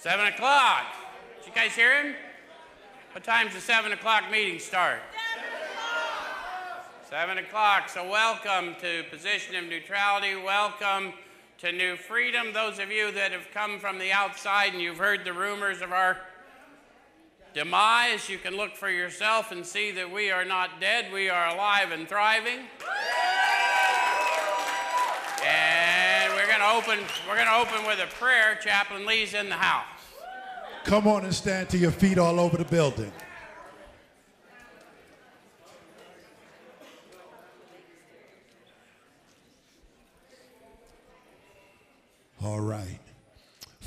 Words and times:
Seven 0.00 0.26
o'clock. 0.26 0.84
Did 1.40 1.48
you 1.48 1.52
guys 1.52 1.72
hear 1.72 2.00
him? 2.00 2.14
What 3.10 3.24
time's 3.24 3.52
the 3.52 3.60
seven 3.60 3.90
o'clock 3.90 4.30
meeting 4.30 4.60
start? 4.60 5.00
Seven 7.10 7.38
o'clock. 7.38 7.88
So 7.88 8.08
welcome 8.08 8.76
to 8.80 9.02
Position 9.10 9.56
of 9.56 9.64
Neutrality. 9.64 10.36
Welcome 10.36 11.14
to 11.58 11.72
New 11.72 11.96
Freedom. 11.96 12.52
Those 12.52 12.78
of 12.78 12.92
you 12.92 13.10
that 13.10 13.32
have 13.32 13.48
come 13.52 13.80
from 13.80 13.98
the 13.98 14.12
outside 14.12 14.72
and 14.72 14.80
you've 14.80 14.98
heard 14.98 15.24
the 15.24 15.32
rumors 15.32 15.82
of 15.82 15.90
our 15.90 16.18
demise, 17.52 18.28
you 18.28 18.38
can 18.38 18.56
look 18.56 18.76
for 18.76 18.88
yourself 18.88 19.50
and 19.50 19.66
see 19.66 19.90
that 19.90 20.12
we 20.12 20.30
are 20.30 20.44
not 20.44 20.80
dead. 20.80 21.12
We 21.12 21.28
are 21.28 21.48
alive 21.48 21.90
and 21.90 22.08
thriving. 22.08 22.60
Open. 26.78 27.00
We're 27.28 27.34
going 27.34 27.48
to 27.48 27.54
open 27.54 27.86
with 27.86 27.98
a 27.98 28.06
prayer. 28.14 28.56
Chaplain 28.62 29.04
Lee's 29.04 29.34
in 29.34 29.48
the 29.48 29.56
house. 29.56 29.84
Come 30.84 31.08
on 31.08 31.24
and 31.24 31.34
stand 31.34 31.68
to 31.70 31.78
your 31.78 31.90
feet 31.90 32.18
all 32.18 32.38
over 32.38 32.56
the 32.56 32.64
building. 32.64 33.12
All 42.40 42.60
right. 42.60 43.07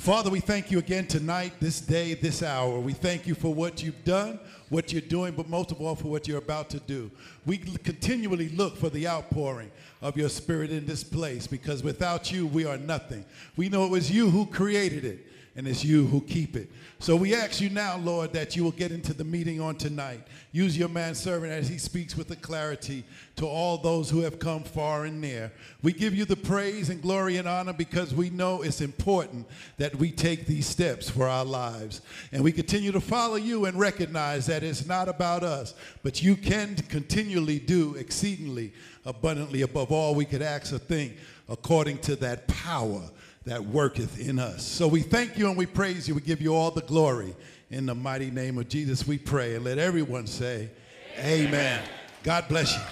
Father, 0.02 0.30
we 0.30 0.40
thank 0.40 0.72
you 0.72 0.80
again 0.80 1.06
tonight, 1.06 1.52
this 1.60 1.80
day, 1.80 2.14
this 2.14 2.42
hour. 2.42 2.80
We 2.80 2.92
thank 2.92 3.24
you 3.24 3.36
for 3.36 3.54
what 3.54 3.84
you've 3.84 4.02
done, 4.04 4.40
what 4.68 4.92
you're 4.92 5.00
doing, 5.00 5.32
but 5.32 5.48
most 5.48 5.70
of 5.70 5.80
all 5.80 5.94
for 5.94 6.08
what 6.08 6.26
you're 6.26 6.38
about 6.38 6.68
to 6.70 6.80
do. 6.80 7.08
We 7.46 7.58
continually 7.58 8.48
look 8.48 8.76
for 8.76 8.90
the 8.90 9.06
outpouring 9.06 9.70
of 10.00 10.16
your 10.16 10.28
spirit 10.28 10.72
in 10.72 10.86
this 10.86 11.04
place 11.04 11.46
because 11.46 11.84
without 11.84 12.32
you, 12.32 12.48
we 12.48 12.64
are 12.64 12.78
nothing. 12.78 13.24
We 13.54 13.68
know 13.68 13.84
it 13.84 13.92
was 13.92 14.10
you 14.10 14.28
who 14.28 14.44
created 14.44 15.04
it 15.04 15.24
and 15.54 15.68
it's 15.68 15.84
you 15.84 16.06
who 16.06 16.20
keep 16.22 16.56
it. 16.56 16.70
So 16.98 17.14
we 17.14 17.34
ask 17.34 17.60
you 17.60 17.68
now, 17.68 17.98
Lord, 17.98 18.32
that 18.32 18.56
you 18.56 18.64
will 18.64 18.70
get 18.70 18.90
into 18.90 19.12
the 19.12 19.24
meeting 19.24 19.60
on 19.60 19.74
tonight. 19.74 20.22
Use 20.50 20.78
your 20.78 20.88
manservant 20.88 21.52
as 21.52 21.68
he 21.68 21.76
speaks 21.76 22.16
with 22.16 22.28
the 22.28 22.36
clarity 22.36 23.04
to 23.36 23.46
all 23.46 23.76
those 23.76 24.08
who 24.08 24.20
have 24.20 24.38
come 24.38 24.62
far 24.62 25.04
and 25.04 25.20
near. 25.20 25.52
We 25.82 25.92
give 25.92 26.14
you 26.14 26.24
the 26.24 26.36
praise 26.36 26.88
and 26.88 27.02
glory 27.02 27.36
and 27.36 27.46
honor 27.46 27.74
because 27.74 28.14
we 28.14 28.30
know 28.30 28.62
it's 28.62 28.80
important 28.80 29.46
that 29.76 29.94
we 29.96 30.10
take 30.10 30.46
these 30.46 30.66
steps 30.66 31.10
for 31.10 31.28
our 31.28 31.44
lives. 31.44 32.00
And 32.32 32.42
we 32.42 32.52
continue 32.52 32.92
to 32.92 33.00
follow 33.00 33.36
you 33.36 33.66
and 33.66 33.78
recognize 33.78 34.46
that 34.46 34.62
it's 34.62 34.86
not 34.86 35.08
about 35.08 35.42
us, 35.42 35.74
but 36.02 36.22
you 36.22 36.34
can 36.34 36.76
continually 36.76 37.58
do 37.58 37.94
exceedingly 37.96 38.72
abundantly 39.04 39.62
above 39.62 39.90
all 39.90 40.14
we 40.14 40.24
could 40.24 40.42
ask 40.42 40.72
or 40.72 40.78
think 40.78 41.16
according 41.48 41.98
to 41.98 42.16
that 42.16 42.46
power 42.46 43.02
that 43.44 43.64
worketh 43.64 44.20
in 44.20 44.38
us. 44.38 44.66
So 44.66 44.86
we 44.86 45.00
thank 45.00 45.36
you 45.36 45.48
and 45.48 45.56
we 45.56 45.66
praise 45.66 46.06
you. 46.06 46.14
We 46.14 46.20
give 46.20 46.40
you 46.40 46.54
all 46.54 46.70
the 46.70 46.82
glory. 46.82 47.34
In 47.70 47.86
the 47.86 47.94
mighty 47.94 48.30
name 48.30 48.58
of 48.58 48.68
Jesus, 48.68 49.06
we 49.06 49.18
pray. 49.18 49.54
And 49.54 49.64
let 49.64 49.78
everyone 49.78 50.26
say, 50.26 50.70
Amen. 51.18 51.48
Amen. 51.48 51.82
God 52.22 52.46
bless 52.48 52.74
you. 52.74 52.82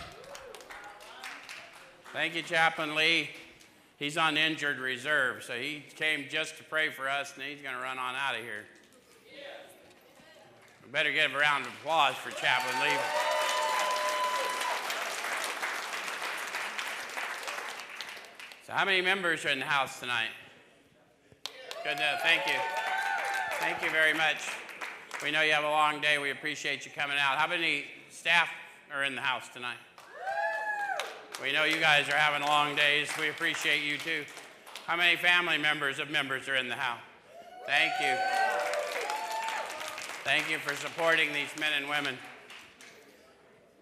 Thank 2.13 2.35
you, 2.35 2.43
Chaplain 2.43 2.95
Lee. 2.95 3.31
He's 3.99 4.17
on 4.17 4.39
injured 4.39 4.79
reserve, 4.79 5.43
so 5.45 5.53
he 5.53 5.85
came 5.95 6.25
just 6.31 6.57
to 6.57 6.65
pray 6.65 6.89
for 6.89 7.09
us, 7.09 7.35
and 7.35 7.45
he's 7.45 7.61
going 7.61 7.75
to 7.75 7.83
run 7.83 7.99
on 7.99 8.15
out 8.15 8.35
of 8.35 8.41
here. 8.41 8.65
We 10.83 10.91
better 10.91 11.13
give 11.13 11.35
a 11.35 11.39
round 11.39 11.67
of 11.67 11.73
applause 11.81 12.15
for 12.15 12.31
Chaplain 12.31 12.83
Lee. 12.83 12.97
So, 18.71 18.77
how 18.77 18.85
many 18.85 19.01
members 19.01 19.45
are 19.45 19.49
in 19.49 19.59
the 19.59 19.65
house 19.65 19.99
tonight? 19.99 20.29
Good 21.83 21.97
to 21.97 22.19
thank 22.23 22.47
you. 22.47 22.55
Thank 23.59 23.83
you 23.83 23.91
very 23.91 24.15
much. 24.15 24.49
We 25.25 25.33
know 25.33 25.43
you 25.43 25.53
have 25.55 25.65
a 25.65 25.71
long 25.71 26.01
day. 26.01 26.19
We 26.19 26.31
appreciate 26.31 26.85
you 26.85 26.93
coming 26.97 27.17
out. 27.19 27.37
How 27.37 27.49
many 27.49 27.87
staff 28.11 28.49
are 28.95 29.03
in 29.03 29.17
the 29.17 29.23
house 29.23 29.49
tonight? 29.49 29.79
We 31.43 31.51
know 31.51 31.65
you 31.65 31.81
guys 31.81 32.09
are 32.09 32.15
having 32.15 32.47
long 32.47 32.77
days. 32.77 33.09
We 33.19 33.29
appreciate 33.29 33.83
you 33.83 33.99
too. 33.99 34.25
How 34.87 34.97
many 34.97 35.17
family 35.17 35.59
members 35.59 35.99
of 35.99 36.09
members 36.09 36.49
are 36.49 36.55
in 36.55 36.69
the 36.69 36.77
house? 36.77 37.01
Thank 37.67 37.91
you. 38.01 38.15
Thank 40.23 40.49
you 40.49 40.59
for 40.59 40.77
supporting 40.77 41.33
these 41.33 41.51
men 41.59 41.73
and 41.77 41.89
women. 41.89 42.17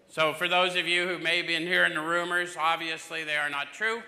So, 0.07 0.33
for 0.33 0.47
those 0.47 0.75
of 0.75 0.87
you 0.87 1.07
who 1.07 1.19
may 1.19 1.43
be 1.43 1.55
hearing 1.57 1.93
the 1.93 2.01
rumors, 2.01 2.57
obviously 2.59 3.23
they 3.23 3.35
are 3.35 3.51
not 3.51 3.71
true. 3.71 4.01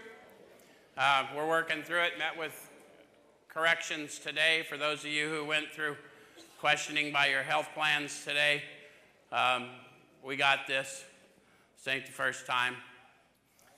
Uh, 0.98 1.26
we're 1.34 1.48
working 1.48 1.84
through 1.84 2.02
it, 2.02 2.18
met 2.20 2.38
with 2.38 2.70
corrections 3.48 4.20
today 4.20 4.66
for 4.68 4.76
those 4.78 5.06
of 5.06 5.10
you 5.10 5.30
who 5.30 5.46
went 5.46 5.72
through 5.72 5.96
questioning 6.60 7.14
by 7.14 7.28
your 7.28 7.44
health 7.44 7.70
plans 7.74 8.26
today. 8.26 8.62
Um, 9.32 9.68
we 10.22 10.36
got 10.36 10.68
this. 10.68 11.06
This 11.78 11.94
ain't 11.94 12.06
the 12.06 12.12
first 12.12 12.46
time. 12.46 12.76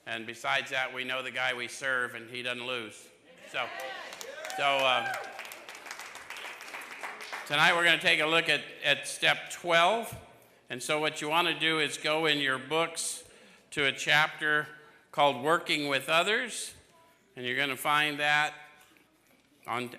And 0.07 0.25
besides 0.25 0.71
that, 0.71 0.91
we 0.91 1.03
know 1.03 1.21
the 1.21 1.29
guy 1.29 1.53
we 1.53 1.67
serve, 1.67 2.15
and 2.15 2.27
he 2.31 2.41
doesn't 2.41 2.65
lose. 2.65 2.95
So, 3.51 3.59
so 4.57 4.77
um, 4.79 5.05
tonight 7.45 7.75
we're 7.75 7.85
going 7.85 7.99
to 7.99 8.05
take 8.05 8.21
a 8.21 8.25
look 8.25 8.49
at, 8.49 8.61
at 8.83 9.07
step 9.07 9.51
12. 9.51 10.17
And 10.71 10.81
so, 10.81 10.99
what 10.99 11.21
you 11.21 11.29
want 11.29 11.47
to 11.47 11.53
do 11.53 11.79
is 11.79 11.97
go 11.97 12.25
in 12.25 12.39
your 12.39 12.57
books 12.57 13.23
to 13.69 13.85
a 13.85 13.91
chapter 13.91 14.67
called 15.11 15.43
Working 15.43 15.87
with 15.87 16.09
Others. 16.09 16.73
And 17.35 17.45
you're 17.47 17.55
going 17.55 17.69
to 17.69 17.75
find 17.75 18.19
that 18.19 18.53
on 19.65 19.89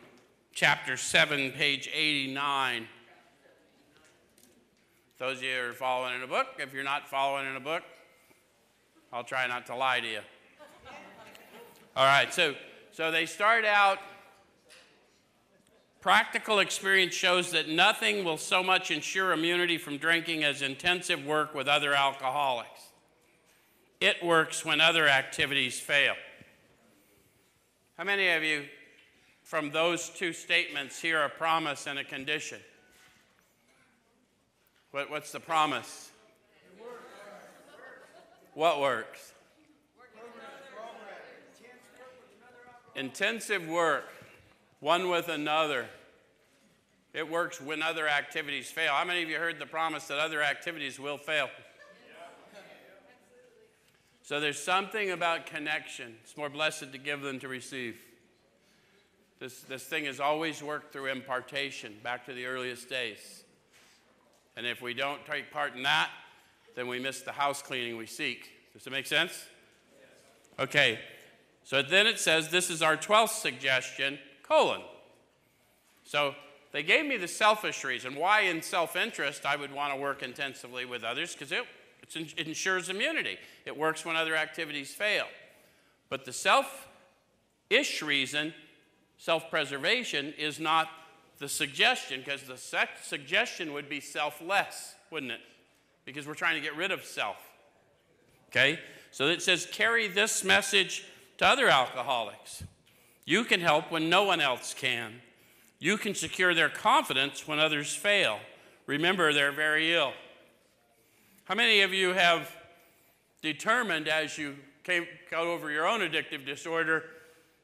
chapter 0.53 0.97
7, 0.97 1.51
page 1.51 1.91
89. 1.93 2.87
Those 5.19 5.39
of 5.39 5.43
you 5.43 5.51
who 5.51 5.71
are 5.71 5.73
following 5.73 6.15
in 6.15 6.23
a 6.23 6.29
book, 6.29 6.47
if 6.61 6.73
you're 6.73 6.85
not 6.85 7.09
following 7.09 7.51
in 7.51 7.57
a 7.57 7.61
book, 7.61 7.83
I'll 9.13 9.25
try 9.25 9.49
not 9.49 9.67
to 9.67 9.75
lie 9.75 9.99
to 9.99 10.07
you. 10.07 10.21
All 11.97 12.07
right, 12.07 12.33
so, 12.33 12.55
so 12.93 13.11
they 13.11 13.27
start 13.27 13.65
out. 13.65 13.99
Practical 16.01 16.61
experience 16.61 17.15
shows 17.15 17.51
that 17.51 17.69
nothing 17.69 18.25
will 18.25 18.37
so 18.37 18.63
much 18.63 18.93
ensure 18.93 19.33
immunity 19.33 19.79
from 19.79 19.97
drinking 19.99 20.45
as 20.45 20.63
intensive 20.63 21.25
work 21.27 21.53
with 21.53 21.67
other 21.67 21.95
alcoholics. 21.95 22.91
It 24.01 24.23
works 24.23 24.65
when 24.65 24.81
other 24.81 25.09
activities 25.09 25.81
fail. 25.81 26.15
How 27.97 28.05
many 28.05 28.29
of 28.31 28.43
you 28.43 28.65
from 29.45 29.71
those 29.71 30.09
two 30.09 30.33
statements 30.33 31.01
hear 31.01 31.23
a 31.23 31.29
promise 31.29 31.87
and 31.87 31.99
a 31.99 32.05
condition. 32.05 32.59
What, 34.91 35.11
what's 35.11 35.31
the 35.33 35.41
promise? 35.41 36.11
What 38.55 38.81
works? 38.81 39.33
Intensive 42.97 43.69
work, 43.69 44.05
one 44.81 45.11
with 45.11 45.29
another. 45.29 45.87
It 47.13 47.29
works 47.29 47.61
when 47.61 47.83
other 47.83 48.09
activities 48.09 48.71
fail. 48.71 48.93
How 48.93 49.05
many 49.05 49.23
of 49.23 49.29
you 49.29 49.37
heard 49.37 49.59
the 49.59 49.67
promise 49.67 50.07
that 50.07 50.19
other 50.19 50.43
activities 50.43 50.99
will 50.99 51.19
fail? 51.19 51.51
So 54.25 54.41
there's 54.41 54.59
something 54.59 55.11
about 55.11 55.45
connection. 55.45 56.15
It's 56.25 56.35
more 56.35 56.49
blessed 56.49 56.91
to 56.93 56.99
give 56.99 57.21
than 57.21 57.39
to 57.41 57.49
receive. 57.49 58.01
This, 59.39 59.61
this 59.61 59.85
thing 59.85 60.07
has 60.07 60.19
always 60.19 60.63
worked 60.63 60.95
through 60.95 61.07
impartation 61.07 61.97
back 62.03 62.25
to 62.25 62.33
the 62.33 62.47
earliest 62.47 62.89
days. 62.89 63.45
And 64.57 64.67
if 64.67 64.81
we 64.81 64.95
don't 64.95 65.25
take 65.27 65.51
part 65.51 65.77
in 65.77 65.83
that, 65.83 66.09
then 66.75 66.89
we 66.89 66.99
miss 66.99 67.21
the 67.21 67.33
house 67.33 67.61
cleaning 67.61 67.99
we 67.99 68.07
seek. 68.07 68.51
Does 68.73 68.87
it 68.87 68.91
make 68.91 69.07
sense? 69.07 69.45
Okay, 70.59 71.01
so 71.63 71.83
then 71.83 72.07
it 72.07 72.19
says 72.19 72.49
this 72.49 72.71
is 72.71 72.81
our 72.81 72.97
12th 72.97 73.41
suggestion, 73.41 74.19
colon. 74.43 74.81
So 76.05 76.35
they 76.73 76.83
gave 76.83 77.05
me 77.05 77.19
the 77.19 77.29
selfish 77.29 77.85
reason 77.85 78.15
why, 78.15 78.43
in 78.43 78.63
self 78.63 78.97
interest, 78.97 79.45
I 79.45 79.57
would 79.57 79.73
want 79.73 79.93
to 79.93 80.01
work 80.01 80.23
intensively 80.23 80.87
with 80.87 81.05
others 81.05 81.35
because 81.35 81.53
it, 81.53 81.65
it 82.15 82.47
ensures 82.47 82.89
immunity. 82.89 83.39
It 83.65 83.77
works 83.77 84.05
when 84.05 84.17
other 84.17 84.37
activities 84.37 84.93
fail. 84.93 85.27
But 86.09 86.25
the 86.25 86.33
self 86.33 86.89
ish 87.71 88.03
reason 88.03 88.55
self 89.19 89.51
preservation 89.51 90.35
is 90.39 90.61
not 90.61 90.89
the 91.39 91.49
suggestion, 91.49 92.21
because 92.25 92.43
the 92.43 92.87
suggestion 93.03 93.73
would 93.73 93.89
be 93.89 94.01
selfless, 94.01 94.95
wouldn't 95.11 95.33
it? 95.33 95.41
Because 96.05 96.27
we're 96.27 96.35
trying 96.35 96.55
to 96.55 96.61
get 96.61 96.77
rid 96.77 96.93
of 96.93 97.05
self. 97.05 97.37
Okay? 98.49 98.79
So 99.11 99.27
it 99.27 99.43
says, 99.43 99.67
carry 99.71 100.07
this 100.07 100.45
message 100.45 101.05
to 101.39 101.47
other 101.47 101.69
alcoholics. 101.69 102.63
You 103.25 103.45
can 103.45 103.61
help 103.61 103.91
when 103.91 104.09
no 104.09 104.25
one 104.25 104.41
else 104.41 104.75
can. 104.75 105.21
You 105.79 105.97
can 105.97 106.15
secure 106.15 106.55
their 106.55 106.69
confidence 106.69 107.49
when 107.49 107.59
others 107.59 107.95
fail. 107.95 108.39
Remember, 108.87 109.33
they're 109.33 109.53
very 109.53 109.95
ill. 109.95 110.13
How 111.45 111.55
many 111.55 111.83
of 111.83 111.93
you 111.93 112.15
have 112.15 112.51
determined 113.43 114.09
as 114.09 114.39
you 114.39 114.57
came, 114.83 115.07
got 115.31 115.45
over 115.45 115.71
your 115.71 115.87
own 115.87 116.01
addictive 116.01 116.47
disorder 116.47 117.05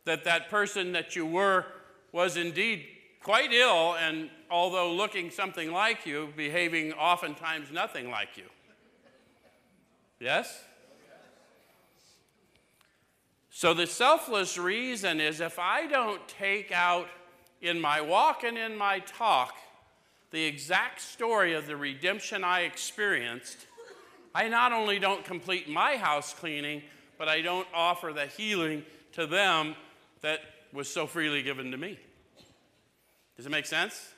that 0.05 0.25
that 0.25 0.51
person 0.51 0.93
that 0.93 1.17
you 1.17 1.25
were 1.25 1.65
was 2.13 2.37
indeed 2.37 2.87
quite 3.23 3.53
ill, 3.53 3.95
and 3.97 4.29
although 4.51 4.93
looking 4.93 5.31
something 5.31 5.73
like 5.73 6.05
you, 6.05 6.33
behaving 6.37 6.93
oftentimes 6.93 7.71
nothing 7.71 8.11
like 8.11 8.37
you. 8.37 8.45
Yes? 10.19 10.63
So 13.49 13.73
the 13.73 13.87
selfless 13.87 14.59
reason 14.59 15.21
is 15.21 15.41
if 15.41 15.59
I 15.59 15.87
don't 15.87 16.27
take 16.29 16.71
out 16.71 17.09
in 17.63 17.81
my 17.81 18.03
walk 18.03 18.45
and 18.45 18.59
in 18.59 18.77
my 18.77 18.99
talk 19.01 19.55
the 20.31 20.45
exact 20.45 21.01
story 21.01 21.55
of 21.55 21.67
the 21.67 21.77
redemption 21.77 22.45
I 22.45 22.61
experienced, 22.61 23.67
I 24.35 24.49
not 24.49 24.73
only 24.73 24.99
don't 24.99 25.25
complete 25.25 25.69
my 25.69 25.97
house 25.97 26.33
cleaning, 26.33 26.83
but 27.19 27.29
I 27.29 27.41
don't 27.41 27.67
offer 27.75 28.13
the 28.13 28.27
healing 28.27 28.85
to 29.13 29.27
them 29.27 29.75
that 30.23 30.41
was 30.73 30.89
so 30.89 31.07
freely 31.07 31.43
given 31.43 31.71
to 31.73 31.77
me. 31.77 31.99
Does 33.37 33.47
it 33.47 33.51
make 33.51 33.67
sense? 33.67 34.13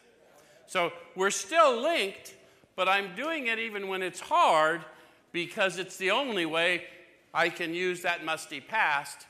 So 0.66 0.92
we're 1.16 1.30
still 1.30 1.80
linked, 1.80 2.34
but 2.76 2.88
I'm 2.88 3.14
doing 3.14 3.46
it 3.46 3.58
even 3.58 3.88
when 3.88 4.02
it's 4.02 4.20
hard 4.20 4.84
because 5.32 5.78
it's 5.78 5.96
the 5.96 6.10
only 6.10 6.46
way 6.46 6.84
I 7.32 7.48
can 7.48 7.74
use 7.74 8.02
that 8.02 8.24
musty 8.24 8.60
past 8.60 9.26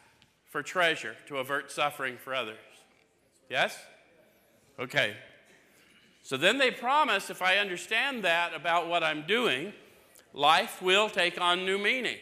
for 0.48 0.62
treasure 0.62 1.16
to 1.28 1.38
avert 1.38 1.70
suffering 1.70 2.16
for 2.16 2.34
others. 2.34 2.56
Yes? 3.48 3.78
Okay. 4.78 5.16
So 6.22 6.36
then 6.36 6.58
they 6.58 6.70
promise 6.70 7.30
if 7.30 7.42
I 7.42 7.56
understand 7.56 8.24
that 8.24 8.54
about 8.54 8.88
what 8.88 9.02
I'm 9.02 9.24
doing, 9.26 9.72
life 10.32 10.80
will 10.82 11.08
take 11.08 11.40
on 11.40 11.64
new 11.64 11.78
meaning. 11.78 12.16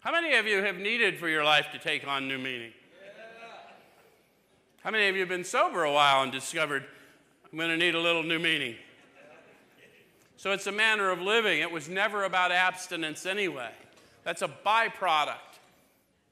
How 0.00 0.12
many 0.12 0.34
of 0.36 0.46
you 0.46 0.62
have 0.62 0.76
needed 0.76 1.18
for 1.18 1.28
your 1.28 1.44
life 1.44 1.66
to 1.72 1.78
take 1.78 2.06
on 2.06 2.26
new 2.26 2.38
meaning? 2.38 2.72
How 4.82 4.90
many 4.90 5.08
of 5.08 5.14
you 5.14 5.20
have 5.20 5.28
been 5.28 5.44
sober 5.44 5.84
a 5.84 5.92
while 5.92 6.22
and 6.22 6.32
discovered, 6.32 6.84
I'm 7.52 7.58
going 7.58 7.70
to 7.70 7.76
need 7.76 7.94
a 7.94 8.00
little 8.00 8.22
new 8.22 8.38
meaning? 8.38 8.76
So 10.38 10.52
it's 10.52 10.66
a 10.66 10.72
manner 10.72 11.10
of 11.10 11.20
living. 11.20 11.60
It 11.60 11.70
was 11.70 11.86
never 11.86 12.24
about 12.24 12.50
abstinence 12.50 13.26
anyway. 13.26 13.72
That's 14.24 14.40
a 14.40 14.48
byproduct 14.48 15.58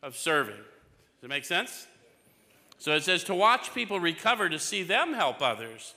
of 0.03 0.17
serving. 0.17 0.55
Does 0.55 1.25
it 1.25 1.29
make 1.29 1.45
sense? 1.45 1.87
So 2.79 2.95
it 2.95 3.03
says 3.03 3.23
to 3.25 3.35
watch 3.35 3.75
people 3.75 4.01
recover, 4.01 4.49
to 4.49 4.59
see 4.59 4.83
them 4.83 5.13
help 5.13 5.43
others, 5.43 5.95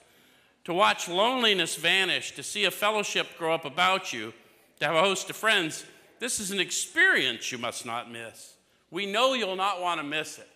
to 0.65 0.73
watch 0.73 1.07
loneliness 1.07 1.77
vanish, 1.77 2.33
to 2.33 2.43
see 2.43 2.65
a 2.65 2.71
fellowship 2.71 3.27
grow 3.37 3.53
up 3.53 3.63
about 3.63 4.11
you, 4.11 4.33
to 4.81 4.87
have 4.87 4.95
a 4.95 5.01
host 5.01 5.29
of 5.29 5.35
friends. 5.35 5.85
This 6.19 6.39
is 6.39 6.49
an 6.49 6.59
experience 6.59 7.51
you 7.51 7.59
must 7.59 7.85
not 7.85 8.11
miss. 8.11 8.55
We 8.89 9.05
know 9.05 9.35
you'll 9.35 9.55
not 9.55 9.79
want 9.79 9.99
to 9.99 10.03
miss 10.03 10.39
it. 10.39 10.47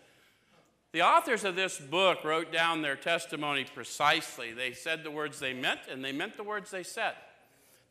The 0.94 1.04
authors 1.04 1.44
of 1.44 1.56
this 1.56 1.78
book 1.78 2.24
wrote 2.24 2.52
down 2.52 2.82
their 2.82 2.96
testimony 2.96 3.66
precisely. 3.66 4.52
They 4.52 4.72
said 4.72 5.04
the 5.04 5.12
words 5.12 5.40
they 5.40 5.54
meant, 5.54 5.82
and 5.92 6.04
they 6.04 6.12
meant 6.12 6.38
the 6.38 6.44
words 6.44 6.72
they 6.72 6.82
said. 6.82 7.14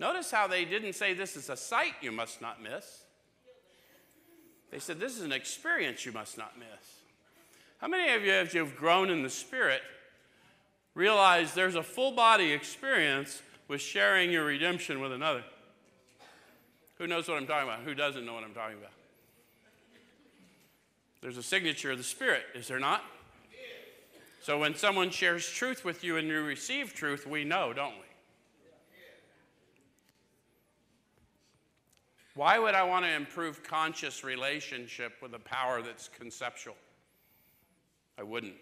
Notice 0.00 0.32
how 0.32 0.48
they 0.48 0.64
didn't 0.64 0.94
say 0.94 1.14
this 1.14 1.36
is 1.36 1.50
a 1.50 1.56
sight 1.56 1.92
you 2.00 2.10
must 2.10 2.42
not 2.42 2.60
miss. 2.60 3.04
They 4.72 4.80
said 4.80 4.98
this 4.98 5.16
is 5.16 5.22
an 5.22 5.32
experience 5.32 6.04
you 6.04 6.10
must 6.10 6.36
not 6.36 6.58
miss. 6.58 6.66
How 7.78 7.86
many 7.86 8.12
of 8.12 8.24
you, 8.24 8.32
as 8.32 8.54
you've 8.54 8.76
grown 8.76 9.08
in 9.08 9.22
the 9.22 9.30
Spirit, 9.30 9.82
realize 10.96 11.54
there's 11.54 11.76
a 11.76 11.82
full 11.82 12.10
body 12.10 12.50
experience 12.50 13.40
with 13.68 13.80
sharing 13.80 14.32
your 14.32 14.44
redemption 14.44 14.98
with 14.98 15.12
another? 15.12 15.44
Who 16.98 17.06
knows 17.06 17.28
what 17.28 17.36
I'm 17.36 17.46
talking 17.46 17.68
about? 17.68 17.80
Who 17.80 17.94
doesn't 17.94 18.24
know 18.24 18.34
what 18.34 18.44
I'm 18.44 18.54
talking 18.54 18.78
about? 18.78 18.92
There's 21.20 21.36
a 21.38 21.42
signature 21.42 21.90
of 21.90 21.98
the 21.98 22.04
Spirit, 22.04 22.42
is 22.54 22.68
there 22.68 22.78
not? 22.78 23.02
So 24.42 24.58
when 24.58 24.74
someone 24.74 25.08
shares 25.08 25.48
truth 25.48 25.84
with 25.84 26.04
you 26.04 26.18
and 26.18 26.28
you 26.28 26.42
receive 26.42 26.92
truth, 26.92 27.26
we 27.26 27.44
know, 27.44 27.72
don't 27.72 27.94
we? 27.94 28.04
Why 32.34 32.58
would 32.58 32.74
I 32.74 32.82
want 32.82 33.04
to 33.04 33.10
improve 33.10 33.62
conscious 33.62 34.22
relationship 34.22 35.14
with 35.22 35.32
a 35.34 35.38
power 35.38 35.80
that's 35.82 36.08
conceptual? 36.08 36.76
I 38.18 38.22
wouldn't. 38.22 38.54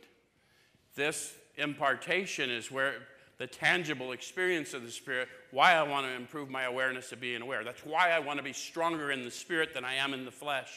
This 0.95 1.35
impartation 1.57 2.51
is 2.51 2.71
where 2.71 2.95
the 3.43 3.49
tangible 3.49 4.13
experience 4.13 4.73
of 4.73 4.85
the 4.85 4.91
Spirit, 4.93 5.27
why 5.51 5.73
I 5.73 5.83
want 5.83 6.07
to 6.07 6.13
improve 6.13 6.49
my 6.49 6.63
awareness 6.63 7.11
of 7.11 7.21
being 7.21 7.43
aware. 7.43 7.65
That's 7.65 7.85
why 7.85 8.13
I 8.13 8.21
want 8.21 8.37
to 8.37 8.43
be 8.45 8.53
stronger 8.53 9.11
in 9.11 9.25
the 9.25 9.33
Spirit 9.33 9.75
than 9.75 9.85
I 9.85 9.95
am 9.95 10.15
in 10.15 10.25
the 10.25 10.31
flesh. 10.31 10.71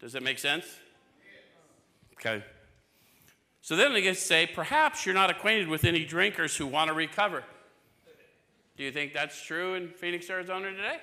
Does 0.00 0.14
that 0.14 0.22
make 0.22 0.38
sense? 0.38 0.64
Okay. 2.14 2.42
So 3.60 3.76
then 3.76 3.92
they 3.92 4.14
say, 4.14 4.46
perhaps 4.46 5.04
you're 5.04 5.14
not 5.14 5.28
acquainted 5.28 5.68
with 5.68 5.84
any 5.84 6.06
drinkers 6.06 6.56
who 6.56 6.66
want 6.66 6.88
to 6.88 6.94
recover. 6.94 7.44
Do 8.78 8.82
you 8.82 8.90
think 8.90 9.12
that's 9.12 9.42
true 9.42 9.74
in 9.74 9.90
Phoenix, 9.90 10.30
Arizona 10.30 10.70
today? 10.70 10.96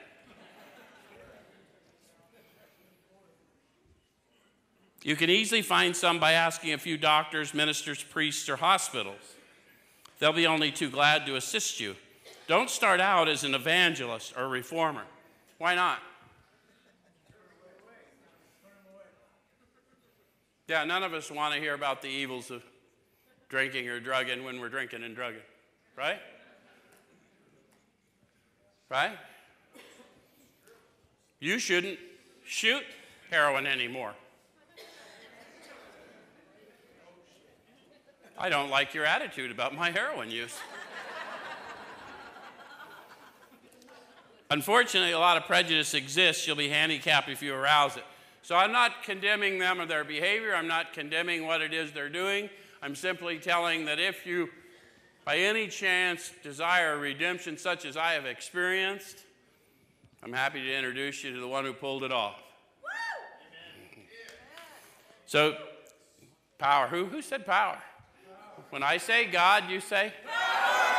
You 5.03 5.15
can 5.15 5.29
easily 5.29 5.61
find 5.61 5.95
some 5.95 6.19
by 6.19 6.31
asking 6.31 6.73
a 6.73 6.79
few 6.79 6.97
doctors, 6.97 7.53
ministers, 7.53 8.01
priests, 8.01 8.49
or 8.49 8.55
hospitals. 8.55 9.36
They'll 10.19 10.33
be 10.33 10.47
only 10.47 10.71
too 10.71 10.89
glad 10.89 11.25
to 11.27 11.35
assist 11.35 11.79
you. 11.79 11.95
Don't 12.47 12.69
start 12.69 12.99
out 13.01 13.27
as 13.27 13.43
an 13.43 13.53
evangelist 13.53 14.33
or 14.37 14.47
reformer. 14.47 15.03
Why 15.57 15.75
not? 15.75 15.99
Yeah, 20.67 20.83
none 20.83 21.03
of 21.03 21.13
us 21.13 21.31
want 21.31 21.53
to 21.53 21.59
hear 21.59 21.73
about 21.73 22.01
the 22.01 22.09
evils 22.09 22.51
of 22.51 22.61
drinking 23.47 23.87
or 23.87 23.99
drugging 23.99 24.43
when 24.43 24.59
we're 24.59 24.69
drinking 24.69 25.03
and 25.03 25.15
drugging, 25.15 25.41
right? 25.95 26.19
Right? 28.89 29.17
You 31.39 31.59
shouldn't 31.59 31.99
shoot 32.45 32.83
heroin 33.29 33.65
anymore. 33.65 34.13
I 38.39 38.49
don't 38.49 38.69
like 38.69 38.93
your 38.93 39.05
attitude 39.05 39.49
about 39.49 39.73
my 39.73 39.89
heroin 39.89 40.29
use. 40.29 40.55
Unfortunately, 44.51 45.11
a 45.11 45.19
lot 45.19 45.37
of 45.37 45.43
prejudice 45.43 45.93
exists. 45.93 46.45
You'll 46.45 46.55
be 46.55 46.69
handicapped 46.69 47.29
if 47.29 47.41
you 47.41 47.53
arouse 47.53 47.97
it. 47.97 48.03
So 48.43 48.55
I'm 48.55 48.71
not 48.71 49.03
condemning 49.03 49.57
them 49.59 49.81
or 49.81 49.85
their 49.85 50.03
behavior. 50.03 50.55
I'm 50.55 50.67
not 50.67 50.93
condemning 50.93 51.45
what 51.47 51.61
it 51.61 51.73
is 51.73 51.91
they're 51.91 52.09
doing. 52.09 52.49
I'm 52.81 52.95
simply 52.95 53.39
telling 53.39 53.85
that 53.85 53.99
if 53.99 54.25
you, 54.25 54.49
by 55.25 55.37
any 55.37 55.67
chance, 55.67 56.31
desire 56.43 56.97
redemption 56.97 57.57
such 57.57 57.85
as 57.85 57.97
I 57.97 58.13
have 58.13 58.25
experienced, 58.25 59.17
I'm 60.23 60.31
happy 60.31 60.61
to 60.61 60.73
introduce 60.73 61.23
you 61.23 61.33
to 61.33 61.39
the 61.39 61.47
one 61.47 61.65
who 61.65 61.73
pulled 61.73 62.03
it 62.03 62.11
off. 62.11 62.35
So, 65.25 65.57
power. 66.57 66.87
Who, 66.87 67.05
who 67.05 67.21
said 67.21 67.45
power? 67.45 67.81
When 68.69 68.83
I 68.83 68.97
say 68.97 69.25
God, 69.25 69.69
you 69.69 69.79
say? 69.79 70.13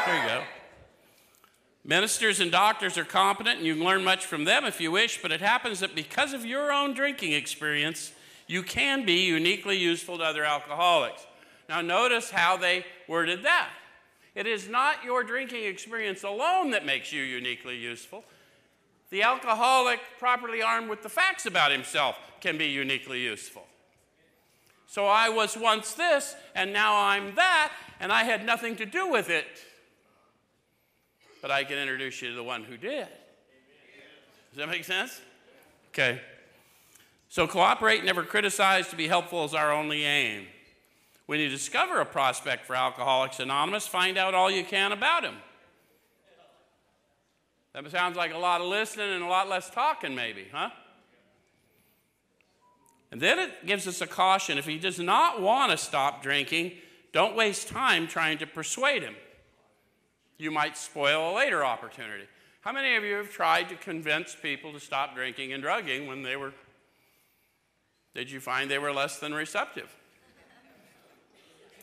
There 0.07 0.23
you 0.23 0.29
go. 0.29 0.43
Ministers 1.85 2.41
and 2.41 2.51
doctors 2.51 2.99
are 2.99 3.05
competent, 3.05 3.59
and 3.59 3.67
you 3.67 3.75
can 3.75 3.85
learn 3.85 4.05
much 4.05 4.27
from 4.27 4.45
them 4.45 4.65
if 4.65 4.81
you 4.81 4.91
wish, 4.91 5.23
but 5.23 5.33
it 5.33 5.41
happens 5.41 5.81
that 5.81 5.95
because 5.95 6.33
of 6.33 6.45
your 6.45 6.73
own 6.73 6.93
drinking 6.93 7.33
experience, 7.33 8.13
you 8.47 8.63
can 8.63 9.05
be 9.05 9.27
uniquely 9.27 9.77
useful 9.77 10.19
to 10.19 10.25
other 10.25 10.45
alcoholics. 10.45 11.27
Now, 11.69 11.81
notice 11.81 12.31
how 12.31 12.57
they 12.57 12.85
worded 13.07 13.43
that. 13.45 13.71
It 14.35 14.47
is 14.47 14.69
not 14.69 15.05
your 15.05 15.25
drinking 15.25 15.65
experience 15.65 16.23
alone 16.23 16.71
that 16.71 16.87
makes 16.87 17.13
you 17.13 17.23
uniquely 17.23 17.77
useful. 17.77 18.25
The 19.11 19.23
alcoholic, 19.23 20.01
properly 20.19 20.63
armed 20.63 20.89
with 20.89 21.03
the 21.03 21.09
facts 21.09 21.47
about 21.47 21.73
himself, 21.73 22.17
can 22.41 22.59
be 22.59 22.67
uniquely 22.67 23.21
useful. 23.21 23.67
So 24.89 25.05
I 25.05 25.29
was 25.29 25.55
once 25.55 25.93
this, 25.93 26.35
and 26.55 26.73
now 26.73 26.97
I'm 26.97 27.35
that, 27.35 27.73
and 28.01 28.11
I 28.11 28.25
had 28.25 28.45
nothing 28.47 28.75
to 28.77 28.87
do 28.87 29.11
with 29.11 29.29
it. 29.29 29.47
But 31.43 31.51
I 31.51 31.63
can 31.65 31.77
introduce 31.77 32.23
you 32.23 32.31
to 32.31 32.35
the 32.35 32.43
one 32.43 32.65
who 32.65 32.79
did. 32.79 33.07
Does 34.51 34.57
that 34.57 34.69
make 34.69 34.85
sense? 34.85 35.21
Okay. 35.91 36.23
So 37.29 37.47
cooperate, 37.47 38.03
never 38.03 38.23
criticize, 38.23 38.89
to 38.89 38.97
be 38.97 39.07
helpful 39.07 39.45
is 39.45 39.53
our 39.53 39.71
only 39.71 40.05
aim. 40.05 40.47
When 41.27 41.39
you 41.39 41.51
discover 41.51 42.01
a 42.01 42.07
prospect 42.07 42.65
for 42.65 42.75
Alcoholics 42.75 43.41
Anonymous, 43.41 43.87
find 43.87 44.17
out 44.17 44.33
all 44.33 44.51
you 44.51 44.65
can 44.65 44.93
about 44.93 45.23
him. 45.23 45.37
That 47.75 47.89
sounds 47.91 48.17
like 48.17 48.33
a 48.33 48.39
lot 48.39 48.63
of 48.63 48.69
listening 48.69 49.13
and 49.13 49.23
a 49.23 49.29
lot 49.29 49.51
less 49.51 49.69
talking, 49.69 50.15
maybe, 50.15 50.47
huh? 50.51 50.71
And 53.11 53.21
then 53.21 53.39
it 53.39 53.67
gives 53.67 53.87
us 53.87 54.01
a 54.01 54.07
caution 54.07 54.59
if 54.59 54.67
he 54.67 54.79
does 54.79 54.99
not 54.99 55.41
want 55.41 55.71
to 55.71 55.79
stop 55.79 56.23
drinking, 56.23 56.73
don't 57.13 57.35
waste 57.37 57.69
time 57.69 58.07
trying 58.07 58.39
to 58.39 58.47
persuade 58.47 59.03
him. 59.03 59.17
You 60.37 60.51
might 60.51 60.77
spoil 60.77 61.33
a 61.33 61.35
later 61.35 61.65
opportunity. 61.65 62.25
How 62.61 62.73
many 62.73 62.97
of 62.97 63.05
you 63.05 63.15
have 63.15 63.31
tried 63.31 63.69
to 63.71 63.77
convince 63.77 64.35
people 64.35 64.73
to 64.73 64.81
stop 64.81 65.15
drinking 65.15 65.53
and 65.53 65.63
drugging 65.63 66.07
when 66.07 66.23
they 66.23 66.37
were, 66.37 66.53
did 68.15 68.31
you 68.31 68.41
find 68.41 68.71
they 68.71 68.79
were 68.79 68.93
less 68.93 69.19
than 69.19 69.33
receptive? 69.33 69.95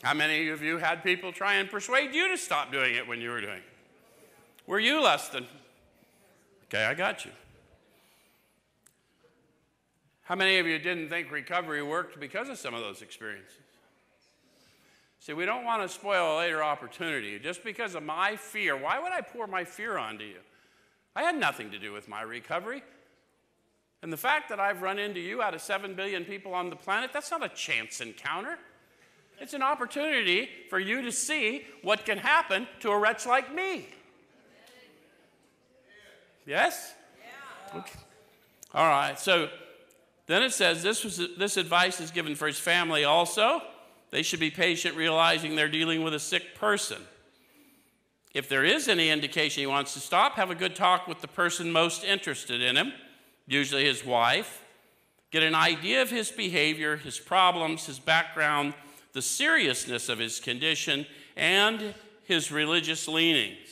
How 0.02 0.14
many 0.14 0.48
of 0.50 0.62
you 0.62 0.78
had 0.78 1.02
people 1.02 1.32
try 1.32 1.54
and 1.54 1.68
persuade 1.68 2.14
you 2.14 2.28
to 2.28 2.36
stop 2.36 2.70
doing 2.70 2.94
it 2.94 3.08
when 3.08 3.20
you 3.20 3.30
were 3.30 3.40
doing 3.40 3.58
it? 3.58 3.64
Were 4.66 4.78
you 4.78 5.02
less 5.02 5.28
than? 5.28 5.46
Okay, 6.66 6.84
I 6.84 6.94
got 6.94 7.24
you. 7.24 7.32
How 10.26 10.34
many 10.34 10.58
of 10.58 10.66
you 10.66 10.78
didn't 10.80 11.08
think 11.08 11.30
recovery 11.30 11.84
worked 11.84 12.18
because 12.18 12.48
of 12.48 12.58
some 12.58 12.74
of 12.74 12.80
those 12.80 13.00
experiences? 13.00 13.54
See, 15.20 15.32
we 15.32 15.46
don't 15.46 15.64
want 15.64 15.82
to 15.82 15.88
spoil 15.88 16.36
a 16.36 16.38
later 16.38 16.64
opportunity. 16.64 17.38
Just 17.38 17.62
because 17.62 17.94
of 17.94 18.02
my 18.02 18.34
fear, 18.34 18.76
why 18.76 18.98
would 18.98 19.12
I 19.12 19.20
pour 19.20 19.46
my 19.46 19.64
fear 19.64 19.96
onto 19.96 20.24
you? 20.24 20.38
I 21.14 21.22
had 21.22 21.36
nothing 21.36 21.70
to 21.70 21.78
do 21.78 21.92
with 21.92 22.08
my 22.08 22.22
recovery. 22.22 22.82
And 24.02 24.12
the 24.12 24.16
fact 24.16 24.48
that 24.48 24.58
I've 24.58 24.82
run 24.82 24.98
into 24.98 25.20
you 25.20 25.42
out 25.42 25.54
of 25.54 25.60
7 25.60 25.94
billion 25.94 26.24
people 26.24 26.54
on 26.54 26.70
the 26.70 26.76
planet, 26.76 27.10
that's 27.12 27.30
not 27.30 27.44
a 27.44 27.48
chance 27.48 28.00
encounter. 28.00 28.58
It's 29.40 29.54
an 29.54 29.62
opportunity 29.62 30.48
for 30.70 30.80
you 30.80 31.02
to 31.02 31.12
see 31.12 31.64
what 31.82 32.04
can 32.04 32.18
happen 32.18 32.66
to 32.80 32.90
a 32.90 32.98
wretch 32.98 33.26
like 33.26 33.54
me. 33.54 33.86
Yes? 36.46 36.94
Okay. 37.74 37.98
All 38.74 38.88
right. 38.88 39.18
So 39.18 39.48
then 40.26 40.42
it 40.42 40.52
says 40.52 40.82
this, 40.82 41.04
was, 41.04 41.20
this 41.38 41.56
advice 41.56 42.00
is 42.00 42.10
given 42.10 42.34
for 42.34 42.46
his 42.46 42.58
family 42.58 43.04
also. 43.04 43.62
They 44.10 44.22
should 44.22 44.40
be 44.40 44.50
patient, 44.50 44.96
realizing 44.96 45.56
they're 45.56 45.68
dealing 45.68 46.02
with 46.02 46.14
a 46.14 46.20
sick 46.20 46.54
person. 46.56 47.02
If 48.34 48.48
there 48.48 48.64
is 48.64 48.88
any 48.88 49.08
indication 49.08 49.62
he 49.62 49.66
wants 49.66 49.94
to 49.94 50.00
stop, 50.00 50.34
have 50.34 50.50
a 50.50 50.54
good 50.54 50.76
talk 50.76 51.06
with 51.08 51.20
the 51.20 51.28
person 51.28 51.72
most 51.72 52.04
interested 52.04 52.60
in 52.60 52.76
him, 52.76 52.92
usually 53.46 53.84
his 53.84 54.04
wife. 54.04 54.62
Get 55.30 55.42
an 55.42 55.54
idea 55.54 56.02
of 56.02 56.10
his 56.10 56.30
behavior, 56.30 56.96
his 56.96 57.18
problems, 57.18 57.86
his 57.86 57.98
background, 57.98 58.74
the 59.12 59.22
seriousness 59.22 60.08
of 60.08 60.18
his 60.18 60.40
condition, 60.40 61.06
and 61.36 61.94
his 62.24 62.52
religious 62.52 63.08
leanings. 63.08 63.68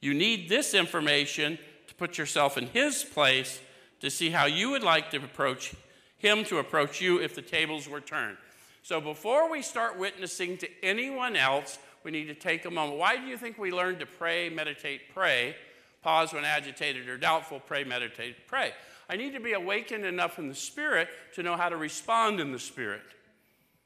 You 0.00 0.14
need 0.14 0.48
this 0.48 0.72
information 0.72 1.58
to 1.88 1.94
put 1.94 2.16
yourself 2.16 2.56
in 2.56 2.66
his 2.68 3.04
place 3.04 3.60
to 4.00 4.10
see 4.10 4.30
how 4.30 4.46
you 4.46 4.70
would 4.70 4.82
like 4.82 5.10
to 5.10 5.18
approach 5.18 5.74
him 6.20 6.44
to 6.44 6.58
approach 6.58 7.00
you 7.00 7.18
if 7.18 7.34
the 7.34 7.42
tables 7.42 7.88
were 7.88 8.00
turned. 8.00 8.36
So 8.82 9.00
before 9.00 9.50
we 9.50 9.62
start 9.62 9.98
witnessing 9.98 10.58
to 10.58 10.68
anyone 10.82 11.34
else, 11.34 11.78
we 12.04 12.10
need 12.10 12.26
to 12.26 12.34
take 12.34 12.64
a 12.66 12.70
moment. 12.70 12.98
Why 12.98 13.16
do 13.16 13.24
you 13.24 13.36
think 13.36 13.58
we 13.58 13.72
learn 13.72 13.98
to 13.98 14.06
pray, 14.06 14.50
meditate, 14.50 15.14
pray? 15.14 15.56
Pause 16.02 16.34
when 16.34 16.44
agitated 16.44 17.08
or 17.08 17.16
doubtful, 17.16 17.60
pray, 17.60 17.84
meditate, 17.84 18.46
pray. 18.46 18.72
I 19.08 19.16
need 19.16 19.32
to 19.32 19.40
be 19.40 19.52
awakened 19.52 20.04
enough 20.04 20.38
in 20.38 20.48
the 20.48 20.54
Spirit 20.54 21.08
to 21.34 21.42
know 21.42 21.56
how 21.56 21.68
to 21.68 21.76
respond 21.76 22.38
in 22.38 22.52
the 22.52 22.58
Spirit. 22.58 23.02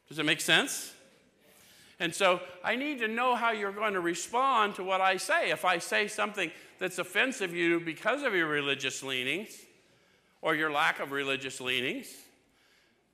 Does 0.09 0.19
it 0.19 0.27
make 0.27 0.41
sense? 0.41 0.93
And 2.01 2.15
so 2.15 2.41
I 2.63 2.75
need 2.75 2.99
to 2.99 3.09
know 3.09 3.35
how 3.37 3.53
you're 3.53 3.73
going 3.73 3.95
to 3.95 4.01
respond 4.01 4.75
to 4.77 4.85
what 4.85 5.01
I 5.01 5.17
say. 5.17 5.51
If 5.51 5.65
I 5.65 5.79
say 5.79 6.09
something 6.09 6.51
that's 6.79 6.99
offensive 6.99 7.51
to 7.51 7.57
you 7.57 7.81
because 7.81 8.23
of 8.23 8.35
your 8.35 8.49
religious 8.49 9.03
leanings 9.03 9.57
or 10.45 10.55
your 10.55 10.71
lack 10.71 11.01
of 11.01 11.11
religious 11.11 11.59
leanings, 11.59 12.07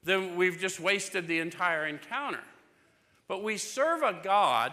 then 0.03 0.35
we've 0.35 0.59
just 0.59 0.81
wasted 0.81 1.29
the 1.29 1.39
entire 1.39 1.87
encounter. 1.87 2.43
But 3.29 3.45
we 3.45 3.57
serve 3.57 4.03
a 4.03 4.19
God. 4.21 4.73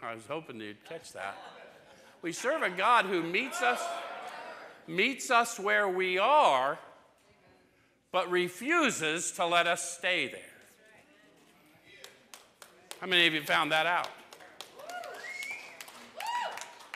Power. 0.00 0.10
I 0.10 0.14
was 0.14 0.24
hoping 0.26 0.60
you'd 0.60 0.84
catch 0.84 1.12
that. 1.12 1.38
We 2.20 2.32
serve 2.32 2.62
a 2.62 2.70
God 2.70 3.04
who 3.04 3.22
meets 3.22 3.62
us 3.62 3.80
meets 4.88 5.30
us 5.30 5.60
where 5.60 5.86
we 5.88 6.18
are 6.18 6.78
but 8.10 8.28
refuses 8.30 9.30
to 9.32 9.46
let 9.46 9.66
us 9.68 9.96
stay 9.98 10.28
there. 10.28 10.40
How 13.00 13.06
many 13.06 13.26
of 13.28 13.34
you 13.34 13.42
found 13.42 13.70
that 13.70 13.86
out? 13.86 14.08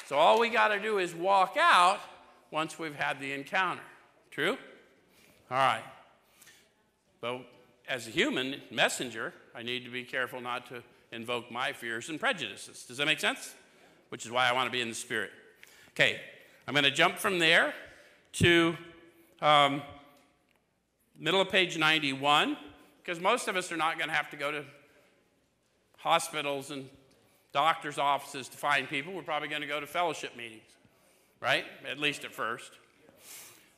So 0.06 0.16
all 0.16 0.40
we 0.40 0.48
got 0.48 0.68
to 0.68 0.80
do 0.80 0.98
is 0.98 1.14
walk 1.14 1.56
out 1.60 2.00
once 2.52 2.78
we've 2.78 2.94
had 2.94 3.18
the 3.18 3.32
encounter. 3.32 3.82
True? 4.30 4.56
All 5.50 5.56
right. 5.56 5.82
But 7.20 7.40
as 7.88 8.06
a 8.06 8.10
human 8.10 8.60
messenger, 8.70 9.34
I 9.54 9.62
need 9.62 9.84
to 9.84 9.90
be 9.90 10.04
careful 10.04 10.40
not 10.40 10.68
to 10.68 10.82
invoke 11.10 11.50
my 11.50 11.72
fears 11.72 12.08
and 12.08 12.20
prejudices. 12.20 12.84
Does 12.84 12.98
that 12.98 13.06
make 13.06 13.20
sense? 13.20 13.54
Which 14.10 14.24
is 14.24 14.30
why 14.30 14.48
I 14.48 14.52
want 14.52 14.66
to 14.68 14.70
be 14.72 14.80
in 14.80 14.88
the 14.88 14.94
Spirit. 14.94 15.30
Okay, 15.90 16.20
I'm 16.66 16.74
going 16.74 16.84
to 16.84 16.90
jump 16.90 17.18
from 17.18 17.38
there 17.38 17.74
to 18.34 18.76
um, 19.40 19.82
middle 21.18 21.40
of 21.40 21.50
page 21.50 21.76
91, 21.76 22.56
because 23.02 23.20
most 23.20 23.48
of 23.48 23.56
us 23.56 23.70
are 23.72 23.76
not 23.76 23.98
going 23.98 24.08
to 24.08 24.14
have 24.14 24.30
to 24.30 24.36
go 24.36 24.50
to 24.50 24.64
hospitals 25.98 26.70
and 26.70 26.88
doctors' 27.52 27.98
offices 27.98 28.48
to 28.48 28.56
find 28.56 28.88
people. 28.88 29.12
We're 29.12 29.22
probably 29.22 29.48
going 29.48 29.62
to 29.62 29.68
go 29.68 29.80
to 29.80 29.86
fellowship 29.86 30.36
meetings, 30.36 30.62
right? 31.42 31.64
At 31.90 31.98
least 31.98 32.24
at 32.24 32.32
first. 32.32 32.70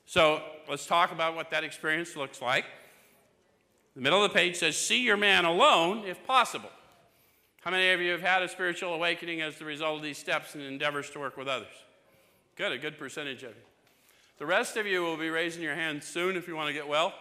So 0.06 0.42
let's 0.68 0.86
talk 0.86 1.10
about 1.10 1.34
what 1.34 1.50
that 1.50 1.64
experience 1.64 2.14
looks 2.14 2.42
like. 2.42 2.66
The 3.96 4.02
middle 4.02 4.22
of 4.22 4.30
the 4.30 4.38
page 4.38 4.56
says, 4.56 4.76
See 4.76 5.02
your 5.02 5.16
man 5.16 5.44
alone 5.44 6.04
if 6.06 6.24
possible. 6.26 6.70
How 7.62 7.70
many 7.70 7.90
of 7.92 8.00
you 8.00 8.12
have 8.12 8.20
had 8.20 8.42
a 8.42 8.48
spiritual 8.48 8.92
awakening 8.92 9.40
as 9.40 9.56
the 9.56 9.64
result 9.64 9.96
of 9.96 10.02
these 10.02 10.18
steps 10.18 10.54
and 10.54 10.62
endeavors 10.62 11.08
to 11.10 11.18
work 11.18 11.38
with 11.38 11.48
others? 11.48 11.72
Good, 12.56 12.72
a 12.72 12.78
good 12.78 12.98
percentage 12.98 13.42
of 13.42 13.50
you. 13.50 13.62
The 14.38 14.46
rest 14.46 14.76
of 14.76 14.86
you 14.86 15.02
will 15.02 15.16
be 15.16 15.30
raising 15.30 15.62
your 15.62 15.74
hand 15.74 16.04
soon 16.04 16.36
if 16.36 16.46
you 16.46 16.54
want 16.54 16.68
to 16.68 16.74
get 16.74 16.86
well. 16.86 17.14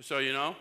So 0.00 0.18
you 0.18 0.32
know, 0.32 0.56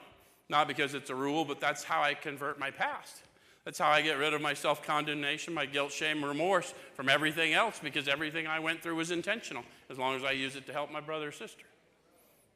not 0.48 0.68
because 0.68 0.94
it's 0.94 1.10
a 1.10 1.16
rule, 1.16 1.44
but 1.44 1.60
that's 1.60 1.84
how 1.84 2.02
I 2.02 2.14
convert 2.14 2.60
my 2.60 2.70
past. 2.70 3.24
That's 3.66 3.80
how 3.80 3.90
I 3.90 4.04
get 4.04 4.20
rid 4.20 4.36
of 4.36 4.42
my 4.42 4.54
self 4.54 4.86
condemnation, 4.86 5.54
my 5.54 5.66
guilt, 5.66 5.92
shame, 5.92 6.24
remorse 6.24 6.74
from 6.94 7.10
everything 7.10 7.54
else 7.54 7.80
because 7.84 8.08
everything 8.08 8.46
I 8.46 8.60
went 8.60 8.84
through 8.84 8.96
was 8.96 9.10
intentional 9.10 9.64
as 9.90 9.98
long 9.98 10.16
as 10.16 10.24
I 10.24 10.32
use 10.32 10.56
it 10.56 10.68
to 10.68 10.72
help 10.72 10.92
my 10.92 11.02
brother 11.02 11.30
or 11.30 11.32
sister. 11.32 11.66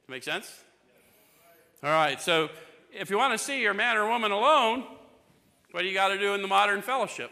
Make 0.07 0.23
sense? 0.23 0.63
All 1.83 1.89
right, 1.89 2.21
so 2.21 2.49
if 2.91 3.09
you 3.09 3.17
want 3.17 3.33
to 3.33 3.43
see 3.43 3.61
your 3.61 3.73
man 3.73 3.97
or 3.97 4.07
woman 4.07 4.31
alone, 4.31 4.83
what 5.71 5.81
do 5.81 5.87
you 5.87 5.93
got 5.93 6.09
to 6.09 6.19
do 6.19 6.35
in 6.35 6.43
the 6.43 6.47
modern 6.47 6.83
fellowship? 6.83 7.31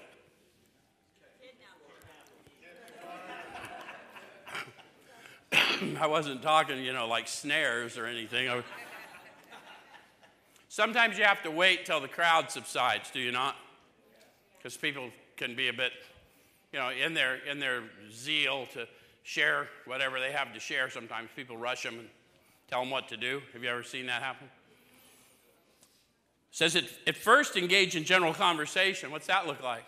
I 6.00 6.08
wasn't 6.08 6.42
talking, 6.42 6.82
you 6.82 6.94
know, 6.94 7.08
like 7.08 7.28
snares 7.28 7.98
or 7.98 8.08
anything. 8.08 8.64
Sometimes 10.68 11.18
you 11.18 11.26
have 11.26 11.44
to 11.44 11.52
wait 11.52 11.86
till 11.86 12.00
the 12.00 12.08
crowd 12.08 12.50
subsides, 12.50 13.12
do 13.12 13.20
you 13.20 13.32
not? 13.32 13.56
Because 14.68 14.76
people 14.76 15.12
can 15.38 15.56
be 15.56 15.70
a 15.70 15.74
bit, 15.74 15.94
you 16.74 16.80
know, 16.80 16.90
in 16.90 17.14
their 17.14 17.36
in 17.50 17.58
their 17.58 17.84
zeal 18.12 18.66
to 18.74 18.86
share 19.24 19.70
whatever 19.86 20.20
they 20.20 20.34
have 20.34 20.54
to 20.54 20.60
share. 20.60 20.90
Sometimes 20.90 21.30
people 21.38 21.56
rush 21.56 21.84
them 21.84 22.00
and 22.00 22.10
tell 22.70 22.82
them 22.82 22.90
what 22.90 23.08
to 23.08 23.16
do. 23.16 23.42
Have 23.54 23.64
you 23.64 23.70
ever 23.70 23.82
seen 23.82 24.08
that 24.08 24.22
happen? 24.22 24.48
It 26.52 26.58
says 26.58 26.76
it 26.76 26.84
at 27.08 27.16
first 27.16 27.56
engage 27.56 27.96
in 27.96 28.04
general 28.04 28.34
conversation. 28.34 29.10
What's 29.10 29.28
that 29.28 29.48
look 29.48 29.64
like? 29.64 29.86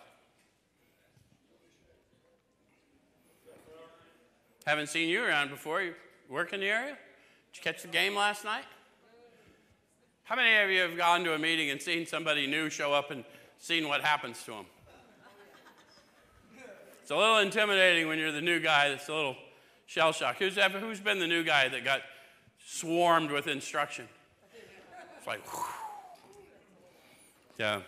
Haven't 4.65 4.88
seen 4.88 5.09
you 5.09 5.25
around 5.25 5.50
before. 5.50 5.81
You 5.81 5.93
work 6.29 6.53
in 6.53 6.62
the 6.62 6.67
area? 6.67 6.98
Did 7.51 7.57
you 7.57 7.63
catch 7.63 7.81
the 7.81 7.89
game 7.89 8.15
last 8.15 8.45
night? 8.45 8.63
How 10.24 10.38
many 10.38 10.55
of 10.63 10.69
you 10.69 10.79
have 10.79 10.95
gone 10.95 11.25
to 11.25 11.33
a 11.33 11.38
meeting 11.38 11.69
and 11.69 11.81
seen 11.81 12.05
somebody 12.05 12.48
new 12.48 12.69
show 12.69 12.93
up 12.93 13.12
and 13.12 13.25
seen 13.59 13.87
what 13.87 14.01
happens 14.01 14.43
to 14.43 14.51
them? 14.51 14.65
It's 17.01 17.11
a 17.11 17.15
little 17.15 17.39
intimidating 17.39 18.07
when 18.07 18.19
you're 18.19 18.31
the 18.31 18.41
new 18.41 18.59
guy 18.59 18.89
that's 18.89 19.07
a 19.09 19.13
little 19.13 19.35
shell 19.85 20.11
shocked. 20.11 20.39
Who's, 20.39 20.55
who's 20.55 20.99
been 20.99 21.19
the 21.19 21.27
new 21.27 21.43
guy 21.43 21.67
that 21.67 21.83
got 21.83 22.01
swarmed 22.65 23.31
with 23.31 23.47
instruction? 23.47 24.07
It's 25.17 25.27
like, 25.27 25.43
whew. 25.51 25.65
yeah. 27.57 27.81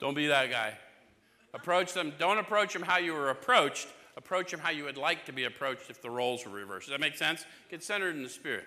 Don't 0.00 0.14
be 0.14 0.26
that 0.26 0.50
guy. 0.50 0.76
Approach 1.54 1.92
them. 1.92 2.12
Don't 2.18 2.38
approach 2.38 2.72
them 2.72 2.82
how 2.82 2.98
you 2.98 3.12
were 3.12 3.30
approached 3.30 3.88
approach 4.16 4.50
them 4.50 4.60
how 4.60 4.70
you 4.70 4.84
would 4.84 4.96
like 4.96 5.26
to 5.26 5.32
be 5.32 5.44
approached 5.44 5.90
if 5.90 6.00
the 6.00 6.10
roles 6.10 6.44
were 6.44 6.52
reversed. 6.52 6.86
Does 6.86 6.92
that 6.92 7.00
make 7.00 7.16
sense? 7.16 7.44
Get 7.70 7.82
centered 7.82 8.14
in 8.14 8.22
the 8.22 8.28
Spirit. 8.28 8.64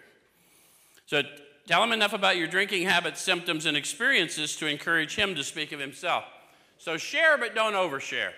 So 1.05 1.21
tell 1.67 1.83
him 1.83 1.91
enough 1.91 2.13
about 2.13 2.37
your 2.37 2.47
drinking 2.47 2.83
habits, 2.83 3.21
symptoms, 3.21 3.65
and 3.65 3.77
experiences 3.77 4.55
to 4.55 4.67
encourage 4.67 5.15
him 5.15 5.35
to 5.35 5.43
speak 5.43 5.71
of 5.71 5.79
himself. 5.79 6.23
So 6.77 6.97
share, 6.97 7.37
but 7.37 7.53
don't 7.53 7.73
overshare. 7.73 8.31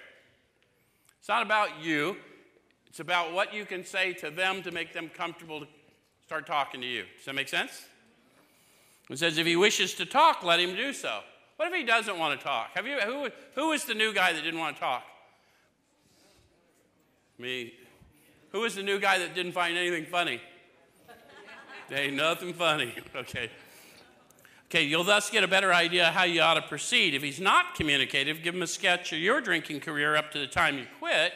It's 1.19 1.29
not 1.29 1.43
about 1.43 1.81
you, 1.81 2.17
it's 2.87 2.99
about 2.99 3.33
what 3.33 3.53
you 3.53 3.65
can 3.65 3.85
say 3.85 4.13
to 4.13 4.29
them 4.29 4.63
to 4.63 4.71
make 4.71 4.93
them 4.93 5.09
comfortable 5.09 5.61
to 5.61 5.67
start 6.25 6.47
talking 6.47 6.81
to 6.81 6.87
you. 6.87 7.03
Does 7.17 7.25
that 7.25 7.35
make 7.35 7.49
sense? 7.49 7.85
It 9.09 9.19
says 9.19 9.37
if 9.37 9.47
he 9.47 9.55
wishes 9.55 9.93
to 9.95 10.05
talk, 10.05 10.43
let 10.43 10.59
him 10.59 10.75
do 10.75 10.93
so. 10.93 11.21
What 11.57 11.67
if 11.67 11.73
he 11.73 11.83
doesn't 11.83 12.17
want 12.17 12.39
to 12.39 12.43
talk? 12.45 12.69
Have 12.75 12.87
you, 12.87 12.99
who, 12.99 13.29
who 13.55 13.69
was 13.69 13.83
the 13.83 13.93
new 13.93 14.13
guy 14.13 14.33
that 14.33 14.43
didn't 14.43 14.59
want 14.59 14.75
to 14.75 14.79
talk? 14.79 15.03
Me. 17.37 17.73
Who 18.51 18.61
was 18.61 18.75
the 18.75 18.83
new 18.83 18.99
guy 18.99 19.19
that 19.19 19.35
didn't 19.35 19.51
find 19.51 19.77
anything 19.77 20.05
funny? 20.05 20.41
Ain't 21.91 22.15
nothing 22.15 22.53
funny. 22.53 22.93
Okay. 23.15 23.49
Okay, 24.65 24.83
you'll 24.83 25.03
thus 25.03 25.31
get 25.31 25.43
a 25.43 25.47
better 25.47 25.73
idea 25.73 26.11
how 26.11 26.25
you 26.25 26.41
ought 26.41 26.53
to 26.53 26.61
proceed. 26.61 27.15
If 27.15 27.23
he's 27.23 27.39
not 27.39 27.73
communicative, 27.73 28.43
give 28.43 28.53
him 28.53 28.61
a 28.61 28.67
sketch 28.67 29.11
of 29.11 29.17
your 29.17 29.41
drinking 29.41 29.79
career 29.79 30.15
up 30.15 30.31
to 30.33 30.37
the 30.37 30.45
time 30.45 30.77
you 30.77 30.85
quit, 30.99 31.33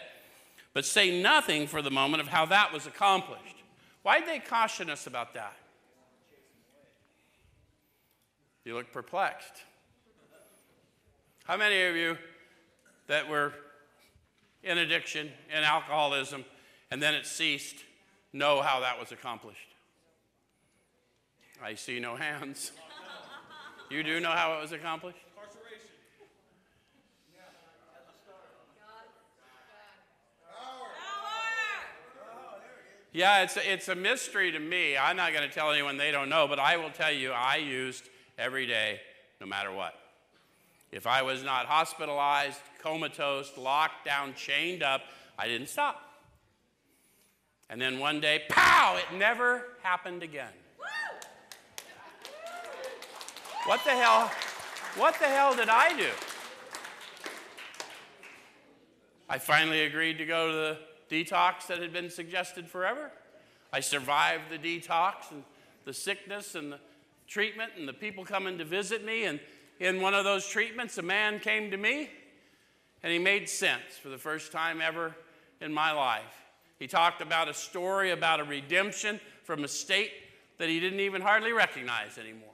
but 0.71 0.85
say 0.85 1.19
nothing 1.19 1.65
for 1.65 1.81
the 1.81 1.89
moment 1.89 2.21
of 2.21 2.27
how 2.27 2.45
that 2.45 2.71
was 2.71 2.85
accomplished. 2.85 3.55
Why'd 4.03 4.27
they 4.27 4.37
caution 4.37 4.87
us 4.87 5.07
about 5.07 5.33
that? 5.33 5.55
You 8.65 8.75
look 8.75 8.91
perplexed. 8.91 9.63
How 11.45 11.57
many 11.57 11.81
of 11.85 11.95
you 11.95 12.19
that 13.07 13.27
were 13.27 13.51
in 14.61 14.77
addiction, 14.77 15.31
in 15.49 15.63
alcoholism, 15.63 16.45
and 16.91 17.01
then 17.01 17.15
it 17.15 17.25
ceased, 17.25 17.77
know 18.31 18.61
how 18.61 18.81
that 18.81 18.99
was 18.99 19.11
accomplished? 19.11 19.72
I 21.63 21.75
see 21.75 21.97
no 21.99 22.17
hands. 22.17 22.73
You 23.89 24.03
do 24.03 24.19
know 24.19 24.31
how 24.31 24.57
it 24.57 24.61
was 24.61 24.73
accomplished? 24.73 25.17
Yeah, 33.13 33.43
it's 33.43 33.55
a, 33.55 33.71
it's 33.71 33.87
a 33.87 33.95
mystery 33.95 34.51
to 34.51 34.59
me. 34.59 34.97
I'm 34.97 35.15
not 35.15 35.33
going 35.33 35.47
to 35.47 35.53
tell 35.53 35.71
anyone 35.71 35.97
they 35.97 36.11
don't 36.11 36.29
know, 36.29 36.47
but 36.47 36.59
I 36.59 36.77
will 36.77 36.89
tell 36.89 37.11
you 37.11 37.31
I 37.31 37.57
used 37.57 38.09
every 38.39 38.65
day, 38.65 38.99
no 39.39 39.45
matter 39.45 39.71
what. 39.71 39.93
If 40.91 41.05
I 41.05 41.21
was 41.21 41.43
not 41.43 41.67
hospitalized, 41.67 42.59
comatose, 42.81 43.51
locked 43.55 44.03
down, 44.03 44.33
chained 44.33 44.81
up, 44.81 45.03
I 45.37 45.47
didn't 45.47 45.69
stop. 45.69 46.01
And 47.69 47.79
then 47.79 47.99
one 47.99 48.19
day, 48.19 48.41
pow, 48.49 48.97
it 48.97 49.15
never 49.15 49.67
happened 49.83 50.23
again. 50.23 50.49
What 53.65 53.85
the 53.85 53.91
hell? 53.91 54.29
What 54.97 55.17
the 55.19 55.25
hell 55.25 55.55
did 55.55 55.69
I 55.69 55.97
do? 55.97 56.09
I 59.29 59.37
finally 59.37 59.85
agreed 59.85 60.17
to 60.17 60.25
go 60.25 60.47
to 60.47 60.53
the 60.53 60.79
detox 61.09 61.67
that 61.67 61.79
had 61.79 61.93
been 61.93 62.09
suggested 62.09 62.67
forever. 62.67 63.09
I 63.71 63.79
survived 63.79 64.49
the 64.49 64.57
detox 64.57 65.31
and 65.31 65.43
the 65.85 65.93
sickness 65.93 66.55
and 66.55 66.73
the 66.73 66.79
treatment 67.25 67.71
and 67.77 67.87
the 67.87 67.93
people 67.93 68.25
coming 68.25 68.57
to 68.57 68.65
visit 68.65 69.05
me. 69.05 69.23
And 69.23 69.39
in 69.79 70.01
one 70.01 70.13
of 70.13 70.25
those 70.25 70.45
treatments, 70.45 70.97
a 70.97 71.01
man 71.01 71.39
came 71.39 71.71
to 71.71 71.77
me 71.77 72.09
and 73.01 73.13
he 73.13 73.17
made 73.17 73.47
sense 73.47 73.97
for 74.01 74.09
the 74.09 74.17
first 74.17 74.51
time 74.51 74.81
ever 74.81 75.15
in 75.61 75.73
my 75.73 75.93
life. 75.93 76.23
He 76.79 76.87
talked 76.87 77.21
about 77.21 77.47
a 77.47 77.53
story 77.53 78.11
about 78.11 78.41
a 78.41 78.43
redemption 78.43 79.21
from 79.45 79.63
a 79.63 79.69
state 79.69 80.11
that 80.57 80.67
he 80.67 80.81
didn't 80.81 80.99
even 80.99 81.21
hardly 81.21 81.53
recognize 81.53 82.17
anymore. 82.17 82.52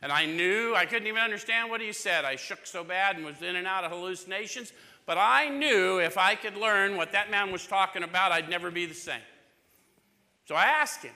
And 0.00 0.12
I 0.12 0.26
knew, 0.26 0.74
I 0.76 0.86
couldn't 0.86 1.08
even 1.08 1.20
understand 1.20 1.70
what 1.70 1.80
he 1.80 1.92
said. 1.92 2.24
I 2.24 2.36
shook 2.36 2.66
so 2.66 2.84
bad 2.84 3.16
and 3.16 3.24
was 3.24 3.42
in 3.42 3.56
and 3.56 3.66
out 3.66 3.84
of 3.84 3.90
hallucinations. 3.90 4.72
But 5.06 5.18
I 5.18 5.48
knew 5.48 5.98
if 5.98 6.16
I 6.16 6.34
could 6.34 6.56
learn 6.56 6.96
what 6.96 7.12
that 7.12 7.30
man 7.30 7.50
was 7.50 7.66
talking 7.66 8.02
about, 8.02 8.30
I'd 8.30 8.48
never 8.48 8.70
be 8.70 8.86
the 8.86 8.94
same. 8.94 9.20
So 10.46 10.54
I 10.54 10.66
asked 10.66 11.02
him, 11.02 11.14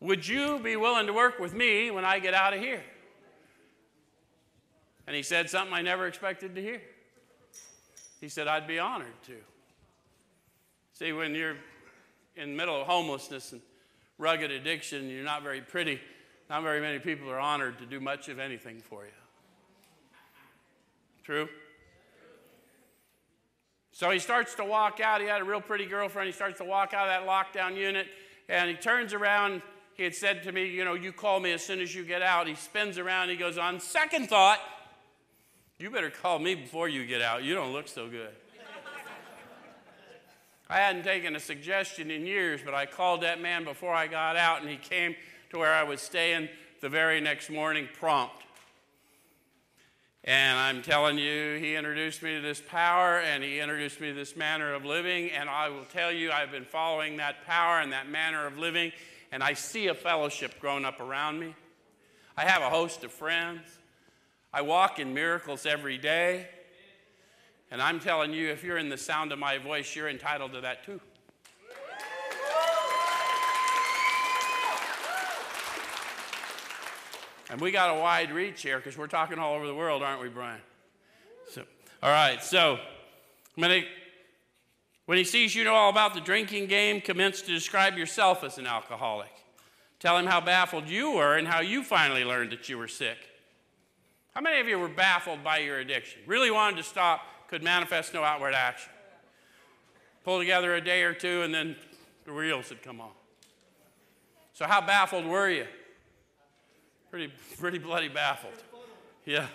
Would 0.00 0.26
you 0.26 0.58
be 0.58 0.76
willing 0.76 1.06
to 1.06 1.12
work 1.12 1.38
with 1.38 1.52
me 1.52 1.90
when 1.90 2.04
I 2.04 2.18
get 2.18 2.32
out 2.32 2.54
of 2.54 2.60
here? 2.60 2.82
And 5.06 5.14
he 5.14 5.22
said 5.22 5.50
something 5.50 5.74
I 5.74 5.82
never 5.82 6.06
expected 6.06 6.54
to 6.54 6.62
hear. 6.62 6.80
He 8.20 8.30
said, 8.30 8.48
I'd 8.48 8.66
be 8.66 8.78
honored 8.78 9.22
to. 9.26 9.34
See, 10.94 11.12
when 11.12 11.34
you're 11.34 11.56
in 12.36 12.50
the 12.52 12.56
middle 12.56 12.80
of 12.80 12.86
homelessness 12.86 13.52
and 13.52 13.60
rugged 14.16 14.50
addiction, 14.50 15.10
you're 15.10 15.24
not 15.24 15.42
very 15.42 15.60
pretty 15.60 16.00
not 16.50 16.62
very 16.62 16.80
many 16.80 16.98
people 16.98 17.30
are 17.30 17.38
honored 17.38 17.78
to 17.78 17.86
do 17.86 18.00
much 18.00 18.28
of 18.28 18.38
anything 18.38 18.80
for 18.80 19.04
you. 19.04 19.10
True? 21.24 21.48
So 23.92 24.10
he 24.10 24.18
starts 24.18 24.54
to 24.56 24.64
walk 24.64 25.00
out. 25.00 25.20
He 25.20 25.26
had 25.26 25.40
a 25.40 25.44
real 25.44 25.60
pretty 25.60 25.86
girlfriend. 25.86 26.26
He 26.26 26.32
starts 26.32 26.58
to 26.58 26.64
walk 26.64 26.92
out 26.92 27.08
of 27.08 27.26
that 27.26 27.28
lockdown 27.28 27.76
unit, 27.76 28.08
and 28.48 28.68
he 28.68 28.76
turns 28.76 29.12
around. 29.12 29.62
He 29.94 30.02
had 30.02 30.14
said 30.14 30.42
to 30.42 30.52
me, 30.52 30.66
You 30.66 30.84
know, 30.84 30.94
you 30.94 31.12
call 31.12 31.40
me 31.40 31.52
as 31.52 31.64
soon 31.64 31.80
as 31.80 31.94
you 31.94 32.04
get 32.04 32.20
out. 32.20 32.46
He 32.46 32.56
spins 32.56 32.98
around. 32.98 33.28
He 33.30 33.36
goes, 33.36 33.56
On 33.56 33.78
second 33.78 34.28
thought, 34.28 34.58
you 35.78 35.90
better 35.90 36.10
call 36.10 36.38
me 36.38 36.56
before 36.56 36.88
you 36.88 37.06
get 37.06 37.22
out. 37.22 37.44
You 37.44 37.54
don't 37.54 37.72
look 37.72 37.88
so 37.88 38.08
good. 38.08 38.30
I 40.68 40.78
hadn't 40.78 41.04
taken 41.04 41.36
a 41.36 41.40
suggestion 41.40 42.10
in 42.10 42.26
years, 42.26 42.60
but 42.64 42.74
I 42.74 42.86
called 42.86 43.22
that 43.22 43.40
man 43.40 43.64
before 43.64 43.92
I 43.92 44.06
got 44.06 44.36
out, 44.36 44.60
and 44.60 44.68
he 44.68 44.76
came 44.76 45.14
to 45.54 45.60
where 45.60 45.72
I 45.72 45.84
was 45.84 46.00
staying 46.00 46.48
the 46.80 46.88
very 46.88 47.20
next 47.20 47.48
morning 47.48 47.88
prompt. 48.00 48.42
And 50.24 50.58
I'm 50.58 50.82
telling 50.82 51.16
you, 51.16 51.58
he 51.60 51.76
introduced 51.76 52.24
me 52.24 52.34
to 52.34 52.40
this 52.40 52.60
power 52.60 53.20
and 53.20 53.44
he 53.44 53.60
introduced 53.60 54.00
me 54.00 54.08
to 54.08 54.14
this 54.14 54.34
manner 54.34 54.74
of 54.74 54.84
living. 54.84 55.30
And 55.30 55.48
I 55.48 55.68
will 55.68 55.84
tell 55.84 56.10
you, 56.10 56.32
I've 56.32 56.50
been 56.50 56.64
following 56.64 57.18
that 57.18 57.46
power 57.46 57.78
and 57.78 57.92
that 57.92 58.08
manner 58.08 58.48
of 58.48 58.58
living. 58.58 58.90
And 59.30 59.44
I 59.44 59.52
see 59.52 59.86
a 59.86 59.94
fellowship 59.94 60.58
growing 60.60 60.84
up 60.84 60.98
around 60.98 61.38
me. 61.38 61.54
I 62.36 62.46
have 62.46 62.62
a 62.62 62.70
host 62.70 63.04
of 63.04 63.12
friends. 63.12 63.60
I 64.52 64.62
walk 64.62 64.98
in 64.98 65.14
miracles 65.14 65.66
every 65.66 65.98
day. 65.98 66.48
And 67.70 67.80
I'm 67.80 68.00
telling 68.00 68.32
you, 68.32 68.50
if 68.50 68.64
you're 68.64 68.78
in 68.78 68.88
the 68.88 68.98
sound 68.98 69.30
of 69.30 69.38
my 69.38 69.58
voice, 69.58 69.94
you're 69.94 70.08
entitled 70.08 70.52
to 70.54 70.62
that 70.62 70.84
too. 70.84 71.00
And 77.54 77.60
we 77.60 77.70
got 77.70 77.96
a 77.96 78.00
wide 78.00 78.32
reach 78.32 78.62
here 78.62 78.78
because 78.78 78.98
we're 78.98 79.06
talking 79.06 79.38
all 79.38 79.54
over 79.54 79.64
the 79.64 79.76
world, 79.76 80.02
aren't 80.02 80.20
we, 80.20 80.28
Brian? 80.28 80.60
So, 81.52 81.62
all 82.02 82.10
right, 82.10 82.42
so 82.42 82.80
when, 83.54 83.84
when 85.06 85.18
he 85.18 85.22
sees 85.22 85.54
you 85.54 85.62
know 85.62 85.72
all 85.72 85.88
about 85.88 86.14
the 86.14 86.20
drinking 86.20 86.66
game, 86.66 87.00
commence 87.00 87.42
to 87.42 87.52
describe 87.52 87.96
yourself 87.96 88.42
as 88.42 88.58
an 88.58 88.66
alcoholic. 88.66 89.30
Tell 90.00 90.18
him 90.18 90.26
how 90.26 90.40
baffled 90.40 90.88
you 90.88 91.12
were 91.12 91.36
and 91.36 91.46
how 91.46 91.60
you 91.60 91.84
finally 91.84 92.24
learned 92.24 92.50
that 92.50 92.68
you 92.68 92.76
were 92.76 92.88
sick. 92.88 93.18
How 94.34 94.40
many 94.40 94.58
of 94.58 94.66
you 94.66 94.76
were 94.76 94.88
baffled 94.88 95.44
by 95.44 95.58
your 95.58 95.78
addiction? 95.78 96.22
Really 96.26 96.50
wanted 96.50 96.78
to 96.78 96.82
stop, 96.82 97.20
could 97.46 97.62
manifest 97.62 98.12
no 98.12 98.24
outward 98.24 98.54
action. 98.54 98.90
Pull 100.24 100.40
together 100.40 100.74
a 100.74 100.80
day 100.80 101.04
or 101.04 101.14
two, 101.14 101.42
and 101.42 101.54
then 101.54 101.76
the 102.24 102.32
wheels 102.32 102.70
had 102.70 102.82
come 102.82 103.00
off. 103.00 103.14
So, 104.54 104.66
how 104.66 104.80
baffled 104.80 105.24
were 105.24 105.48
you? 105.48 105.66
Pretty, 107.14 107.32
pretty 107.60 107.78
bloody 107.78 108.08
baffled. 108.08 108.60
Yeah. 109.24 109.46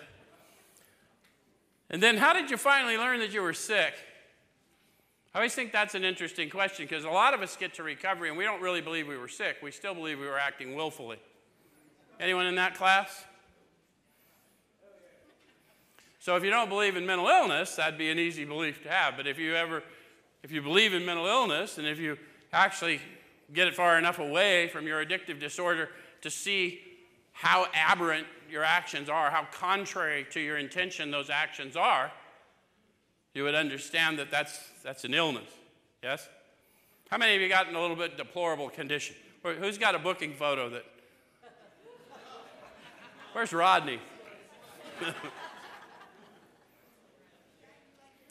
And 1.90 2.02
then, 2.02 2.16
how 2.16 2.32
did 2.32 2.50
you 2.50 2.56
finally 2.56 2.96
learn 2.96 3.20
that 3.20 3.34
you 3.34 3.42
were 3.42 3.52
sick? 3.52 3.92
I 5.34 5.40
always 5.40 5.54
think 5.54 5.70
that's 5.70 5.94
an 5.94 6.02
interesting 6.02 6.48
question 6.48 6.86
because 6.86 7.04
a 7.04 7.10
lot 7.10 7.34
of 7.34 7.42
us 7.42 7.58
get 7.58 7.74
to 7.74 7.82
recovery 7.82 8.30
and 8.30 8.38
we 8.38 8.44
don't 8.44 8.62
really 8.62 8.80
believe 8.80 9.06
we 9.06 9.18
were 9.18 9.28
sick. 9.28 9.58
We 9.62 9.72
still 9.72 9.92
believe 9.92 10.18
we 10.18 10.26
were 10.26 10.38
acting 10.38 10.74
willfully. 10.74 11.18
Anyone 12.18 12.46
in 12.46 12.54
that 12.54 12.76
class? 12.76 13.24
So 16.18 16.36
if 16.36 16.42
you 16.42 16.48
don't 16.48 16.70
believe 16.70 16.96
in 16.96 17.04
mental 17.04 17.28
illness, 17.28 17.76
that'd 17.76 17.98
be 17.98 18.08
an 18.08 18.18
easy 18.18 18.46
belief 18.46 18.82
to 18.84 18.88
have. 18.88 19.18
But 19.18 19.26
if 19.26 19.38
you 19.38 19.54
ever, 19.54 19.82
if 20.42 20.50
you 20.50 20.62
believe 20.62 20.94
in 20.94 21.04
mental 21.04 21.26
illness 21.26 21.76
and 21.76 21.86
if 21.86 21.98
you 21.98 22.16
actually 22.54 23.02
get 23.52 23.68
it 23.68 23.74
far 23.74 23.98
enough 23.98 24.18
away 24.18 24.68
from 24.68 24.86
your 24.86 25.04
addictive 25.04 25.38
disorder 25.38 25.90
to 26.22 26.30
see 26.30 26.86
how 27.40 27.66
aberrant 27.72 28.26
your 28.50 28.62
actions 28.62 29.08
are, 29.08 29.30
how 29.30 29.46
contrary 29.50 30.26
to 30.30 30.38
your 30.38 30.58
intention 30.58 31.10
those 31.10 31.30
actions 31.30 31.74
are, 31.74 32.12
you 33.32 33.44
would 33.44 33.54
understand 33.54 34.18
that 34.18 34.30
that's, 34.30 34.60
that's 34.84 35.04
an 35.04 35.14
illness. 35.14 35.48
Yes? 36.02 36.28
How 37.10 37.16
many 37.16 37.34
of 37.34 37.40
you 37.40 37.48
got 37.48 37.66
in 37.66 37.74
a 37.74 37.80
little 37.80 37.96
bit 37.96 38.18
deplorable 38.18 38.68
condition? 38.68 39.16
Who's 39.42 39.78
got 39.78 39.94
a 39.94 39.98
booking 39.98 40.34
photo 40.34 40.68
that? 40.68 40.84
Where's 43.32 43.54
Rodney? 43.54 44.00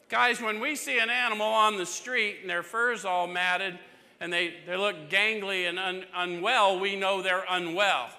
Guys, 0.08 0.40
when 0.40 0.60
we 0.60 0.76
see 0.76 1.00
an 1.00 1.10
animal 1.10 1.48
on 1.48 1.78
the 1.78 1.86
street 1.86 2.38
and 2.42 2.50
their 2.50 2.62
fur's 2.62 3.04
all 3.04 3.26
matted 3.26 3.76
and 4.20 4.32
they, 4.32 4.54
they 4.68 4.76
look 4.76 5.10
gangly 5.10 5.68
and 5.68 5.80
un, 5.80 6.04
unwell, 6.14 6.78
we 6.78 6.94
know 6.94 7.22
they're 7.22 7.44
unwell. 7.50 8.10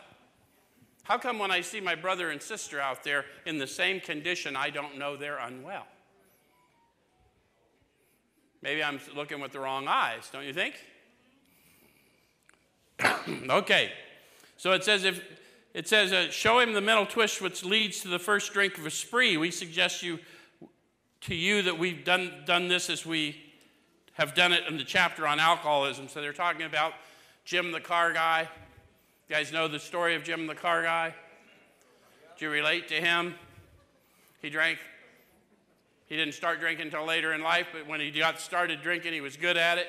How 1.03 1.17
come 1.17 1.39
when 1.39 1.51
I 1.51 1.61
see 1.61 1.79
my 1.79 1.95
brother 1.95 2.29
and 2.29 2.41
sister 2.41 2.79
out 2.79 3.03
there 3.03 3.25
in 3.45 3.57
the 3.57 3.67
same 3.67 3.99
condition, 3.99 4.55
I 4.55 4.69
don't 4.69 4.97
know 4.97 5.15
they're 5.15 5.39
unwell? 5.39 5.87
Maybe 8.61 8.83
I'm 8.83 8.99
looking 9.15 9.39
with 9.39 9.51
the 9.51 9.59
wrong 9.59 9.87
eyes, 9.87 10.29
don't 10.31 10.45
you 10.45 10.53
think? 10.53 10.75
okay. 13.49 13.91
So 14.57 14.73
it 14.73 14.83
says 14.83 15.03
if 15.03 15.23
it 15.73 15.87
says 15.87 16.11
uh, 16.11 16.29
show 16.29 16.59
him 16.59 16.73
the 16.73 16.81
mental 16.81 17.05
twist 17.05 17.41
which 17.41 17.63
leads 17.63 18.01
to 18.01 18.09
the 18.09 18.19
first 18.19 18.53
drink 18.53 18.77
of 18.77 18.85
a 18.85 18.91
spree. 18.91 19.37
We 19.37 19.49
suggest 19.49 20.03
you 20.03 20.19
to 21.21 21.35
you 21.35 21.63
that 21.63 21.79
we've 21.79 22.03
done 22.03 22.43
done 22.45 22.67
this 22.67 22.89
as 22.89 23.05
we 23.05 23.41
have 24.13 24.35
done 24.35 24.51
it 24.51 24.63
in 24.67 24.77
the 24.77 24.83
chapter 24.83 25.25
on 25.25 25.39
alcoholism. 25.39 26.07
So 26.07 26.21
they're 26.21 26.33
talking 26.33 26.65
about 26.65 26.93
Jim 27.45 27.71
the 27.71 27.79
car 27.79 28.13
guy, 28.13 28.49
You 29.31 29.37
guys 29.37 29.53
know 29.53 29.69
the 29.69 29.79
story 29.79 30.15
of 30.15 30.25
Jim 30.25 30.45
the 30.45 30.55
car 30.55 30.83
guy? 30.83 31.15
Do 32.37 32.43
you 32.43 32.51
relate 32.51 32.89
to 32.89 32.95
him? 32.95 33.33
He 34.41 34.49
drank, 34.49 34.77
he 36.07 36.17
didn't 36.17 36.33
start 36.33 36.59
drinking 36.59 36.87
until 36.87 37.05
later 37.05 37.31
in 37.31 37.41
life, 37.41 37.67
but 37.71 37.87
when 37.87 38.01
he 38.01 38.11
got 38.11 38.41
started 38.41 38.81
drinking, 38.81 39.13
he 39.13 39.21
was 39.21 39.37
good 39.37 39.55
at 39.55 39.77
it. 39.77 39.87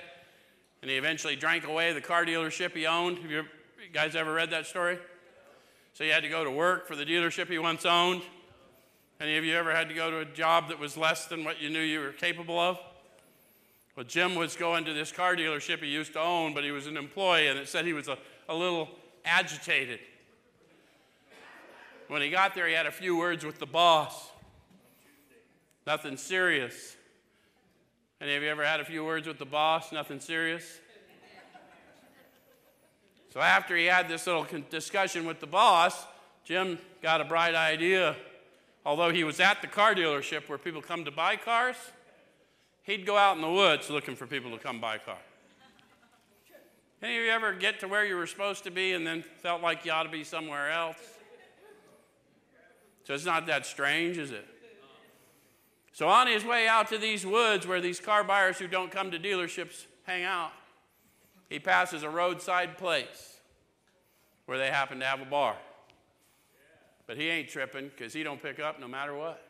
And 0.80 0.88
he 0.88 0.96
eventually 0.96 1.34
drank 1.34 1.66
away 1.66 1.92
the 1.92 2.00
car 2.00 2.24
dealership 2.24 2.76
he 2.76 2.86
owned. 2.86 3.18
Have 3.18 3.32
you, 3.32 3.42
guys 3.92 4.14
ever 4.14 4.32
read 4.32 4.50
that 4.50 4.64
story? 4.64 4.96
So 5.94 6.04
he 6.04 6.10
had 6.10 6.22
to 6.22 6.28
go 6.28 6.44
to 6.44 6.50
work 6.52 6.86
for 6.86 6.94
the 6.94 7.04
dealership 7.04 7.48
he 7.48 7.58
once 7.58 7.84
owned. 7.84 8.22
Any 9.20 9.38
of 9.38 9.44
you 9.44 9.56
ever 9.56 9.74
had 9.74 9.88
to 9.88 9.94
go 9.96 10.08
to 10.08 10.18
a 10.20 10.24
job 10.24 10.68
that 10.68 10.78
was 10.78 10.96
less 10.96 11.26
than 11.26 11.42
what 11.42 11.60
you 11.60 11.68
knew 11.68 11.80
you 11.80 11.98
were 11.98 12.12
capable 12.12 12.60
of? 12.60 12.78
Well, 13.96 14.06
Jim 14.06 14.36
was 14.36 14.54
going 14.54 14.84
to 14.84 14.94
this 14.94 15.10
car 15.10 15.34
dealership 15.34 15.80
he 15.80 15.88
used 15.88 16.12
to 16.12 16.20
own, 16.20 16.54
but 16.54 16.62
he 16.62 16.70
was 16.70 16.86
an 16.86 16.96
employee, 16.96 17.48
and 17.48 17.58
it 17.58 17.66
said 17.66 17.86
he 17.86 17.92
was 17.92 18.06
a, 18.06 18.16
a 18.48 18.54
little 18.54 18.88
agitated. 19.24 20.00
When 22.08 22.22
he 22.22 22.30
got 22.30 22.54
there, 22.54 22.66
he 22.68 22.74
had 22.74 22.86
a 22.86 22.92
few 22.92 23.16
words 23.16 23.44
with 23.44 23.58
the 23.58 23.66
boss. 23.66 24.30
Nothing 25.86 26.16
serious. 26.16 26.96
Any 28.20 28.34
of 28.36 28.42
you 28.42 28.48
ever 28.50 28.64
had 28.64 28.80
a 28.80 28.84
few 28.84 29.04
words 29.04 29.26
with 29.26 29.38
the 29.38 29.46
boss? 29.46 29.92
Nothing 29.92 30.20
serious? 30.20 30.80
So 33.32 33.40
after 33.40 33.76
he 33.76 33.86
had 33.86 34.08
this 34.08 34.26
little 34.26 34.46
discussion 34.68 35.24
with 35.24 35.40
the 35.40 35.46
boss, 35.46 36.06
Jim 36.44 36.78
got 37.02 37.20
a 37.20 37.24
bright 37.24 37.54
idea. 37.54 38.14
Although 38.84 39.10
he 39.10 39.24
was 39.24 39.40
at 39.40 39.62
the 39.62 39.68
car 39.68 39.94
dealership 39.94 40.48
where 40.48 40.58
people 40.58 40.82
come 40.82 41.04
to 41.04 41.10
buy 41.10 41.36
cars, 41.36 41.76
he'd 42.82 43.06
go 43.06 43.16
out 43.16 43.36
in 43.36 43.42
the 43.42 43.50
woods 43.50 43.88
looking 43.88 44.16
for 44.16 44.26
people 44.26 44.50
to 44.50 44.58
come 44.58 44.80
buy 44.80 44.96
a 44.96 44.98
car. 44.98 45.18
Any 47.02 47.18
of 47.18 47.24
you 47.24 47.30
ever 47.30 47.52
get 47.52 47.80
to 47.80 47.88
where 47.88 48.04
you 48.04 48.14
were 48.14 48.28
supposed 48.28 48.62
to 48.64 48.70
be 48.70 48.92
and 48.92 49.04
then 49.04 49.22
felt 49.22 49.60
like 49.60 49.84
you 49.84 49.90
ought 49.90 50.04
to 50.04 50.08
be 50.08 50.22
somewhere 50.22 50.70
else? 50.70 50.96
So 53.04 53.14
it's 53.14 53.24
not 53.24 53.46
that 53.46 53.66
strange, 53.66 54.18
is 54.18 54.30
it? 54.30 54.46
So 55.92 56.08
on 56.08 56.28
his 56.28 56.44
way 56.44 56.68
out 56.68 56.88
to 56.88 56.98
these 56.98 57.26
woods 57.26 57.66
where 57.66 57.80
these 57.80 57.98
car 57.98 58.22
buyers 58.22 58.58
who 58.58 58.68
don't 58.68 58.90
come 58.90 59.10
to 59.10 59.18
dealerships 59.18 59.86
hang 60.04 60.22
out, 60.22 60.52
he 61.50 61.58
passes 61.58 62.04
a 62.04 62.08
roadside 62.08 62.78
place 62.78 63.40
where 64.46 64.56
they 64.56 64.68
happen 64.68 65.00
to 65.00 65.04
have 65.04 65.20
a 65.20 65.26
bar. 65.26 65.56
But 67.06 67.16
he 67.16 67.28
ain't 67.28 67.48
tripping 67.48 67.88
because 67.88 68.12
he 68.12 68.22
don't 68.22 68.40
pick 68.40 68.60
up 68.60 68.80
no 68.80 68.86
matter 68.86 69.14
what. 69.14 69.44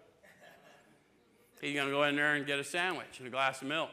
He's 1.60 1.74
going 1.74 1.86
to 1.86 1.92
go 1.92 2.02
in 2.04 2.16
there 2.16 2.34
and 2.34 2.44
get 2.44 2.58
a 2.58 2.64
sandwich 2.64 3.18
and 3.18 3.28
a 3.28 3.30
glass 3.30 3.62
of 3.62 3.68
milk. 3.68 3.90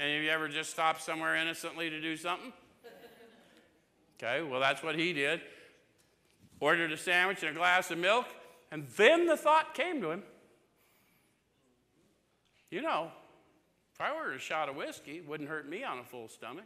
Any 0.00 0.16
of 0.16 0.22
you 0.22 0.30
ever 0.30 0.48
just 0.48 0.70
stopped 0.70 1.02
somewhere 1.02 1.36
innocently 1.36 1.90
to 1.90 2.00
do 2.00 2.16
something? 2.16 2.52
Okay, 4.18 4.42
well, 4.42 4.60
that's 4.60 4.82
what 4.82 4.96
he 4.96 5.12
did. 5.12 5.40
Ordered 6.58 6.92
a 6.92 6.96
sandwich 6.96 7.42
and 7.42 7.50
a 7.50 7.58
glass 7.58 7.90
of 7.90 7.98
milk, 7.98 8.26
and 8.70 8.86
then 8.96 9.26
the 9.26 9.36
thought 9.36 9.74
came 9.74 10.00
to 10.00 10.10
him 10.10 10.22
you 12.70 12.82
know, 12.82 13.10
if 13.92 14.00
I 14.00 14.10
ordered 14.10 14.36
a 14.36 14.40
shot 14.40 14.68
of 14.68 14.76
whiskey, 14.76 15.18
it 15.18 15.28
wouldn't 15.28 15.48
hurt 15.48 15.68
me 15.68 15.82
on 15.82 15.98
a 15.98 16.04
full 16.04 16.28
stomach. 16.28 16.64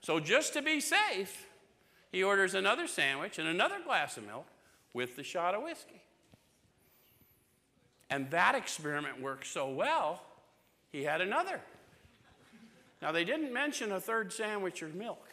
So, 0.00 0.20
just 0.20 0.52
to 0.52 0.62
be 0.62 0.80
safe, 0.80 1.46
he 2.12 2.22
orders 2.22 2.54
another 2.54 2.86
sandwich 2.86 3.38
and 3.38 3.48
another 3.48 3.76
glass 3.84 4.16
of 4.16 4.26
milk 4.26 4.46
with 4.92 5.16
the 5.16 5.24
shot 5.24 5.54
of 5.54 5.62
whiskey. 5.62 6.02
And 8.10 8.30
that 8.30 8.54
experiment 8.54 9.20
worked 9.20 9.46
so 9.46 9.68
well, 9.68 10.22
he 10.92 11.02
had 11.04 11.20
another. 11.20 11.60
Now, 13.00 13.12
they 13.12 13.24
didn't 13.24 13.52
mention 13.52 13.92
a 13.92 14.00
third 14.00 14.32
sandwich 14.32 14.82
or 14.82 14.88
milk. 14.88 15.28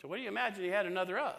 So, 0.00 0.08
what 0.08 0.16
do 0.16 0.22
you 0.22 0.28
imagine 0.28 0.64
he 0.64 0.70
had 0.70 0.86
another 0.86 1.18
of? 1.18 1.36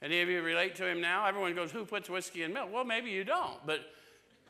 Any 0.00 0.20
of 0.20 0.28
you 0.28 0.42
relate 0.42 0.76
to 0.76 0.86
him 0.86 1.00
now? 1.00 1.26
Everyone 1.26 1.54
goes, 1.54 1.70
Who 1.70 1.84
puts 1.84 2.08
whiskey 2.08 2.42
in 2.42 2.52
milk? 2.52 2.72
Well, 2.72 2.84
maybe 2.84 3.10
you 3.10 3.24
don't, 3.24 3.64
but 3.66 3.80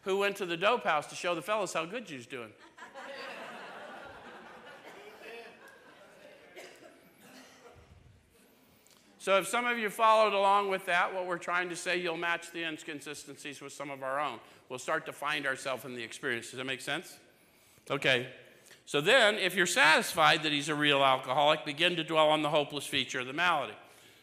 who 0.03 0.19
went 0.19 0.37
to 0.37 0.47
the 0.47 0.57
dope 0.57 0.85
house 0.85 1.07
to 1.09 1.15
show 1.15 1.35
the 1.35 1.43
fellas 1.43 1.73
how 1.73 1.85
good 1.85 2.09
you's 2.09 2.27
doing. 2.27 2.51
So, 9.21 9.37
if 9.37 9.47
some 9.47 9.67
of 9.67 9.77
you 9.77 9.91
followed 9.91 10.33
along 10.33 10.71
with 10.71 10.87
that, 10.87 11.13
what 11.13 11.27
we're 11.27 11.37
trying 11.37 11.69
to 11.69 11.77
say, 11.77 11.99
you'll 11.99 12.17
match 12.17 12.51
the 12.51 12.63
inconsistencies 12.63 13.61
with 13.61 13.75
some 13.75 13.91
of 13.91 14.03
our 14.03 14.19
own. 14.19 14.39
We'll 14.71 14.79
start 14.79 15.05
to 15.05 15.13
find 15.13 15.45
ourselves 15.45 15.85
in 15.85 15.95
the 15.95 16.03
experience. 16.03 16.49
Does 16.49 16.57
that 16.57 16.65
make 16.65 16.81
sense? 16.81 17.19
Okay. 17.91 18.29
So, 18.87 19.03
then, 19.03 19.35
if 19.35 19.55
you're 19.55 19.67
satisfied 19.67 20.43
that 20.45 20.53
he's 20.53 20.71
a 20.71 20.75
real 20.75 21.05
alcoholic, 21.05 21.67
begin 21.67 21.97
to 21.97 22.05
dwell 22.05 22.31
on 22.31 22.43
the 22.43 22.49
hopeless 22.49 22.87
feature 22.87 23.21
of 23.21 23.27
the 23.27 23.35
malady. 23.35 23.75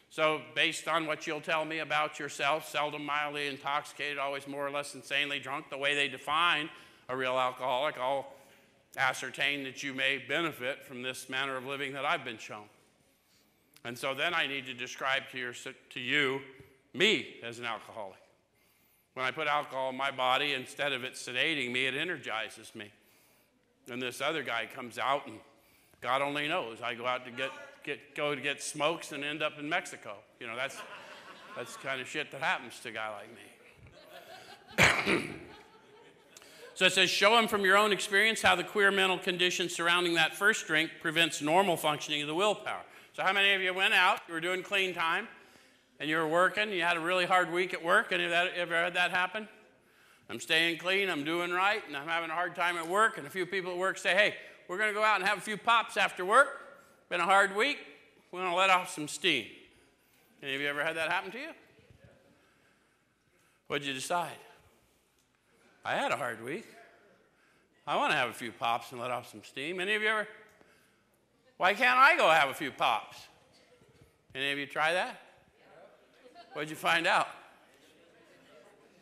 So, 0.10 0.42
based 0.56 0.88
on 0.88 1.06
what 1.06 1.28
you'll 1.28 1.42
tell 1.42 1.66
me 1.66 1.80
about 1.80 2.20
yourself, 2.20 2.68
seldom 2.68 3.06
mildly 3.06 3.48
intoxicated, 3.48 4.18
always 4.18 4.48
more 4.48 4.66
or 4.66 4.72
less 4.72 4.96
insanely 4.96 5.40
drunk, 5.40 5.70
the 5.70 5.78
way 5.78 5.94
they 5.94 6.08
define 6.08 6.70
a 7.10 7.16
real 7.16 7.38
alcoholic, 7.38 7.98
I'll 7.98 8.28
ascertain 8.98 9.64
that 9.66 9.84
you 9.84 9.94
may 9.94 10.24
benefit 10.28 10.84
from 10.84 11.02
this 11.02 11.30
manner 11.30 11.58
of 11.58 11.66
living 11.66 11.94
that 11.94 12.06
I've 12.06 12.24
been 12.24 12.38
shown. 12.38 12.66
And 13.84 13.98
so 13.98 14.14
then 14.14 14.34
I 14.34 14.48
need 14.48 14.66
to 14.66 14.74
describe 14.74 15.24
to, 15.32 15.38
your, 15.38 15.54
to 15.92 16.00
you 16.00 16.42
me 16.94 17.36
as 17.44 17.60
an 17.60 17.66
alcoholic. 17.66 18.18
When 19.14 19.26
I 19.26 19.32
put 19.32 19.48
alcohol 19.48 19.92
in 19.92 19.98
my 19.98 20.12
body, 20.12 20.54
instead 20.54 20.92
of 20.92 21.04
it 21.04 21.14
sedating 21.14 21.72
me, 21.72 21.86
it 21.86 21.96
energizes 21.96 22.74
me. 22.74 22.92
And 23.92 24.02
this 24.02 24.22
other 24.22 24.44
guy 24.44 24.68
comes 24.74 24.98
out, 24.98 25.28
and 25.28 25.38
God 26.02 26.22
only 26.22 26.48
knows. 26.48 26.82
I 26.82 26.96
go 26.96 27.06
out 27.06 27.26
to 27.26 27.32
get 27.32 27.52
get, 27.86 28.16
go 28.16 28.36
to 28.36 28.42
get 28.42 28.62
smokes 28.62 29.12
and 29.12 29.24
end 29.24 29.42
up 29.42 29.60
in 29.60 29.70
Mexico. 29.70 30.16
You 30.40 30.48
know, 30.48 30.56
that's, 30.56 30.78
that's 31.56 31.76
the 31.78 31.88
kind 31.88 32.02
of 32.02 32.08
shit 32.08 32.32
that 32.32 32.42
happens 32.42 32.80
to 32.82 32.90
a 32.90 32.92
guy 32.92 33.10
like 33.16 33.30
me. 35.18 35.30
so 36.74 36.86
it 36.86 36.94
says, 36.94 37.10
show 37.10 37.38
him 37.38 37.48
from 37.48 37.62
your 37.62 37.78
own 37.78 37.92
experience 37.92 38.42
how 38.42 38.56
the 38.56 38.64
queer 38.64 38.92
mental 38.92 39.20
condition 39.20 39.70
surrounding 39.70 40.16
that 40.16 40.36
first 40.36 40.66
drink 40.68 40.90
prevents 41.02 41.42
normal 41.42 41.78
functioning 41.78 42.22
of 42.24 42.28
the 42.28 42.36
willpower. 42.36 42.82
So, 43.14 43.24
how 43.24 43.32
many 43.32 43.54
of 43.54 43.62
you 43.62 43.74
went 43.74 43.94
out, 43.94 44.20
you 44.28 44.34
were 44.34 44.42
doing 44.42 44.62
clean 44.62 44.94
time, 44.94 45.30
and 46.02 46.10
you 46.10 46.18
were 46.18 46.28
working, 46.28 46.72
you 46.72 46.82
had 46.82 46.98
a 46.98 47.00
really 47.00 47.26
hard 47.26 47.50
week 47.50 47.74
at 47.74 47.82
work? 47.82 48.12
Any 48.12 48.26
of 48.26 48.32
that 48.32 48.54
ever 48.56 48.74
had 48.74 48.96
that 48.96 49.12
happen? 49.12 49.48
I'm 50.30 50.40
staying 50.40 50.80
clean, 50.80 51.10
I'm 51.10 51.24
doing 51.24 51.52
right, 51.52 51.82
and 51.88 51.96
I'm 51.96 52.08
having 52.08 52.30
a 52.30 52.34
hard 52.34 52.56
time 52.56 52.78
at 52.78 52.88
work, 52.88 53.18
and 53.18 53.28
a 53.28 53.30
few 53.30 53.46
people 53.46 53.72
at 53.72 53.78
work 53.78 53.98
say, 53.98 54.16
hey, 54.16 54.36
we're 54.68 54.78
going 54.78 54.90
to 54.90 54.96
go 54.96 55.04
out 55.04 55.20
and 55.20 55.28
have 55.28 55.38
a 55.38 55.42
few 55.42 55.58
pops 55.58 55.98
after 55.98 56.26
work. 56.26 56.62
Been 57.10 57.20
a 57.20 57.26
hard 57.26 57.56
week? 57.56 57.78
We're 58.32 58.40
going 58.40 58.52
to 58.52 58.58
let 58.58 58.72
off 58.72 58.92
some 58.92 59.08
steam. 59.08 59.46
Any 60.42 60.56
of 60.56 60.62
you 60.62 60.68
ever 60.68 60.84
had 60.84 60.98
that 60.98 61.12
happen 61.12 61.32
to 61.32 61.38
you? 61.38 61.50
What'd 63.68 63.86
you 63.86 63.94
decide? 63.94 64.32
I 65.84 65.94
had 65.96 66.12
a 66.12 66.18
hard 66.18 66.44
week. 66.44 66.66
I 67.86 67.96
want 67.96 68.12
to 68.12 68.18
have 68.18 68.30
a 68.30 68.34
few 68.34 68.52
pops 68.52 68.92
and 68.92 69.00
let 69.00 69.12
off 69.12 69.30
some 69.30 69.44
steam. 69.44 69.80
Any 69.80 69.94
of 69.94 70.02
you 70.02 70.08
ever? 70.08 70.28
Why 71.58 71.74
can't 71.74 72.00
I 72.00 72.18
go 72.18 72.30
have 72.30 72.50
a 72.50 72.54
few 72.54 72.72
pops? 72.72 73.18
Any 74.34 74.52
of 74.52 74.58
you 74.58 74.66
try 74.66 74.94
that? 74.94 75.22
What'd 76.54 76.70
you 76.70 76.76
find 76.76 77.06
out? 77.06 77.28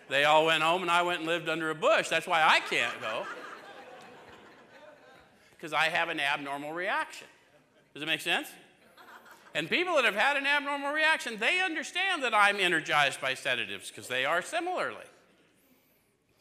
They 0.09 0.25
all 0.25 0.45
went 0.45 0.63
home 0.63 0.81
and 0.81 0.91
I 0.91 1.01
went 1.01 1.19
and 1.19 1.27
lived 1.27 1.49
under 1.49 1.69
a 1.69 1.75
bush. 1.75 2.09
That's 2.09 2.27
why 2.27 2.43
I 2.43 2.59
can't 2.59 2.99
go. 3.01 3.25
Because 5.55 5.73
I 5.73 5.85
have 5.85 6.09
an 6.09 6.19
abnormal 6.19 6.73
reaction. 6.73 7.27
Does 7.93 8.03
it 8.03 8.05
make 8.05 8.21
sense? 8.21 8.47
And 9.55 9.69
people 9.69 9.95
that 9.95 10.05
have 10.05 10.15
had 10.15 10.35
an 10.35 10.45
abnormal 10.45 10.91
reaction, 10.91 11.37
they 11.39 11.61
understand 11.61 12.23
that 12.23 12.33
I'm 12.33 12.59
energized 12.59 13.21
by 13.21 13.35
sedatives 13.35 13.89
because 13.89 14.07
they 14.07 14.25
are 14.25 14.41
similarly. 14.41 15.05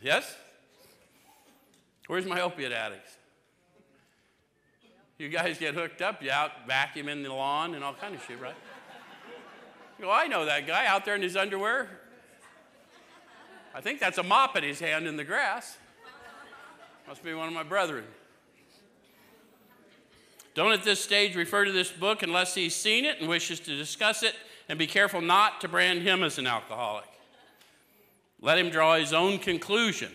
Yes? 0.01 0.35
Where's 2.07 2.27
my 2.27 2.41
opiate 2.41 2.73
addicts? 2.73 3.17
You 5.19 5.29
guys 5.29 5.59
get 5.59 5.75
hooked 5.75 6.03
up, 6.03 6.23
you 6.23 6.31
out 6.31 6.67
vacuuming 6.69 7.23
the 7.23 7.33
lawn 7.33 7.75
and 7.75 7.85
all 7.85 7.95
kind 7.95 8.15
of 8.15 8.25
shit, 8.25 8.41
right? 8.41 8.57
You 9.99 10.07
go, 10.07 10.11
I 10.11 10.27
know 10.27 10.47
that 10.47 10.67
guy 10.67 10.87
out 10.87 11.05
there 11.05 11.15
in 11.15 11.23
his 11.23 11.37
underwear. 11.37 12.01
I 13.75 13.81
think 13.81 14.01
that's 14.01 14.19
a 14.19 14.23
mop 14.23 14.57
in 14.57 14.65
his 14.65 14.81
hand 14.81 15.07
in 15.07 15.17
the 15.17 15.25
grass. 15.25 15.79
Must 17.09 17.23
be 17.23 17.35
one 17.35 17.49
of 17.49 17.55
my 17.55 17.63
brethren. 17.63 18.05
Don't 20.55 20.73
at 20.73 20.85
this 20.85 21.03
stage 21.03 21.35
refer 21.35 21.65
to 21.65 21.73
this 21.73 21.91
book 21.91 22.23
unless 22.23 22.55
he's 22.55 22.75
seen 22.75 23.05
it 23.05 23.19
and 23.21 23.29
wishes 23.29 23.59
to 23.61 23.77
discuss 23.77 24.23
it, 24.23 24.35
and 24.69 24.79
be 24.79 24.87
careful 24.87 25.21
not 25.21 25.61
to 25.63 25.69
brand 25.69 26.03
him 26.03 26.23
as 26.23 26.39
an 26.39 26.47
alcoholic. 26.47 27.09
Let 28.41 28.59
him 28.59 28.71
draw 28.71 28.97
his 28.97 29.13
own 29.13 29.39
conclusion. 29.39 30.13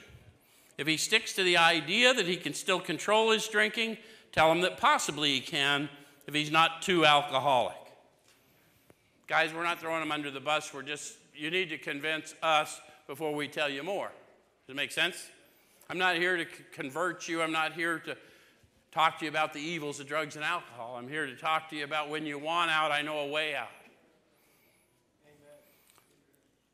If 0.77 0.85
he 0.85 0.97
sticks 0.97 1.33
to 1.33 1.43
the 1.43 1.57
idea 1.57 2.13
that 2.13 2.27
he 2.27 2.35
can 2.35 2.53
still 2.53 2.79
control 2.79 3.31
his 3.31 3.47
drinking, 3.47 3.97
tell 4.31 4.51
him 4.51 4.61
that 4.61 4.77
possibly 4.77 5.33
he 5.33 5.41
can 5.41 5.89
if 6.27 6.33
he's 6.33 6.51
not 6.51 6.83
too 6.83 7.05
alcoholic. 7.05 7.75
Guys, 9.27 9.53
we're 9.53 9.63
not 9.63 9.79
throwing 9.79 10.03
him 10.03 10.11
under 10.11 10.29
the 10.29 10.39
bus. 10.39 10.73
We're 10.73 10.83
just, 10.83 11.15
you 11.35 11.49
need 11.49 11.69
to 11.69 11.77
convince 11.77 12.35
us 12.43 12.79
before 13.07 13.33
we 13.33 13.47
tell 13.47 13.69
you 13.69 13.83
more. 13.83 14.07
Does 14.67 14.73
it 14.73 14.75
make 14.75 14.91
sense? 14.91 15.29
I'm 15.89 15.97
not 15.97 16.17
here 16.17 16.37
to 16.37 16.45
convert 16.73 17.27
you. 17.27 17.41
I'm 17.41 17.51
not 17.51 17.73
here 17.73 17.99
to 17.99 18.17
talk 18.91 19.19
to 19.19 19.25
you 19.25 19.31
about 19.31 19.53
the 19.53 19.59
evils 19.59 19.99
of 19.99 20.07
drugs 20.07 20.35
and 20.35 20.43
alcohol. 20.43 20.95
I'm 20.97 21.07
here 21.07 21.25
to 21.25 21.35
talk 21.35 21.69
to 21.69 21.75
you 21.75 21.85
about 21.85 22.09
when 22.09 22.25
you 22.25 22.37
want 22.37 22.69
out, 22.69 22.91
I 22.91 23.01
know 23.01 23.19
a 23.19 23.27
way 23.27 23.55
out. 23.55 23.69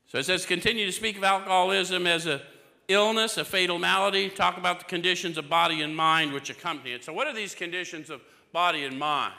So 0.06 0.18
it 0.18 0.26
says, 0.26 0.44
continue 0.46 0.86
to 0.86 0.92
speak 0.92 1.16
of 1.16 1.24
alcoholism 1.24 2.06
as 2.06 2.26
a 2.26 2.42
illness, 2.88 3.36
a 3.36 3.44
fatal 3.44 3.78
malady. 3.78 4.28
Talk 4.28 4.56
about 4.56 4.78
the 4.78 4.84
conditions 4.84 5.38
of 5.38 5.48
body 5.48 5.82
and 5.82 5.94
mind 5.94 6.32
which 6.32 6.50
accompany 6.50 6.92
it. 6.92 7.04
So, 7.04 7.12
what 7.12 7.26
are 7.26 7.34
these 7.34 7.54
conditions 7.54 8.10
of 8.10 8.20
body 8.52 8.84
and 8.84 8.98
mind? 8.98 9.34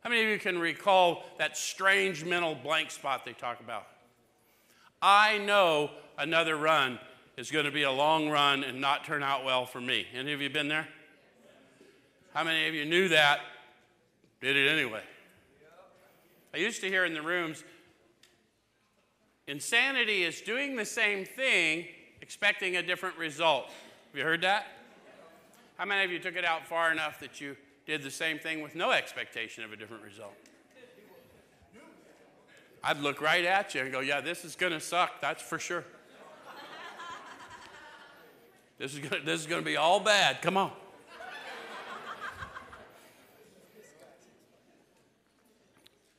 How 0.00 0.10
many 0.10 0.22
of 0.22 0.28
you 0.28 0.38
can 0.38 0.58
recall 0.58 1.24
that 1.38 1.56
strange 1.56 2.24
mental 2.24 2.54
blank 2.54 2.90
spot 2.90 3.24
they 3.24 3.32
talk 3.32 3.60
about? 3.60 3.86
I 5.02 5.38
know 5.38 5.90
another 6.18 6.56
run 6.56 6.98
is 7.36 7.50
going 7.50 7.66
to 7.66 7.70
be 7.70 7.82
a 7.82 7.92
long 7.92 8.28
run 8.28 8.64
and 8.64 8.80
not 8.80 9.04
turn 9.04 9.22
out 9.22 9.44
well 9.44 9.66
for 9.66 9.80
me. 9.80 10.06
Any 10.14 10.32
of 10.32 10.40
you 10.40 10.48
been 10.48 10.68
there? 10.68 10.88
How 12.32 12.44
many 12.44 12.66
of 12.68 12.74
you 12.74 12.84
knew 12.84 13.08
that? 13.08 13.40
Did 14.40 14.56
it 14.56 14.68
anyway? 14.68 15.02
I 16.54 16.58
used 16.58 16.80
to 16.80 16.88
hear 16.88 17.04
in 17.04 17.14
the 17.14 17.22
rooms 17.22 17.64
insanity 19.46 20.22
is 20.22 20.40
doing 20.40 20.76
the 20.76 20.84
same 20.84 21.24
thing, 21.24 21.86
expecting 22.20 22.76
a 22.76 22.82
different 22.82 23.16
result. 23.16 23.66
Have 23.66 24.18
you 24.18 24.24
heard 24.24 24.42
that? 24.42 24.66
How 25.76 25.84
many 25.84 26.04
of 26.04 26.10
you 26.10 26.18
took 26.18 26.36
it 26.36 26.44
out 26.44 26.66
far 26.66 26.90
enough 26.90 27.20
that 27.20 27.40
you 27.40 27.56
did 27.86 28.02
the 28.02 28.10
same 28.10 28.38
thing 28.38 28.62
with 28.62 28.74
no 28.74 28.90
expectation 28.90 29.62
of 29.62 29.72
a 29.72 29.76
different 29.76 30.02
result? 30.02 30.34
I'd 32.82 33.00
look 33.00 33.20
right 33.20 33.44
at 33.44 33.74
you 33.74 33.82
and 33.82 33.92
go, 33.92 34.00
Yeah, 34.00 34.20
this 34.20 34.44
is 34.44 34.56
going 34.56 34.72
to 34.72 34.80
suck, 34.80 35.20
that's 35.20 35.42
for 35.42 35.58
sure. 35.58 35.84
This 38.78 38.92
is 38.92 38.98
gonna, 39.00 39.22
this 39.24 39.40
is 39.40 39.46
going 39.46 39.62
to 39.62 39.64
be 39.64 39.76
all 39.76 40.00
bad. 40.00 40.42
Come 40.42 40.56
on. 40.56 40.70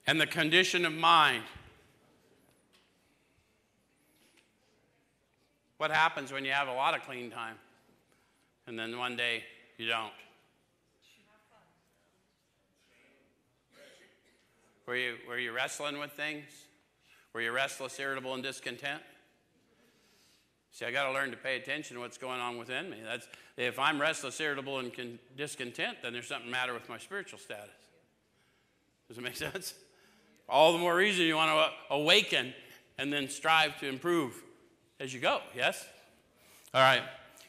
and 0.08 0.20
the 0.20 0.26
condition 0.26 0.86
of 0.86 0.94
mind. 0.94 1.44
What 5.78 5.92
happens 5.92 6.32
when 6.32 6.44
you 6.44 6.52
have 6.52 6.68
a 6.68 6.74
lot 6.74 6.96
of 6.96 7.04
clean 7.04 7.30
time 7.30 7.56
and 8.66 8.80
then 8.80 8.98
one 8.98 9.16
day 9.16 9.44
you 9.78 9.88
don't? 9.88 10.12
Were 14.88 14.96
you, 14.96 15.16
were 15.28 15.38
you 15.38 15.52
wrestling 15.52 16.00
with 16.00 16.14
things? 16.14 16.46
Were 17.34 17.42
you 17.42 17.52
restless, 17.52 18.00
irritable, 18.00 18.34
and 18.34 18.42
discontent? 18.42 19.04
See, 20.78 20.86
I 20.86 20.92
got 20.92 21.08
to 21.08 21.12
learn 21.12 21.32
to 21.32 21.38
pay 21.38 21.56
attention 21.56 21.96
to 21.96 22.02
what's 22.02 22.20
going 22.20 22.40
on 22.40 22.60
within 22.60 22.88
me. 22.88 22.98
That's, 23.04 23.28
if 23.58 23.80
I'm 23.80 24.00
restless, 24.00 24.40
irritable, 24.40 24.78
and 24.78 24.94
con- 24.94 25.18
discontent, 25.36 25.98
then 26.04 26.14
there's 26.14 26.28
something 26.28 26.52
matter 26.52 26.72
with 26.72 26.88
my 26.88 27.00
spiritual 27.00 27.40
status. 27.40 27.74
Does 29.08 29.18
it 29.18 29.24
make 29.24 29.36
sense? 29.38 29.74
All 30.48 30.74
the 30.74 30.78
more 30.78 30.96
reason 30.96 31.26
you 31.26 31.36
want 31.36 31.50
to 31.50 31.96
awaken 31.96 32.54
and 33.00 33.12
then 33.12 33.28
strive 33.28 33.80
to 33.80 33.88
improve 33.88 34.36
as 35.00 35.12
you 35.16 35.20
go, 35.20 35.40
yes? 35.56 35.84
All 36.76 36.82
right. 36.82 37.02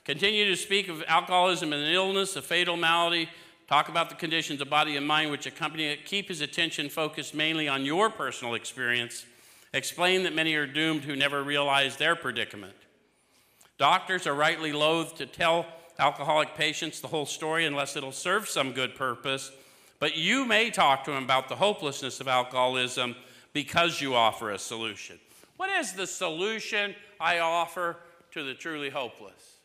Continue 0.07 0.47
to 0.47 0.57
speak 0.57 0.89
of 0.89 1.05
alcoholism 1.07 1.75
as 1.75 1.83
an 1.83 1.93
illness, 1.93 2.35
a 2.35 2.41
fatal 2.41 2.79
malady. 2.79 3.29
Talk 3.69 3.91
about 3.91 4.09
the 4.09 4.15
conditions 4.15 4.63
of 4.63 4.71
body 4.71 4.97
and 4.97 5.07
mind 5.07 5.31
which 5.31 5.45
accompany 5.45 5.85
it. 5.85 6.07
Keep 6.07 6.29
his 6.29 6.41
attention 6.41 6.89
focused 6.89 7.35
mainly 7.35 7.69
on 7.69 7.85
your 7.85 8.09
personal 8.09 8.55
experience. 8.55 9.27
Explain 9.75 10.23
that 10.23 10.35
many 10.35 10.55
are 10.55 10.67
doomed 10.67 11.05
who 11.05 11.15
never 11.15 11.43
realize 11.43 11.99
their 11.99 12.17
predicament. 12.17 12.73
Doctors 13.79 14.27
are 14.27 14.35
rightly 14.35 14.73
loath 14.73 15.15
to 15.17 15.27
tell 15.27 15.65
alcoholic 16.01 16.57
patients 16.57 17.01
the 17.01 17.09
whole 17.09 17.27
story 17.27 17.65
unless 17.65 17.97
it'll 17.97 18.13
serve 18.13 18.49
some 18.49 18.73
good 18.73 18.97
purpose. 18.97 19.53
But 20.01 20.17
you 20.17 20.45
may 20.45 20.71
talk 20.71 21.05
to 21.05 21.13
them 21.13 21.25
about 21.25 21.49
the 21.49 21.57
hopelessness 21.57 22.21
of 22.21 22.27
alcoholism 22.27 23.15
because 23.53 24.01
you 24.01 24.15
offer 24.15 24.51
a 24.51 24.59
solution. 24.59 25.19
What 25.57 25.71
is 25.71 25.93
the 25.93 26.07
solution 26.07 26.95
I 27.21 27.39
offer 27.39 27.97
to 28.33 28.43
the 28.43 28.55
truly 28.55 28.91
hopeless? 28.91 29.59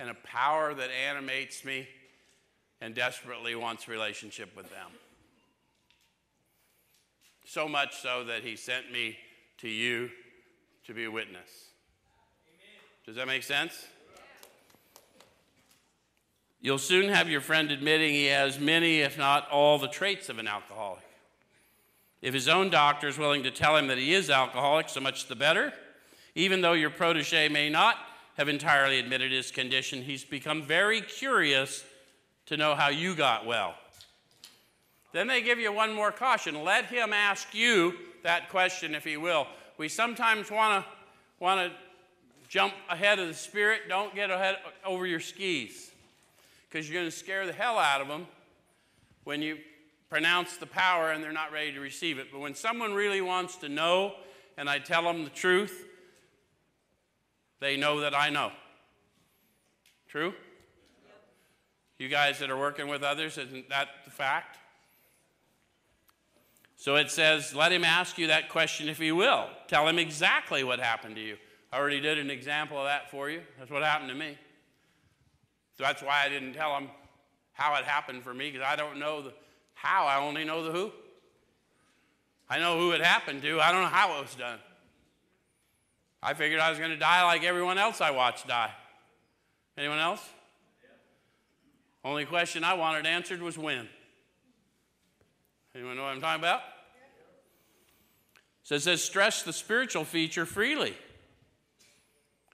And 0.00 0.10
a 0.10 0.14
power 0.14 0.74
that 0.74 0.90
animates 0.90 1.64
me 1.64 1.88
and 2.80 2.94
desperately 2.94 3.56
wants 3.56 3.88
relationship 3.88 4.56
with 4.56 4.70
them. 4.70 4.90
So 7.44 7.66
much 7.66 7.96
so 8.00 8.22
that 8.24 8.42
he 8.44 8.54
sent 8.54 8.92
me 8.92 9.16
to 9.58 9.68
you 9.68 10.10
to 10.88 10.94
be 10.94 11.04
a 11.04 11.10
witness. 11.10 11.66
Does 13.04 13.16
that 13.16 13.26
make 13.26 13.42
sense? 13.42 13.86
You'll 16.62 16.78
soon 16.78 17.10
have 17.10 17.28
your 17.28 17.42
friend 17.42 17.70
admitting 17.70 18.14
he 18.14 18.24
has 18.28 18.58
many, 18.58 19.00
if 19.00 19.18
not 19.18 19.50
all, 19.50 19.78
the 19.78 19.88
traits 19.88 20.30
of 20.30 20.38
an 20.38 20.48
alcoholic. 20.48 21.04
If 22.22 22.32
his 22.32 22.48
own 22.48 22.70
doctor 22.70 23.06
is 23.06 23.18
willing 23.18 23.42
to 23.42 23.50
tell 23.50 23.76
him 23.76 23.88
that 23.88 23.98
he 23.98 24.14
is 24.14 24.30
alcoholic, 24.30 24.88
so 24.88 25.00
much 25.00 25.28
the 25.28 25.36
better. 25.36 25.74
Even 26.34 26.62
though 26.62 26.72
your 26.72 26.88
protege 26.88 27.50
may 27.50 27.68
not 27.68 27.96
have 28.38 28.48
entirely 28.48 28.98
admitted 28.98 29.30
his 29.30 29.50
condition, 29.50 30.00
he's 30.00 30.24
become 30.24 30.62
very 30.62 31.02
curious 31.02 31.84
to 32.46 32.56
know 32.56 32.74
how 32.74 32.88
you 32.88 33.14
got 33.14 33.44
well. 33.44 33.74
Then 35.12 35.26
they 35.26 35.42
give 35.42 35.58
you 35.58 35.70
one 35.70 35.92
more 35.92 36.12
caution. 36.12 36.64
Let 36.64 36.86
him 36.86 37.12
ask 37.12 37.54
you 37.54 37.94
that 38.22 38.48
question 38.48 38.94
if 38.94 39.04
he 39.04 39.18
will. 39.18 39.46
We 39.78 39.88
sometimes 39.88 40.50
want 40.50 40.84
to 40.84 40.90
want 41.40 41.70
to 41.70 41.76
jump 42.48 42.74
ahead 42.90 43.18
of 43.18 43.28
the 43.28 43.34
spirit. 43.34 43.82
Don't 43.88 44.14
get 44.14 44.30
ahead 44.30 44.56
over 44.84 45.06
your 45.06 45.20
skis 45.20 45.92
because 46.68 46.88
you're 46.88 47.00
going 47.00 47.10
to 47.10 47.16
scare 47.16 47.46
the 47.46 47.52
hell 47.52 47.78
out 47.78 48.00
of 48.00 48.08
them 48.08 48.26
when 49.24 49.40
you 49.40 49.58
pronounce 50.10 50.56
the 50.56 50.66
power 50.66 51.12
and 51.12 51.22
they're 51.22 51.32
not 51.32 51.52
ready 51.52 51.72
to 51.72 51.80
receive 51.80 52.18
it. 52.18 52.28
But 52.32 52.40
when 52.40 52.54
someone 52.54 52.94
really 52.94 53.20
wants 53.20 53.56
to 53.58 53.68
know 53.68 54.14
and 54.56 54.68
I 54.68 54.78
tell 54.80 55.02
them 55.04 55.22
the 55.22 55.30
truth, 55.30 55.86
they 57.60 57.76
know 57.76 58.00
that 58.00 58.14
I 58.14 58.30
know. 58.30 58.50
True? 60.08 60.34
You 61.98 62.08
guys 62.08 62.38
that 62.40 62.50
are 62.50 62.58
working 62.58 62.88
with 62.88 63.02
others, 63.02 63.38
isn't 63.38 63.68
that 63.68 63.88
the 64.04 64.10
fact? 64.10 64.57
So 66.80 66.94
it 66.94 67.10
says, 67.10 67.56
let 67.56 67.72
him 67.72 67.82
ask 67.82 68.18
you 68.18 68.28
that 68.28 68.48
question 68.48 68.88
if 68.88 68.98
he 68.98 69.10
will. 69.10 69.48
Tell 69.66 69.88
him 69.88 69.98
exactly 69.98 70.62
what 70.62 70.78
happened 70.78 71.16
to 71.16 71.20
you. 71.20 71.36
I 71.72 71.76
already 71.76 72.00
did 72.00 72.18
an 72.18 72.30
example 72.30 72.78
of 72.78 72.84
that 72.84 73.10
for 73.10 73.28
you. 73.28 73.42
That's 73.58 73.68
what 73.68 73.82
happened 73.82 74.10
to 74.10 74.14
me. 74.14 74.38
So 75.76 75.82
that's 75.82 76.02
why 76.02 76.24
I 76.24 76.28
didn't 76.28 76.52
tell 76.52 76.76
him 76.76 76.88
how 77.52 77.74
it 77.74 77.84
happened 77.84 78.22
for 78.22 78.32
me, 78.32 78.52
because 78.52 78.64
I 78.64 78.76
don't 78.76 79.00
know 79.00 79.22
the 79.22 79.32
how, 79.74 80.06
I 80.06 80.20
only 80.24 80.44
know 80.44 80.62
the 80.62 80.70
who. 80.70 80.92
I 82.48 82.60
know 82.60 82.78
who 82.78 82.92
it 82.92 83.00
happened 83.00 83.42
to, 83.42 83.60
I 83.60 83.72
don't 83.72 83.82
know 83.82 83.88
how 83.88 84.16
it 84.16 84.22
was 84.22 84.36
done. 84.36 84.60
I 86.22 86.34
figured 86.34 86.60
I 86.60 86.70
was 86.70 86.78
going 86.78 86.90
to 86.90 86.96
die 86.96 87.24
like 87.24 87.42
everyone 87.42 87.78
else 87.78 88.00
I 88.00 88.12
watched 88.12 88.46
die. 88.46 88.72
Anyone 89.76 89.98
else? 89.98 90.24
Yeah. 90.80 92.08
Only 92.08 92.24
question 92.24 92.62
I 92.62 92.74
wanted 92.74 93.04
answered 93.04 93.42
was 93.42 93.58
when. 93.58 93.88
Anyone 95.74 95.96
know 95.96 96.02
what 96.02 96.10
I'm 96.10 96.20
talking 96.20 96.40
about? 96.40 96.60
So 98.62 98.74
it 98.74 98.82
says, 98.82 99.02
stress 99.02 99.42
the 99.42 99.52
spiritual 99.52 100.04
feature 100.04 100.44
freely. 100.44 100.94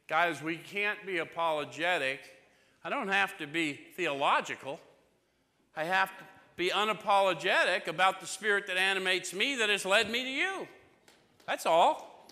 Guys, 0.06 0.42
we 0.42 0.56
can't 0.56 1.04
be 1.06 1.18
apologetic. 1.18 2.20
I 2.84 2.90
don't 2.90 3.08
have 3.08 3.36
to 3.38 3.46
be 3.46 3.80
theological. 3.96 4.78
I 5.76 5.84
have 5.84 6.16
to 6.18 6.24
be 6.56 6.70
unapologetic 6.70 7.88
about 7.88 8.20
the 8.20 8.26
spirit 8.26 8.66
that 8.68 8.76
animates 8.76 9.32
me 9.34 9.56
that 9.56 9.70
has 9.70 9.84
led 9.84 10.10
me 10.10 10.22
to 10.22 10.30
you. 10.30 10.68
That's 11.46 11.66
all. 11.66 12.28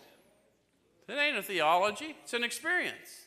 It 1.09 1.15
ain't 1.15 1.37
a 1.37 1.43
theology, 1.43 2.17
it's 2.23 2.33
an 2.33 2.45
experience. 2.45 3.27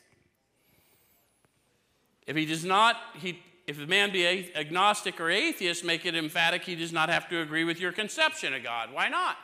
If 2.26 2.34
he 2.34 2.46
does 2.46 2.64
not, 2.64 2.96
he, 3.14 3.42
if 3.66 3.80
a 3.80 3.86
man 3.86 4.12
be 4.12 4.52
agnostic 4.54 5.20
or 5.20 5.28
atheist, 5.28 5.84
make 5.84 6.06
it 6.06 6.14
emphatic 6.14 6.62
he 6.62 6.76
does 6.76 6.92
not 6.92 7.08
have 7.08 7.28
to 7.30 7.40
agree 7.40 7.64
with 7.64 7.80
your 7.80 7.92
conception 7.92 8.54
of 8.54 8.62
God. 8.62 8.92
Why 8.92 9.08
not? 9.08 9.36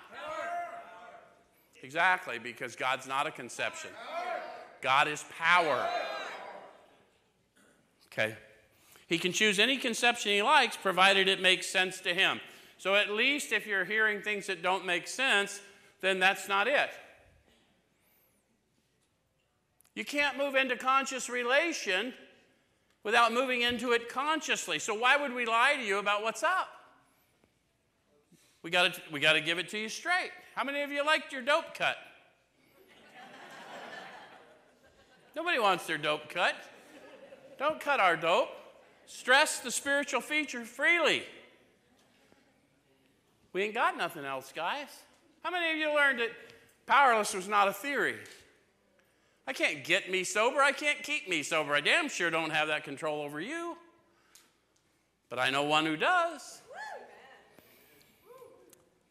Exactly, 1.83 2.39
because 2.39 2.77
God's 2.77 3.09
not 3.09 3.27
a 3.27 3.33
conception. 3.33 3.91
God 4.81 5.09
is 5.09 5.25
power. 5.37 5.89
Okay. 8.13 8.37
He 9.09 9.19
can 9.19 9.33
choose 9.33 9.59
any 9.59 9.77
conception 9.77 10.33
he 10.33 10.43
likes, 10.43 10.77
provided 10.77 11.27
it 11.27 11.41
makes 11.41 11.67
sense 11.67 12.01
to 12.01 12.15
him. 12.15 12.41
So 12.79 12.95
at 12.95 13.11
least 13.11 13.53
if 13.53 13.67
you're 13.67 13.85
hearing 13.85 14.23
things 14.23 14.47
that 14.47 14.63
don't 14.63 14.87
make 14.87 15.09
sense, 15.09 15.61
then 16.01 16.21
that's 16.21 16.49
not 16.49 16.69
it. 16.69 16.91
You 19.95 20.05
can't 20.05 20.39
move 20.39 20.55
into 20.55 20.77
conscious 20.77 21.29
relation 21.29 22.15
without 23.05 23.33
moving 23.33 23.63
into 23.63 23.93
it 23.93 24.09
consciously. 24.09 24.79
So 24.79 24.95
why 24.95 25.17
would 25.17 25.35
we 25.35 25.47
lie 25.47 25.77
to 25.77 25.83
you 25.83 25.99
about 25.99 26.23
what's 26.23 26.43
up? 26.43 26.69
We 28.63 28.71
got 28.71 28.95
to 28.95 29.03
we 29.13 29.21
to 29.21 29.41
give 29.41 29.59
it 29.59 29.69
to 29.71 29.79
you 29.79 29.89
straight. 29.89 30.31
How 30.55 30.65
many 30.65 30.83
of 30.83 30.91
you 30.93 31.05
liked 31.05 31.33
your 31.33 31.43
dope 31.43 31.75
cut? 31.75 31.97
Nobody 35.35 35.59
wants 35.59 35.87
their 35.87 35.99
dope 35.99 36.29
cut. 36.29 36.55
Don't 37.59 37.81
cut 37.81 38.01
our 38.01 38.17
dope. 38.17 38.51
Stress 39.07 39.61
the 39.61 39.71
spiritual 39.71 40.21
feature 40.21 40.65
freely. 40.65 41.25
We 43.53 43.63
ain't 43.63 43.75
got 43.75 43.97
nothing 43.97 44.25
else, 44.25 44.53
guys. 44.55 44.89
How 45.43 45.51
many 45.51 45.71
of 45.71 45.77
you 45.77 45.95
learned 45.95 46.21
that 46.21 46.31
powerless 46.87 47.35
was 47.35 47.49
not 47.49 47.69
a 47.69 47.73
theory? 47.73 48.17
I 49.47 49.53
can't 49.53 49.85
get 49.85 50.11
me 50.11 50.25
sober. 50.25 50.61
I 50.61 50.73
can't 50.73 51.03
keep 51.03 51.29
me 51.29 51.43
sober. 51.43 51.75
I 51.75 51.81
damn 51.81 52.09
sure 52.09 52.31
don't 52.31 52.51
have 52.51 52.69
that 52.69 52.85
control 52.85 53.21
over 53.23 53.41
you. 53.41 53.77
But 55.29 55.39
I 55.39 55.51
know 55.51 55.65
one 55.65 55.87
who 55.87 55.97
does. 55.97 56.63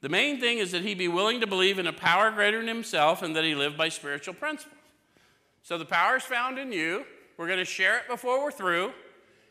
The 0.01 0.09
main 0.09 0.39
thing 0.39 0.57
is 0.57 0.71
that 0.71 0.81
he 0.81 0.95
be 0.95 1.07
willing 1.07 1.41
to 1.41 1.47
believe 1.47 1.77
in 1.77 1.85
a 1.85 1.93
power 1.93 2.31
greater 2.31 2.57
than 2.57 2.67
himself 2.67 3.21
and 3.21 3.35
that 3.35 3.43
he 3.43 3.53
live 3.53 3.77
by 3.77 3.89
spiritual 3.89 4.33
principles. 4.33 4.77
So 5.63 5.77
the 5.77 5.85
power 5.85 6.17
is 6.17 6.23
found 6.23 6.57
in 6.57 6.71
you. 6.71 7.05
We're 7.37 7.47
going 7.47 7.59
to 7.59 7.65
share 7.65 7.97
it 7.97 8.07
before 8.07 8.43
we're 8.43 8.51
through. 8.51 8.93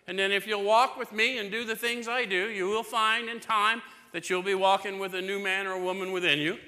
And 0.08 0.18
then 0.18 0.32
if 0.32 0.46
you'll 0.46 0.64
walk 0.64 0.96
with 0.96 1.12
me 1.12 1.38
and 1.38 1.52
do 1.52 1.64
the 1.64 1.76
things 1.76 2.08
I 2.08 2.24
do, 2.24 2.48
you 2.48 2.66
will 2.66 2.82
find 2.82 3.28
in 3.28 3.38
time 3.38 3.80
that 4.12 4.28
you'll 4.28 4.42
be 4.42 4.56
walking 4.56 4.98
with 4.98 5.14
a 5.14 5.22
new 5.22 5.38
man 5.38 5.68
or 5.68 5.72
a 5.72 5.80
woman 5.80 6.10
within 6.10 6.40
you. 6.40 6.58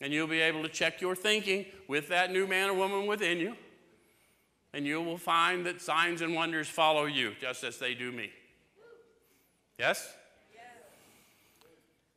And 0.00 0.12
you'll 0.12 0.26
be 0.26 0.40
able 0.40 0.62
to 0.62 0.68
check 0.68 1.00
your 1.00 1.14
thinking 1.14 1.66
with 1.88 2.08
that 2.08 2.32
new 2.32 2.46
man 2.46 2.70
or 2.70 2.74
woman 2.74 3.06
within 3.06 3.38
you. 3.38 3.56
And 4.72 4.86
you 4.86 5.00
will 5.00 5.18
find 5.18 5.64
that 5.66 5.80
signs 5.80 6.20
and 6.20 6.34
wonders 6.34 6.68
follow 6.68 7.04
you 7.04 7.32
just 7.40 7.62
as 7.62 7.78
they 7.78 7.94
do 7.94 8.10
me. 8.10 8.30
Yes? 9.78 10.12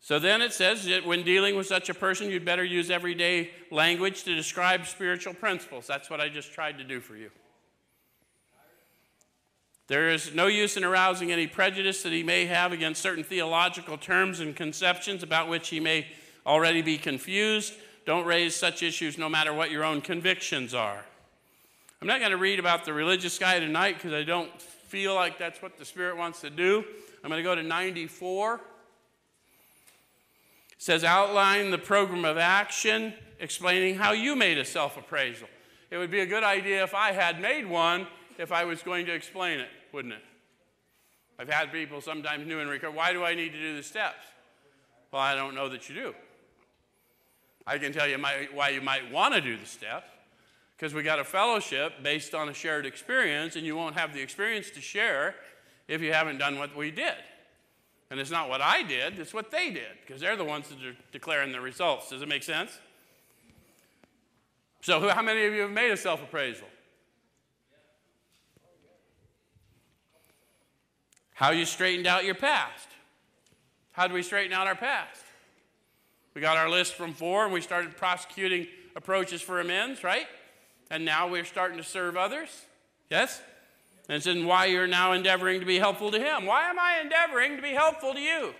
So 0.08 0.20
then 0.20 0.42
it 0.42 0.54
says 0.54 0.86
that 0.86 1.06
when 1.06 1.24
dealing 1.24 1.58
with 1.58 1.68
such 1.68 1.90
a 1.90 1.94
person, 1.94 2.30
you'd 2.30 2.46
better 2.46 2.64
use 2.64 2.90
everyday 2.90 3.50
language 3.72 4.24
to 4.24 4.34
describe 4.34 4.86
spiritual 4.88 5.34
principles. 5.34 5.86
That's 5.86 6.10
what 6.10 6.22
I 6.22 6.30
just 6.30 6.54
tried 6.54 6.78
to 6.78 6.86
do 6.86 7.02
for 7.02 7.18
you. 7.18 7.30
There 9.88 10.10
is 10.10 10.34
no 10.34 10.48
use 10.48 10.78
in 10.78 10.86
arousing 10.86 11.32
any 11.32 11.46
prejudice 11.46 12.04
that 12.04 12.14
he 12.14 12.24
may 12.24 12.46
have 12.46 12.72
against 12.72 13.02
certain 13.02 13.24
theological 13.24 13.98
terms 13.98 14.40
and 14.40 14.56
conceptions 14.56 15.24
about 15.24 15.50
which 15.50 15.68
he 15.68 15.82
may 15.82 16.08
already 16.48 16.82
be 16.82 16.98
confused. 16.98 17.74
Don't 18.06 18.26
raise 18.26 18.56
such 18.56 18.82
issues 18.82 19.18
no 19.18 19.30
matter 19.30 19.54
what 19.54 19.70
your 19.70 19.84
own 19.84 20.02
convictions 20.02 20.74
are. 20.74 21.04
I'm 22.02 22.08
not 22.08 22.20
going 22.20 22.32
to 22.32 22.38
read 22.38 22.58
about 22.58 22.86
the 22.86 22.94
religious 22.94 23.38
guy 23.38 23.60
tonight 23.60 23.96
because 23.96 24.14
I 24.14 24.24
don't 24.24 24.60
feel 24.62 25.14
like 25.14 25.38
that's 25.38 25.62
what 25.62 25.78
the 25.78 25.86
Spirit 25.86 26.18
wants 26.18 26.42
to 26.42 26.50
do. 26.50 26.86
I'm 27.24 27.30
going 27.30 27.40
to 27.40 27.44
go 27.44 27.54
to 27.54 27.64
94 27.64 28.62
says 30.78 31.04
outline 31.04 31.72
the 31.72 31.78
program 31.78 32.24
of 32.24 32.38
action 32.38 33.14
explaining 33.40 33.96
how 33.96 34.12
you 34.12 34.36
made 34.36 34.58
a 34.58 34.66
self-appraisal 34.66 35.48
it 35.90 35.98
would 35.98 36.12
be 36.12 36.20
a 36.20 36.26
good 36.26 36.44
idea 36.44 36.84
if 36.84 36.94
i 36.94 37.12
had 37.12 37.42
made 37.42 37.66
one 37.66 38.08
if 38.38 38.52
i 38.52 38.64
was 38.64 38.82
going 38.84 39.06
to 39.06 39.14
explain 39.14 39.60
it 39.60 39.70
wouldn't 39.92 40.14
it 40.14 40.24
i've 41.40 41.50
had 41.50 41.72
people 41.72 42.00
sometimes 42.00 42.46
new 42.46 42.60
and 42.60 42.70
recur 42.70 42.92
why 42.92 43.12
do 43.12 43.24
i 43.24 43.34
need 43.34 43.52
to 43.52 43.60
do 43.60 43.76
the 43.76 43.84
steps 43.84 44.26
well 45.12 45.22
i 45.22 45.36
don't 45.36 45.56
know 45.56 45.68
that 45.68 45.90
you 45.90 45.96
do 45.96 46.14
i 47.68 47.78
can 47.78 47.94
tell 47.94 48.08
you 48.08 48.18
my, 48.18 48.48
why 48.54 48.70
you 48.70 48.82
might 48.82 49.12
want 49.12 49.36
to 49.36 49.42
do 49.42 49.56
the 49.56 49.66
step, 49.66 50.06
because 50.76 50.96
we 50.96 51.04
got 51.04 51.20
a 51.20 51.24
fellowship 51.24 52.02
based 52.02 52.34
on 52.34 52.50
a 52.50 52.54
shared 52.54 52.88
experience 52.88 53.56
and 53.56 53.66
you 53.66 53.76
won't 53.76 53.96
have 53.96 54.14
the 54.14 54.22
experience 54.22 54.72
to 54.72 54.82
share 54.82 55.36
if 55.88 56.02
you 56.02 56.12
haven't 56.12 56.40
done 56.40 56.58
what 56.58 56.76
we 56.76 56.90
did 56.90 57.16
and 58.10 58.20
it's 58.20 58.32
not 58.32 58.50
what 58.50 58.62
I 58.62 58.84
did, 58.84 59.20
it's 59.20 59.34
what 59.34 59.52
they 59.52 59.70
did, 59.70 59.98
because 60.06 60.22
they're 60.22 60.38
the 60.38 60.44
ones 60.44 60.70
that 60.70 60.78
are 60.86 60.96
declaring 61.12 61.52
the 61.52 61.60
results. 61.60 62.10
Does 62.10 62.22
it 62.22 62.28
make 62.28 62.44
sense? 62.44 62.80
So, 64.82 65.10
how 65.10 65.22
many 65.22 65.46
of 65.46 65.54
you 65.54 65.62
have 65.62 65.72
made 65.72 65.92
a 65.92 65.98
self 65.98 66.24
appraisal? 66.24 66.68
How 71.34 71.52
you 71.52 71.66
straightened 71.66 72.08
out 72.08 72.26
your 72.26 72.36
past. 72.36 72.88
How 73.92 74.08
do 74.08 74.14
we 74.14 74.24
straighten 74.24 74.54
out 74.54 74.68
our 74.68 74.76
past? 74.76 75.24
We 76.38 76.42
got 76.42 76.56
our 76.56 76.70
list 76.70 76.94
from 76.94 77.16
four 77.16 77.46
and 77.46 77.52
we 77.52 77.62
started 77.62 77.98
prosecuting 77.98 78.68
approaches 78.96 79.42
for 79.42 79.60
amends, 79.60 80.04
right? 80.04 80.28
And 80.92 81.04
now 81.04 81.28
we're 81.28 81.44
starting 81.44 81.80
to 81.80 81.84
serve 81.84 82.16
others. 82.16 82.50
Yes? 83.10 83.42
And 84.08 84.22
said, 84.22 84.46
why 84.46 84.66
you're 84.66 84.86
now 84.86 85.14
endeavoring 85.14 85.62
to 85.62 85.66
be 85.66 85.80
helpful 85.80 86.12
to 86.12 86.20
him. 86.20 86.46
Why 86.46 86.70
am 86.70 86.78
I 86.78 87.00
endeavoring 87.02 87.56
to 87.56 87.64
be 87.64 87.72
helpful 87.72 88.14
to 88.14 88.20
you? 88.20 88.54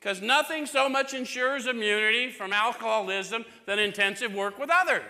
Because 0.00 0.22
nothing 0.22 0.64
so 0.64 0.88
much 0.88 1.12
ensures 1.12 1.66
immunity 1.66 2.30
from 2.30 2.54
alcoholism 2.54 3.44
than 3.66 3.78
intensive 3.78 4.32
work 4.32 4.58
with 4.58 4.70
others. 4.72 5.02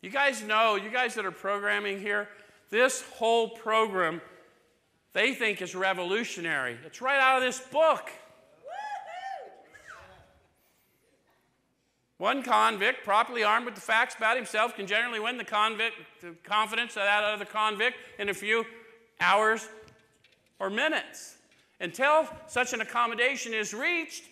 You 0.00 0.08
guys 0.08 0.42
know, 0.42 0.76
you 0.76 0.88
guys 0.88 1.14
that 1.16 1.26
are 1.26 1.30
programming 1.30 2.00
here, 2.00 2.30
this 2.70 3.02
whole 3.16 3.50
program 3.50 4.22
they 5.16 5.32
think 5.32 5.62
is 5.62 5.74
revolutionary. 5.74 6.76
It's 6.84 7.00
right 7.00 7.18
out 7.18 7.38
of 7.38 7.42
this 7.42 7.58
book. 7.58 8.10
One 12.18 12.42
convict, 12.42 13.02
properly 13.02 13.42
armed 13.42 13.64
with 13.64 13.74
the 13.74 13.80
facts 13.80 14.14
about 14.14 14.36
himself, 14.36 14.76
can 14.76 14.86
generally 14.86 15.18
win 15.18 15.38
the, 15.38 15.44
convict, 15.44 15.94
the 16.20 16.34
confidence 16.44 16.98
of 16.98 17.04
that 17.04 17.24
other 17.24 17.46
convict 17.46 17.96
in 18.18 18.28
a 18.28 18.34
few 18.34 18.66
hours 19.18 19.66
or 20.58 20.68
minutes. 20.68 21.36
Until 21.80 22.28
such 22.46 22.74
an 22.74 22.82
accommodation 22.82 23.54
is 23.54 23.72
reached, 23.72 24.24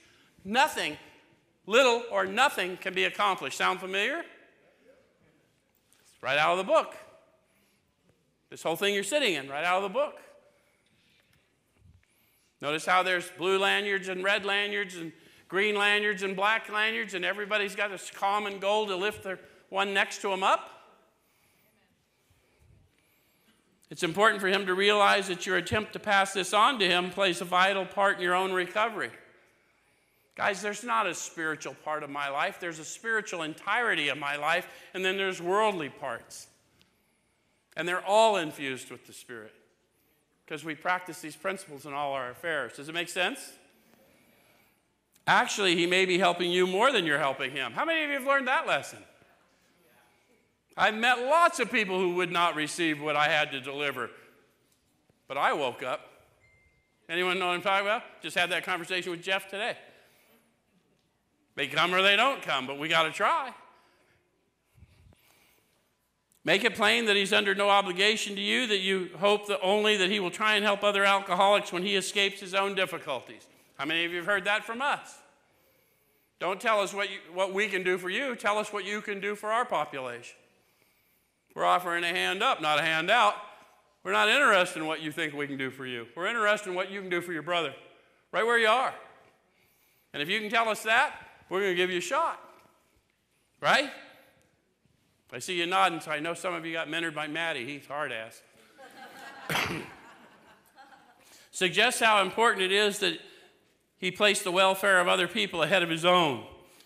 nothing, 0.45 0.99
little 1.67 2.03
or 2.13 2.27
nothing, 2.27 2.77
can 2.77 2.93
be 2.93 3.05
accomplished. 3.05 3.57
Sound 3.57 3.81
familiar? 3.81 4.19
It's 4.19 6.23
right 6.23 6.37
out 6.37 6.53
of 6.53 6.59
the 6.59 6.71
book. 6.71 6.95
This 8.51 8.63
whole 8.63 8.77
thing 8.77 8.93
you're 8.93 9.03
sitting 9.03 9.33
in, 9.33 9.49
right 9.49 9.65
out 9.65 9.83
of 9.83 9.91
the 9.91 9.99
book. 9.99 10.21
Notice 12.65 12.87
how 12.87 13.03
there's 13.03 13.29
blue 13.29 13.59
lanyards 13.59 14.09
and 14.09 14.25
red 14.25 14.47
lanyards 14.47 14.97
and 14.97 15.13
green 15.49 15.75
lanyards 15.75 16.23
and 16.23 16.35
black 16.35 16.73
lanyards, 16.73 17.13
and 17.13 17.23
everybody's 17.23 17.77
got 17.77 17.91
this 17.91 18.11
common 18.11 18.59
goal 18.59 18.87
to 18.87 18.97
lift 18.97 19.23
the 19.23 19.39
one 19.69 19.93
next 19.93 20.23
to 20.23 20.31
them 20.31 20.43
up. 20.43 20.71
It's 23.91 24.03
important 24.03 24.41
for 24.41 24.49
him 24.49 24.65
to 24.65 24.73
realize 24.73 25.29
that 25.29 25.45
your 25.45 25.59
attempt 25.59 25.93
to 25.93 25.99
pass 25.99 26.33
this 26.33 26.55
on 26.55 26.79
to 26.79 26.89
him 26.89 27.11
plays 27.11 27.43
a 27.43 27.45
vital 27.45 27.85
part 27.85 28.17
in 28.17 28.23
your 28.23 28.35
own 28.35 28.51
recovery. 28.51 29.11
Guys, 30.35 30.63
there's 30.63 30.83
not 30.83 31.07
a 31.07 31.15
spiritual 31.15 31.77
part 31.85 32.03
of 32.03 32.09
my 32.09 32.31
life, 32.31 32.61
there's 32.61 32.79
a 32.79 32.85
spiritual 32.85 33.43
entirety 33.43 34.09
of 34.09 34.17
my 34.17 34.37
life, 34.37 34.67
and 34.95 35.05
then 35.05 35.19
there's 35.19 35.43
worldly 35.43 35.91
parts. 35.91 36.47
And 37.77 37.87
they're 37.87 38.07
all 38.07 38.37
infused 38.37 38.91
with 38.91 39.07
the 39.07 39.13
Spirit 39.13 39.53
because 40.45 40.65
we 40.65 40.75
practice 40.75 41.21
these 41.21 41.37
principles 41.37 41.87
in 41.87 41.93
all 41.93 42.13
our 42.13 42.31
affairs. 42.31 42.75
Does 42.77 42.89
it 42.89 42.95
make 42.95 43.09
sense? 43.09 43.53
Actually, 45.27 45.75
he 45.75 45.87
may 45.87 46.05
be 46.05 46.19
helping 46.19 46.51
you 46.51 46.67
more 46.67 46.93
than 46.93 47.07
you're 47.07 47.19
helping 47.19 47.51
him. 47.51 47.73
How 47.73 47.85
many 47.85 48.05
of 48.05 48.11
you 48.11 48.17
have 48.17 48.27
learned 48.27 48.49
that 48.49 48.67
lesson? 48.67 48.99
I've 50.77 50.95
met 50.95 51.21
lots 51.21 51.61
of 51.61 51.71
people 51.71 51.99
who 51.99 52.17
would 52.17 52.31
not 52.33 52.57
receive 52.57 53.01
what 53.01 53.17
I 53.17 53.29
had 53.29 53.53
to 53.53 53.61
deliver. 53.61 54.11
But 55.27 55.39
I 55.39 55.53
woke 55.55 55.83
up. 55.83 56.01
Anyone 57.09 57.39
know 57.39 57.47
what 57.47 57.55
I'm 57.55 57.63
talking 57.63 57.87
about? 57.87 58.03
Just 58.23 58.37
had 58.37 58.51
that 58.51 58.65
conversation 58.65 59.11
with 59.11 59.23
Jeff 59.23 59.49
today. 59.49 59.77
They 61.55 61.69
come 61.69 61.95
or 61.95 62.03
they 62.03 62.17
don't 62.17 62.43
come, 62.43 62.67
but 62.67 62.79
we 62.79 62.89
got 62.89 63.05
to 63.05 63.11
try. 63.11 63.53
Make 66.45 66.65
it 66.65 66.75
plain 66.75 67.07
that 67.07 67.17
he's 67.17 67.33
under 67.33 67.55
no 67.55 67.71
obligation 67.71 68.37
to 68.37 68.41
you, 68.41 68.67
that 68.67 68.81
you 68.81 69.11
hope 69.19 69.47
that 69.47 69.61
only 69.63 69.97
that 69.97 70.11
he 70.11 70.21
will 70.21 70.31
try 70.31 70.57
and 70.57 70.65
help 70.65 70.85
other 70.85 71.05
alcoholics 71.05 71.73
when 71.73 71.83
he 71.83 71.97
escapes 71.97 72.41
his 72.41 72.55
own 72.55 72.75
difficulties. 72.75 73.47
How 73.79 73.87
many 73.87 74.05
of 74.05 74.11
you 74.11 74.19
have 74.19 74.27
heard 74.27 74.45
that 74.45 74.65
from 74.65 74.83
us? 74.83 75.19
Don't 76.41 76.61
tell 76.61 76.81
us 76.81 76.93
what, 76.93 77.11
you, 77.11 77.19
what 77.33 77.55
we 77.55 77.69
can 77.69 77.83
do 77.83 77.97
for 77.97 78.11
you, 78.11 78.37
tell 78.37 78.59
us 78.59 78.73
what 78.73 78.85
you 78.85 79.01
can 79.01 79.21
do 79.21 79.35
for 79.35 79.51
our 79.51 79.65
population. 79.65 80.37
We're 81.55 81.65
offering 81.65 82.05
a 82.05 82.09
hand 82.09 82.43
up, 82.43 82.61
not 82.61 82.79
a 82.79 82.83
hand 82.83 83.11
out. 83.11 83.35
We're 84.03 84.13
not 84.13 84.29
interested 84.29 84.81
in 84.81 84.87
what 84.87 85.01
you 85.01 85.11
think 85.11 85.33
we 85.33 85.47
can 85.47 85.57
do 85.57 85.71
for 85.71 85.87
you. 85.87 86.07
We're 86.15 86.27
interested 86.27 86.69
in 86.69 86.77
what 86.77 86.91
you 86.91 87.01
can 87.01 87.09
do 87.09 87.23
for 87.23 87.33
your 87.33 87.43
brother, 87.43 87.75
right 88.33 88.45
where 88.45 88.59
you 88.59 88.67
are. 88.67 88.93
And 90.13 90.23
if 90.23 90.29
you 90.29 90.41
can 90.41 90.51
tell 90.51 90.69
us 90.69 90.83
that, 90.83 91.15
we're 91.49 91.61
going 91.61 91.73
to 91.73 91.77
give 91.77 91.91
you 91.91 91.99
a 91.99 92.03
shot. 92.03 92.39
Right? 93.61 93.91
I 95.33 95.39
see 95.41 95.59
you 95.59 95.67
nodding, 95.67 96.01
so 96.01 96.11
I 96.11 96.21
know 96.21 96.35
some 96.35 96.55
of 96.55 96.65
you 96.65 96.73
got 96.73 96.89
mentored 96.89 97.15
by 97.15 97.27
Maddie. 97.27 97.65
He's 97.65 97.87
hard 97.87 98.13
ass. 98.13 98.41
Suggests 101.51 102.01
how 102.01 102.23
important 102.23 102.63
it 102.63 102.73
is 102.73 103.01
that 103.01 103.19
he 103.99 104.11
placed 104.11 104.45
the 104.45 104.53
welfare 104.53 105.01
of 105.01 105.09
other 105.09 105.27
people 105.27 105.63
ahead 105.63 105.83
of 105.83 105.91
his 105.91 106.05
own. 106.05 106.45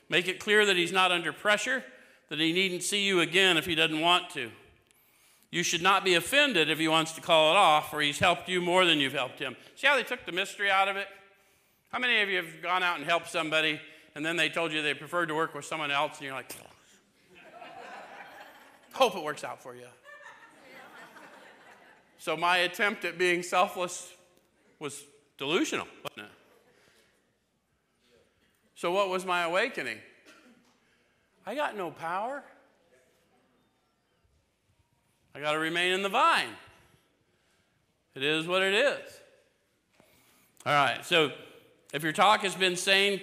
Make 0.09 0.29
it 0.29 0.41
clear 0.41 0.65
that 0.65 0.77
he's 0.77 0.93
not 0.93 1.13
under 1.13 1.33
pressure, 1.33 1.85
that 2.31 2.39
he 2.39 2.53
needn't 2.53 2.83
see 2.83 3.07
you 3.07 3.21
again 3.21 3.57
if 3.57 3.67
he 3.67 3.75
doesn't 3.75 4.01
want 4.01 4.31
to. 4.31 4.51
You 5.51 5.63
should 5.63 5.83
not 5.83 6.05
be 6.05 6.15
offended 6.15 6.71
if 6.71 6.79
he 6.79 6.89
wants 6.89 7.13
to 7.13 7.21
call 7.21 7.53
it 7.53 7.57
off, 7.57 7.91
for 7.91 8.01
he's 8.01 8.19
helped 8.19 8.49
you 8.49 8.61
more 8.61 8.85
than 8.85 8.99
you've 8.99 9.15
helped 9.15 9.39
him. 9.39 9.57
See 9.77 9.87
how 9.87 9.97
they 9.97 10.03
took 10.03 10.25
the 10.27 10.33
mystery 10.33 10.71
out 10.71 10.89
of 10.89 10.97
it? 10.97 11.09
How 11.91 11.99
many 11.99 12.21
of 12.21 12.29
you 12.29 12.37
have 12.37 12.63
gone 12.63 12.83
out 12.83 12.99
and 12.99 13.07
helped 13.07 13.31
somebody 13.31 13.81
and 14.19 14.27
then 14.27 14.35
they 14.35 14.49
told 14.49 14.73
you 14.73 14.83
they 14.83 14.95
preferred 14.95 15.27
to 15.27 15.35
work 15.37 15.55
with 15.55 15.65
someone 15.65 15.93
else 15.93 16.19
and 16.19 16.27
you're 16.27 16.35
like, 16.35 16.53
Hope 18.93 19.17
it 19.17 19.23
works 19.23 19.45
out 19.45 19.63
for 19.63 19.75
you. 19.75 19.87
So 22.19 22.37
my 22.37 22.59
attempt 22.59 23.05
at 23.05 23.17
being 23.17 23.43
selfless 23.43 24.13
was 24.81 25.05
delusional, 25.39 25.87
wasn't 26.03 26.27
it? 26.27 26.33
So 28.75 28.91
what 28.91 29.09
was 29.09 29.25
my 29.25 29.43
awakening? 29.43 29.99
I 31.47 31.55
got 31.55 31.77
no 31.77 31.91
power. 31.91 32.43
I 35.35 35.41
got 35.41 35.53
to 35.53 35.59
remain 35.59 35.93
in 35.93 36.03
the 36.03 36.09
vine. 36.09 36.51
It 38.15 38.23
is 38.25 38.47
what 38.49 38.63
it 38.63 38.75
is. 38.75 39.21
All 40.67 40.73
right, 40.73 41.05
so 41.05 41.31
if 41.95 42.03
your 42.03 42.13
talk 42.13 42.41
has 42.41 42.57
been 42.57 42.75
sane, 42.75 43.21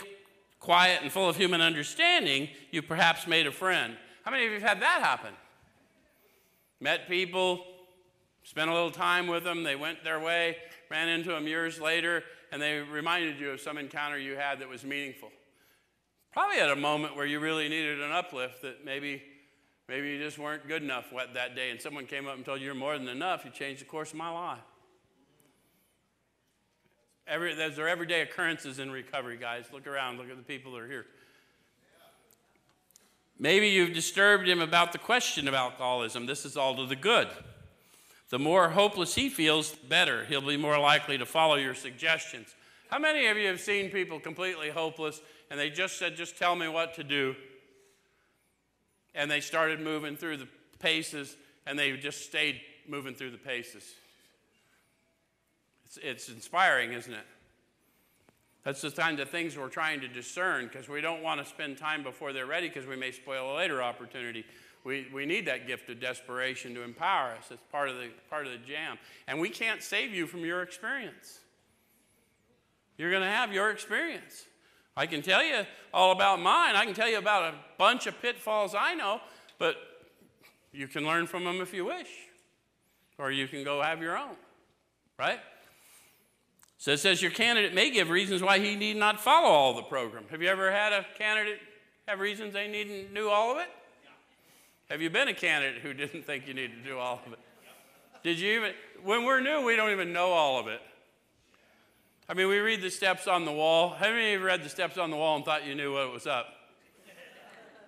quiet, 0.60 1.02
and 1.04 1.12
full 1.12 1.30
of 1.30 1.36
human 1.36 1.60
understanding, 1.60 2.48
you 2.72 2.82
perhaps 2.82 3.28
made 3.28 3.46
a 3.46 3.52
friend. 3.52 3.96
How 4.24 4.32
many 4.32 4.46
of 4.46 4.54
you 4.54 4.60
have 4.60 4.70
had 4.70 4.82
that 4.82 5.02
happen? 5.04 5.34
Met 6.86 7.10
people, 7.10 7.66
spent 8.44 8.70
a 8.70 8.74
little 8.76 8.92
time 8.92 9.26
with 9.26 9.44
them, 9.44 9.64
they 9.64 9.76
went 9.76 10.04
their 10.04 10.20
way, 10.20 10.56
ran 10.92 11.10
into 11.10 11.32
them 11.32 11.48
years 11.48 11.82
later, 11.82 12.24
and 12.52 12.62
they 12.62 12.78
reminded 12.78 13.40
you 13.40 13.50
of 13.50 13.60
some 13.60 13.80
encounter 13.80 14.20
you 14.20 14.36
had 14.36 14.60
that 14.60 14.70
was 14.70 14.84
meaningful. 14.84 15.32
Probably 16.32 16.60
at 16.60 16.70
a 16.70 16.76
moment 16.76 17.16
where 17.16 17.26
you 17.26 17.40
really 17.40 17.68
needed 17.70 18.02
an 18.02 18.12
uplift 18.12 18.62
that 18.62 18.86
maybe, 18.86 19.24
maybe 19.90 20.10
you 20.10 20.20
just 20.20 20.38
weren't 20.38 20.68
good 20.68 20.84
enough 20.84 21.06
that 21.34 21.56
day, 21.56 21.72
and 21.72 21.82
someone 21.82 22.06
came 22.06 22.28
up 22.28 22.36
and 22.36 22.46
told 22.46 22.60
you 22.60 22.68
you're 22.68 22.76
more 22.76 22.96
than 23.00 23.08
enough, 23.08 23.46
you 23.46 23.50
changed 23.50 23.82
the 23.82 23.86
course 23.86 24.12
of 24.12 24.18
my 24.18 24.30
life. 24.30 24.60
Every, 27.26 27.56
those 27.56 27.80
are 27.80 27.88
everyday 27.88 28.22
occurrences 28.22 28.78
in 28.78 28.92
recovery, 28.92 29.38
guys. 29.38 29.66
Look 29.74 29.88
around, 29.88 30.20
look 30.20 30.30
at 30.30 30.38
the 30.38 30.44
people 30.44 30.74
that 30.74 30.82
are 30.82 30.88
here. 30.88 31.08
Maybe 33.38 33.68
you've 33.68 33.94
disturbed 33.94 34.48
him 34.48 34.62
about 34.62 34.92
the 34.92 34.98
question 34.98 35.48
of 35.48 35.54
alcoholism. 35.54 36.26
This 36.26 36.46
is 36.46 36.56
all 36.56 36.76
to 36.76 36.86
the 36.86 36.96
good. 36.96 37.28
The 38.30 38.40
more 38.40 38.70
hopeless 38.70 39.16
he 39.16 39.30
feels, 39.30 39.72
the 39.72 39.88
better. 39.88 40.26
He'll 40.26 40.42
be 40.42 40.58
more 40.58 40.80
likely 40.80 41.18
to 41.18 41.26
follow 41.26 41.56
your 41.56 41.76
suggestions. 41.76 42.56
How 42.90 43.00
many 43.00 43.28
of 43.28 43.38
you 43.38 43.48
have 43.48 43.60
seen 43.60 43.90
people 43.90 44.20
completely 44.20 44.70
hopeless 44.70 45.22
and 45.52 45.60
they 45.60 45.70
just 45.70 45.98
said, 45.98 46.16
just 46.16 46.38
tell 46.38 46.56
me 46.56 46.68
what 46.68 46.96
to 46.96 47.04
do? 47.04 47.36
And 49.14 49.30
they 49.30 49.42
started 49.42 49.80
moving 49.80 50.16
through 50.16 50.38
the 50.38 50.48
paces 50.80 51.36
and 51.66 51.78
they 51.78 51.92
just 51.98 52.26
stayed 52.26 52.62
moving 52.88 53.16
through 53.16 53.32
the 53.32 53.38
paces. 53.38 53.84
It's, 55.86 55.98
it's 55.98 56.30
inspiring, 56.30 56.94
isn't 56.94 57.14
it? 57.14 57.26
That's 58.66 58.82
the 58.82 58.90
kind 58.90 59.20
of 59.20 59.30
things 59.30 59.56
we're 59.56 59.70
trying 59.70 60.02
to 60.02 60.08
discern 60.08 60.66
because 60.66 60.90
we 60.90 61.00
don't 61.00 61.22
want 61.22 61.40
to 61.40 61.46
spend 61.46 61.78
time 61.78 62.02
before 62.02 62.34
they're 62.34 62.48
ready 62.48 62.68
because 62.68 62.88
we 62.88 62.96
may 62.96 63.12
spoil 63.12 63.54
a 63.54 63.56
later 63.56 63.82
opportunity. 63.82 64.44
We, 64.84 65.08
we 65.14 65.28
need 65.28 65.46
that 65.46 65.68
gift 65.68 65.88
of 65.92 66.00
desperation 66.00 66.74
to 66.74 66.82
empower 66.82 67.34
us. 67.34 67.46
It's 67.52 67.62
part 67.72 67.90
of, 67.90 67.98
the, 67.98 68.10
part 68.28 68.48
of 68.48 68.52
the 68.52 68.58
jam. 68.58 68.98
And 69.28 69.40
we 69.40 69.50
can't 69.50 69.84
save 69.84 70.12
you 70.12 70.26
from 70.26 70.40
your 70.40 70.64
experience. 70.64 71.40
You're 72.98 73.12
going 73.12 73.22
to 73.22 73.30
have 73.30 73.54
your 73.54 73.70
experience. 73.70 74.46
I 74.98 75.06
can 75.06 75.22
tell 75.22 75.44
you 75.44 75.64
all 75.94 76.12
about 76.12 76.40
mine. 76.40 76.76
I 76.76 76.86
can 76.86 76.96
tell 76.96 77.10
you 77.10 77.20
about 77.20 77.54
a 77.54 77.58
bunch 77.78 78.08
of 78.08 78.20
pitfalls 78.20 78.74
I 78.78 78.96
know, 78.96 79.22
but 79.60 79.76
you 80.72 80.88
can 80.88 81.06
learn 81.06 81.28
from 81.28 81.44
them 81.44 81.62
if 81.62 81.72
you 81.72 81.86
wish. 81.86 82.10
Or 83.20 83.32
you 83.32 83.48
can 83.48 83.64
go 83.64 83.82
have 83.82 84.02
your 84.02 84.18
own, 84.18 84.36
right? 85.20 85.40
So 86.86 86.92
it 86.92 87.00
says 87.00 87.20
your 87.20 87.32
candidate 87.32 87.74
may 87.74 87.90
give 87.90 88.12
reasons 88.12 88.44
why 88.44 88.60
he 88.60 88.76
need 88.76 88.96
not 88.96 89.20
follow 89.20 89.50
all 89.50 89.74
the 89.74 89.82
program. 89.82 90.24
Have 90.30 90.44
you 90.44 90.50
ever 90.50 90.72
had 90.72 90.94
a 90.94 91.04
candidate 91.18 91.58
have 92.08 92.20
reasons 92.20 92.54
they 92.54 92.68
needn't 92.68 93.12
do 93.16 93.28
all 93.28 93.52
of 93.52 93.58
it? 93.58 93.70
Have 94.92 95.02
you 95.02 95.10
been 95.10 95.28
a 95.28 95.34
candidate 95.34 95.82
who 95.82 95.94
didn't 95.96 96.28
think 96.28 96.48
you 96.48 96.54
needed 96.54 96.84
to 96.84 96.88
do 96.88 97.00
all 97.00 97.24
of 97.26 97.34
it? 97.34 97.40
Did 98.22 98.40
you 98.40 98.60
even, 98.60 98.74
when 99.04 99.26
we're 99.26 99.40
new, 99.40 99.66
we 99.66 99.76
don't 99.76 99.90
even 99.90 100.14
know 100.14 100.28
all 100.28 100.60
of 100.60 100.68
it. 100.68 100.80
I 102.30 102.36
mean, 102.36 102.50
we 102.50 102.60
read 102.60 102.84
the 102.84 102.92
steps 102.92 103.28
on 103.28 103.46
the 103.46 103.52
wall. 103.52 103.90
How 103.90 104.12
many 104.12 104.36
of 104.36 104.42
you 104.42 104.46
read 104.46 104.64
the 104.64 104.70
steps 104.70 105.00
on 105.00 105.10
the 105.10 105.18
wall 105.18 105.38
and 105.38 105.44
thought 105.44 105.66
you 105.66 105.74
knew 105.74 105.94
what 105.94 106.14
was 106.14 106.28
up? 106.28 106.46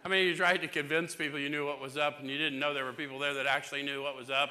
How 0.01 0.09
many 0.09 0.23
of 0.23 0.27
you 0.29 0.35
tried 0.35 0.61
to 0.61 0.67
convince 0.67 1.15
people 1.15 1.37
you 1.37 1.49
knew 1.49 1.67
what 1.67 1.79
was 1.79 1.97
up 1.97 2.19
and 2.19 2.27
you 2.27 2.39
didn't 2.39 2.57
know 2.57 2.73
there 2.73 2.85
were 2.85 2.93
people 2.93 3.19
there 3.19 3.35
that 3.35 3.45
actually 3.45 3.83
knew 3.83 4.01
what 4.01 4.17
was 4.17 4.31
up? 4.31 4.49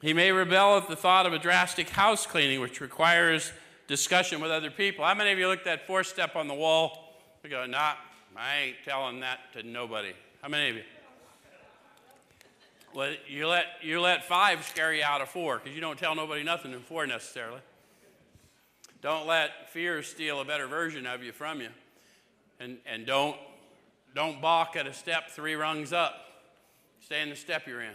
He 0.00 0.12
may 0.12 0.30
rebel 0.30 0.76
at 0.76 0.88
the 0.88 0.96
thought 0.96 1.26
of 1.26 1.32
a 1.32 1.38
drastic 1.38 1.90
house 1.90 2.26
cleaning, 2.26 2.60
which 2.60 2.80
requires 2.80 3.52
discussion 3.88 4.40
with 4.40 4.50
other 4.50 4.70
people. 4.70 5.04
How 5.04 5.14
many 5.14 5.32
of 5.32 5.38
you 5.38 5.48
looked 5.48 5.66
at 5.66 5.80
that 5.80 5.86
fourth 5.86 6.06
step 6.06 6.36
on 6.36 6.46
the 6.46 6.54
wall? 6.54 7.16
We 7.42 7.50
go, 7.50 7.66
nah, 7.66 7.94
I 8.36 8.56
ain't 8.56 8.76
telling 8.84 9.20
that 9.20 9.38
to 9.54 9.64
nobody. 9.64 10.12
How 10.40 10.48
many 10.48 10.70
of 10.70 10.76
you? 10.76 10.82
Well, 12.94 13.14
you 13.26 13.48
let, 13.48 13.66
you 13.82 14.00
let 14.00 14.24
five 14.24 14.64
scare 14.64 14.94
you 14.94 15.02
out 15.02 15.20
of 15.20 15.28
four 15.28 15.58
because 15.58 15.74
you 15.74 15.80
don't 15.80 15.98
tell 15.98 16.14
nobody 16.14 16.42
nothing 16.42 16.72
in 16.72 16.80
four 16.80 17.06
necessarily. 17.06 17.60
Don't 19.02 19.26
let 19.26 19.70
fear 19.70 20.02
steal 20.02 20.40
a 20.40 20.44
better 20.44 20.66
version 20.66 21.06
of 21.06 21.22
you 21.22 21.32
from 21.32 21.60
you. 21.60 21.68
And, 22.60 22.78
and 22.86 23.06
don't, 23.06 23.36
don't 24.14 24.40
balk 24.40 24.74
at 24.76 24.86
a 24.86 24.92
step 24.92 25.30
three 25.30 25.54
rungs 25.54 25.92
up. 25.92 26.14
Stay 27.00 27.20
in 27.20 27.30
the 27.30 27.36
step 27.36 27.66
you're 27.66 27.82
in. 27.82 27.94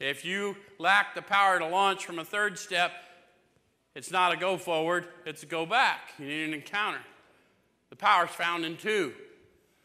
If 0.00 0.24
you 0.24 0.56
lack 0.78 1.14
the 1.14 1.22
power 1.22 1.58
to 1.58 1.66
launch 1.66 2.06
from 2.06 2.18
a 2.18 2.24
third 2.24 2.58
step, 2.58 2.92
it's 3.94 4.10
not 4.10 4.32
a 4.32 4.36
go 4.36 4.56
forward, 4.56 5.06
it's 5.26 5.42
a 5.42 5.46
go 5.46 5.66
back. 5.66 6.12
You 6.18 6.26
need 6.26 6.44
an 6.44 6.54
encounter. 6.54 7.00
The 7.90 7.96
power 7.96 8.26
is 8.26 8.30
found 8.30 8.64
in 8.64 8.76
two 8.76 9.12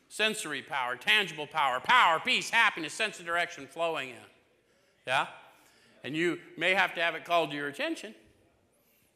sensory 0.07 0.61
power, 0.61 0.95
tangible 0.95 1.47
power, 1.47 1.79
power, 1.79 2.21
peace, 2.23 2.51
happiness, 2.51 2.93
sense 2.93 3.19
of 3.19 3.25
direction 3.25 3.65
flowing 3.65 4.09
in. 4.09 4.15
Yeah? 5.07 5.25
And 6.03 6.15
you 6.15 6.37
may 6.55 6.75
have 6.75 6.93
to 6.95 7.01
have 7.01 7.15
it 7.15 7.25
called 7.25 7.49
to 7.49 7.55
your 7.55 7.67
attention 7.67 8.13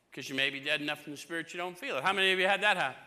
because 0.10 0.28
you 0.28 0.36
may 0.36 0.50
be 0.50 0.60
dead 0.60 0.82
enough 0.82 1.06
in 1.06 1.12
the 1.12 1.18
spirit 1.18 1.54
you 1.54 1.60
don't 1.60 1.78
feel 1.78 1.98
it. 1.98 2.04
How 2.04 2.14
many 2.14 2.32
of 2.32 2.40
you 2.40 2.48
had 2.48 2.64
that 2.64 2.78
happen? 2.78 3.00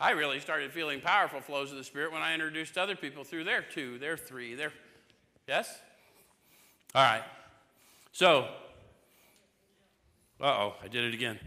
I 0.00 0.12
really 0.12 0.40
started 0.40 0.72
feeling 0.72 1.02
powerful 1.02 1.42
flows 1.42 1.70
of 1.70 1.76
the 1.76 1.84
spirit 1.84 2.10
when 2.10 2.22
I 2.22 2.32
introduced 2.32 2.78
other 2.78 2.96
people 2.96 3.22
through 3.22 3.44
their 3.44 3.60
two, 3.60 3.98
their 3.98 4.16
three, 4.16 4.54
their. 4.54 4.72
Yes? 5.46 5.78
All 6.94 7.02
right. 7.02 7.22
So, 8.12 8.48
uh 10.40 10.44
oh, 10.44 10.74
I 10.82 10.88
did 10.88 11.04
it 11.04 11.14
again. 11.14 11.38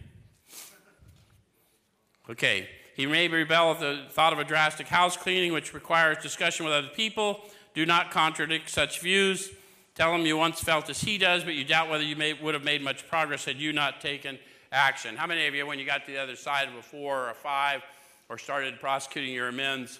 Okay. 2.30 2.70
He 2.96 3.06
may 3.08 3.28
rebel 3.28 3.72
at 3.72 3.80
the 3.80 4.06
thought 4.12 4.34
of 4.34 4.39
a 4.39 4.44
drastic 4.44 4.88
house 4.88 5.18
cleaning, 5.18 5.52
which 5.52 5.74
requires 5.74 6.18
discussion 6.20 6.66
with 6.66 6.74
other 6.74 6.89
people. 6.89 7.41
Do 7.74 7.86
not 7.86 8.12
contradict 8.12 8.70
such 8.70 9.00
views. 9.00 9.50
Tell 9.96 10.14
him 10.14 10.26
you 10.26 10.38
once 10.38 10.60
felt 10.60 10.89
as 10.89 11.02
he 11.02 11.18
does, 11.18 11.44
but 11.44 11.56
you 11.56 11.66
doubt 11.66 11.89
whether 11.89 12.04
you 12.04 12.16
may, 12.16 12.34
would 12.34 12.54
have 12.54 12.64
made 12.64 12.82
much 12.82 13.08
progress 13.08 13.46
had 13.46 13.58
you 13.58 13.74
not 13.74 14.00
taken 14.00 14.39
action. 14.72 15.16
How 15.16 15.28
many 15.28 15.48
of 15.48 15.56
you, 15.56 15.66
when 15.66 15.80
you 15.80 15.86
got 15.86 16.06
to 16.06 16.12
the 16.12 16.20
other 16.20 16.36
side 16.36 16.68
of 16.68 16.76
a 16.76 16.82
four 16.82 17.26
or 17.26 17.30
a 17.32 17.36
five, 17.36 17.82
or 18.30 18.38
started 18.38 18.80
prosecuting 18.80 19.34
your 19.34 19.50
amends, 19.50 20.00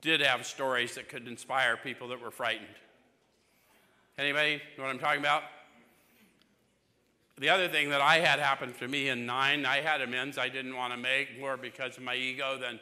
did 0.00 0.20
have 0.20 0.44
stories 0.44 0.94
that 0.96 1.08
could 1.08 1.28
inspire 1.28 1.76
people 1.76 2.08
that 2.08 2.20
were 2.20 2.30
frightened? 2.30 2.66
Anybody 4.18 4.62
know 4.78 4.84
what 4.84 4.90
I'm 4.90 4.98
talking 4.98 5.20
about? 5.20 5.42
The 7.38 7.50
other 7.50 7.68
thing 7.68 7.90
that 7.90 8.00
I 8.00 8.18
had 8.18 8.38
happen 8.38 8.72
to 8.72 8.88
me 8.88 9.10
in 9.10 9.26
nine, 9.26 9.66
I 9.66 9.82
had 9.82 10.00
amends 10.00 10.38
I 10.38 10.48
didn't 10.48 10.74
want 10.74 10.94
to 10.94 10.96
make 10.96 11.38
more 11.38 11.58
because 11.58 11.98
of 11.98 12.02
my 12.02 12.14
ego 12.14 12.56
than, 12.58 12.80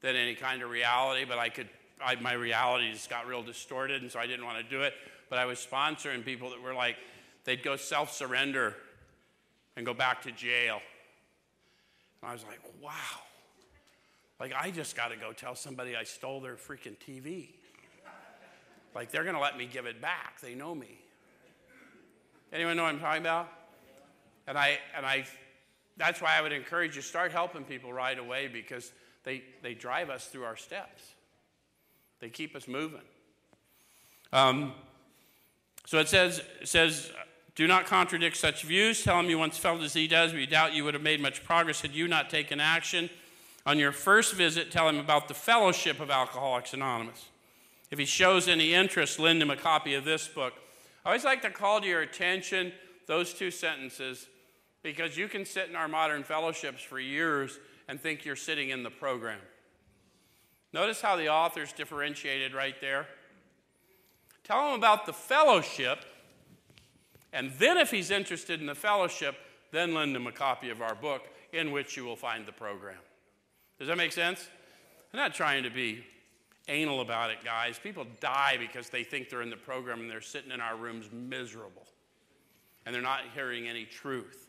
than 0.00 0.16
any 0.16 0.34
kind 0.34 0.62
of 0.62 0.70
reality, 0.70 1.26
but 1.28 1.38
I 1.38 1.50
could, 1.50 1.68
I, 2.02 2.14
my 2.14 2.32
reality 2.32 2.90
just 2.90 3.10
got 3.10 3.26
real 3.26 3.42
distorted, 3.42 4.00
and 4.00 4.10
so 4.10 4.18
I 4.18 4.26
didn't 4.26 4.46
want 4.46 4.56
to 4.56 4.64
do 4.64 4.80
it. 4.80 4.94
But 5.28 5.38
I 5.38 5.44
was 5.44 5.58
sponsoring 5.58 6.24
people 6.24 6.48
that 6.48 6.62
were 6.62 6.72
like, 6.72 6.96
they'd 7.44 7.62
go 7.62 7.76
self 7.76 8.10
surrender 8.10 8.74
and 9.76 9.84
go 9.84 9.92
back 9.92 10.22
to 10.22 10.32
jail. 10.32 10.80
And 12.22 12.30
I 12.30 12.32
was 12.32 12.44
like, 12.44 12.60
wow. 12.82 12.90
Like, 14.40 14.54
I 14.58 14.70
just 14.70 14.96
got 14.96 15.08
to 15.08 15.16
go 15.16 15.34
tell 15.34 15.56
somebody 15.56 15.94
I 15.94 16.04
stole 16.04 16.40
their 16.40 16.56
freaking 16.56 16.96
TV. 16.96 17.48
Like 18.94 19.10
they're 19.10 19.24
going 19.24 19.34
to 19.34 19.40
let 19.40 19.56
me 19.56 19.66
give 19.70 19.86
it 19.86 20.00
back. 20.00 20.40
They 20.40 20.54
know 20.54 20.74
me. 20.74 20.98
Anyone 22.52 22.76
know 22.76 22.84
what 22.84 22.94
I'm 22.94 23.00
talking 23.00 23.22
about? 23.22 23.48
And 24.46 24.56
I 24.56 24.78
and 24.96 25.04
I 25.04 25.26
that's 25.96 26.20
why 26.20 26.36
I 26.38 26.42
would 26.42 26.52
encourage 26.52 26.96
you 26.96 27.02
start 27.02 27.32
helping 27.32 27.64
people 27.64 27.92
right 27.92 28.18
away 28.18 28.48
because 28.48 28.92
they 29.24 29.42
they 29.62 29.74
drive 29.74 30.10
us 30.10 30.26
through 30.26 30.44
our 30.44 30.56
steps. 30.56 31.02
They 32.20 32.28
keep 32.28 32.54
us 32.54 32.68
moving. 32.68 33.00
Um, 34.32 34.72
so 35.86 35.98
it 35.98 36.08
says 36.08 36.42
it 36.60 36.68
says 36.68 37.10
do 37.54 37.66
not 37.66 37.86
contradict 37.86 38.36
such 38.36 38.62
views. 38.62 39.02
Tell 39.02 39.18
him 39.20 39.30
you 39.30 39.38
once 39.38 39.56
felt 39.56 39.80
as 39.82 39.94
he 39.94 40.08
does, 40.08 40.32
but 40.32 40.40
you 40.40 40.46
doubt 40.46 40.74
you 40.74 40.84
would 40.84 40.94
have 40.94 41.02
made 41.02 41.20
much 41.20 41.44
progress 41.44 41.80
had 41.80 41.92
you 41.92 42.08
not 42.08 42.28
taken 42.28 42.60
action. 42.60 43.08
On 43.66 43.78
your 43.78 43.92
first 43.92 44.34
visit, 44.34 44.70
tell 44.70 44.88
him 44.88 44.98
about 44.98 45.28
the 45.28 45.34
fellowship 45.34 46.00
of 46.00 46.10
Alcoholics 46.10 46.74
Anonymous. 46.74 47.26
If 47.90 47.98
he 47.98 48.04
shows 48.04 48.48
any 48.48 48.74
interest, 48.74 49.18
lend 49.18 49.42
him 49.42 49.50
a 49.50 49.56
copy 49.56 49.94
of 49.94 50.04
this 50.04 50.26
book. 50.26 50.54
I 51.04 51.10
always 51.10 51.24
like 51.24 51.42
to 51.42 51.50
call 51.50 51.80
to 51.80 51.86
your 51.86 52.00
attention 52.00 52.72
those 53.06 53.34
two 53.34 53.50
sentences 53.50 54.26
because 54.82 55.16
you 55.16 55.28
can 55.28 55.44
sit 55.44 55.68
in 55.68 55.76
our 55.76 55.88
modern 55.88 56.24
fellowships 56.24 56.82
for 56.82 56.98
years 56.98 57.58
and 57.88 58.00
think 58.00 58.24
you're 58.24 58.36
sitting 58.36 58.70
in 58.70 58.82
the 58.82 58.90
program. 58.90 59.38
Notice 60.72 61.00
how 61.00 61.16
the 61.16 61.28
author's 61.28 61.72
differentiated 61.72 62.54
right 62.54 62.74
there. 62.80 63.06
Tell 64.42 64.68
him 64.68 64.74
about 64.74 65.06
the 65.06 65.12
fellowship, 65.12 66.04
and 67.32 67.52
then 67.58 67.78
if 67.78 67.90
he's 67.90 68.10
interested 68.10 68.60
in 68.60 68.66
the 68.66 68.74
fellowship, 68.74 69.36
then 69.72 69.94
lend 69.94 70.14
him 70.14 70.26
a 70.26 70.32
copy 70.32 70.70
of 70.70 70.82
our 70.82 70.94
book 70.94 71.22
in 71.52 71.70
which 71.70 71.96
you 71.96 72.04
will 72.04 72.16
find 72.16 72.44
the 72.44 72.52
program. 72.52 72.98
Does 73.78 73.88
that 73.88 73.96
make 73.96 74.12
sense? 74.12 74.48
I'm 75.12 75.18
not 75.18 75.34
trying 75.34 75.62
to 75.62 75.70
be 75.70 76.04
anal 76.68 77.00
about 77.00 77.30
it, 77.30 77.38
guys. 77.44 77.78
People 77.78 78.06
die 78.20 78.56
because 78.58 78.88
they 78.88 79.04
think 79.04 79.28
they're 79.28 79.42
in 79.42 79.50
the 79.50 79.56
program 79.56 80.00
and 80.00 80.10
they're 80.10 80.20
sitting 80.20 80.50
in 80.50 80.60
our 80.60 80.76
rooms 80.76 81.06
miserable. 81.12 81.86
And 82.86 82.94
they're 82.94 83.02
not 83.02 83.20
hearing 83.34 83.68
any 83.68 83.84
truth. 83.84 84.48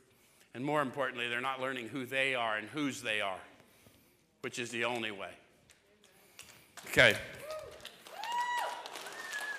And 0.53 0.63
more 0.63 0.81
importantly, 0.81 1.27
they're 1.27 1.41
not 1.41 1.59
learning 1.59 1.89
who 1.89 2.05
they 2.05 2.35
are 2.35 2.57
and 2.57 2.67
whose 2.69 3.01
they 3.01 3.21
are, 3.21 3.39
which 4.41 4.59
is 4.59 4.71
the 4.71 4.85
only 4.85 5.11
way. 5.11 5.31
Okay. 6.87 7.15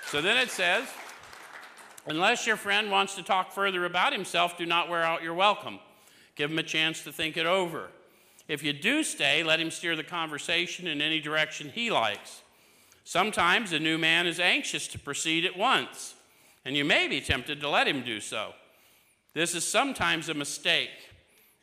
So 0.07 0.23
then 0.23 0.37
it 0.39 0.51
says, 0.51 0.87
unless 2.07 2.47
your 2.47 2.57
friend 2.57 2.91
wants 2.91 3.15
to 3.17 3.23
talk 3.23 3.53
further 3.53 3.85
about 3.85 4.13
himself, 4.13 4.57
do 4.57 4.65
not 4.65 4.89
wear 4.89 5.03
out 5.03 5.23
your 5.23 5.35
welcome. 5.35 5.81
Give 6.35 6.51
him 6.51 6.59
a 6.59 6.63
chance 6.63 7.03
to 7.05 7.13
think 7.13 7.37
it 7.37 7.47
over. 7.47 7.89
If 8.49 8.63
you 8.63 8.73
do 8.73 9.03
stay, 9.03 9.43
let 9.43 9.59
him 9.59 9.71
steer 9.71 9.97
the 9.97 10.05
conversation 10.05 10.87
in 10.87 11.03
any 11.03 11.21
direction 11.21 11.71
he 11.75 11.91
likes. 11.91 12.43
Sometimes 13.07 13.71
a 13.71 13.79
new 13.79 13.99
man 13.99 14.27
is 14.27 14.41
anxious 14.41 14.89
to 14.89 14.99
proceed 14.99 15.45
at 15.45 15.57
once, 15.57 16.17
and 16.65 16.77
you 16.77 16.85
may 16.85 17.07
be 17.07 17.21
tempted 17.21 17.61
to 17.61 17.69
let 17.69 17.87
him 17.87 18.03
do 18.03 18.19
so. 18.19 18.53
This 19.33 19.55
is 19.55 19.63
sometimes 19.63 20.29
a 20.29 20.35
mistake. 20.35 20.91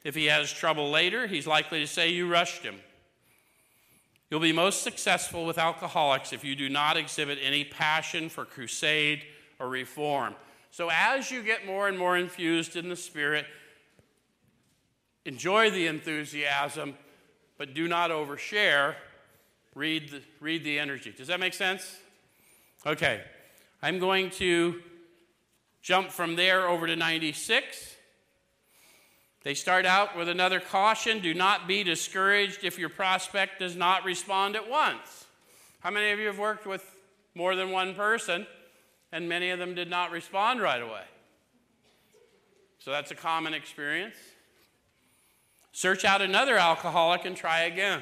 If 0.06 0.16
he 0.16 0.28
has 0.28 0.54
trouble 0.54 0.90
later, 0.90 1.28
he's 1.28 1.46
likely 1.46 1.82
to 1.82 1.86
say 1.86 2.08
you 2.08 2.32
rushed 2.32 2.64
him. 2.64 2.76
You'll 4.32 4.40
be 4.40 4.54
most 4.54 4.84
successful 4.84 5.46
with 5.46 5.58
alcoholics 5.58 6.32
if 6.32 6.46
you 6.46 6.56
do 6.56 6.70
not 6.70 6.96
exhibit 6.96 7.40
any 7.44 7.66
passion 7.66 8.30
for 8.30 8.46
crusade 8.46 9.24
or 9.60 9.68
reform. 9.68 10.36
So, 10.72 10.90
as 10.94 11.30
you 11.30 11.44
get 11.44 11.66
more 11.66 11.90
and 11.90 12.00
more 12.00 12.16
infused 12.16 12.78
in 12.78 12.88
the 12.88 12.96
Spirit, 12.96 13.48
enjoy 15.26 15.72
the 15.72 15.88
enthusiasm, 15.88 16.96
but 17.58 17.74
do 17.74 17.90
not 17.90 18.12
overshare. 18.12 18.96
Read 19.76 20.10
the, 20.10 20.22
read 20.40 20.64
the 20.64 20.78
energy. 20.78 21.14
Does 21.16 21.28
that 21.28 21.40
make 21.40 21.54
sense? 21.54 21.98
Okay. 22.86 23.22
I'm 23.82 24.00
going 24.00 24.30
to 24.32 24.82
jump 25.82 26.10
from 26.10 26.36
there 26.36 26.68
over 26.68 26.88
to 26.88 26.96
96. 26.96 27.96
They 29.44 29.54
start 29.54 29.86
out 29.86 30.16
with 30.18 30.30
another 30.30 30.60
caution 30.60 31.20
do 31.20 31.34
not 31.34 31.68
be 31.68 31.84
discouraged 31.84 32.64
if 32.64 32.80
your 32.80 32.90
prospect 32.90 33.60
does 33.60 33.76
not 33.76 34.06
respond 34.06 34.56
at 34.56 34.70
once. 34.70 35.26
How 35.82 35.92
many 35.92 36.12
of 36.12 36.20
you 36.20 36.28
have 36.28 36.40
worked 36.40 36.66
with 36.66 36.84
more 37.36 37.56
than 37.56 37.72
one 37.72 37.94
person 37.94 38.48
and 39.12 39.28
many 39.28 39.50
of 39.50 39.60
them 39.60 39.76
did 39.76 39.90
not 39.90 40.12
respond 40.12 40.62
right 40.62 40.82
away? 40.82 41.04
So 42.80 42.92
that's 42.92 43.12
a 43.12 43.16
common 43.16 43.54
experience. 43.54 44.16
Search 45.74 46.06
out 46.06 46.22
another 46.22 46.58
alcoholic 46.58 47.26
and 47.26 47.36
try 47.36 47.64
again. 47.64 48.02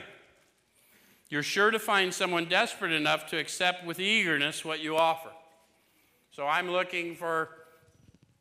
You're 1.32 1.42
sure 1.42 1.72
to 1.72 1.80
find 1.80 2.14
someone 2.14 2.46
desperate 2.46 2.92
enough 2.92 3.26
to 3.32 3.40
accept 3.40 3.84
with 3.84 4.00
eagerness 4.00 4.64
what 4.64 4.82
you 4.82 4.96
offer. 4.98 5.30
So 6.30 6.46
I'm 6.46 6.70
looking 6.70 7.16
for 7.16 7.50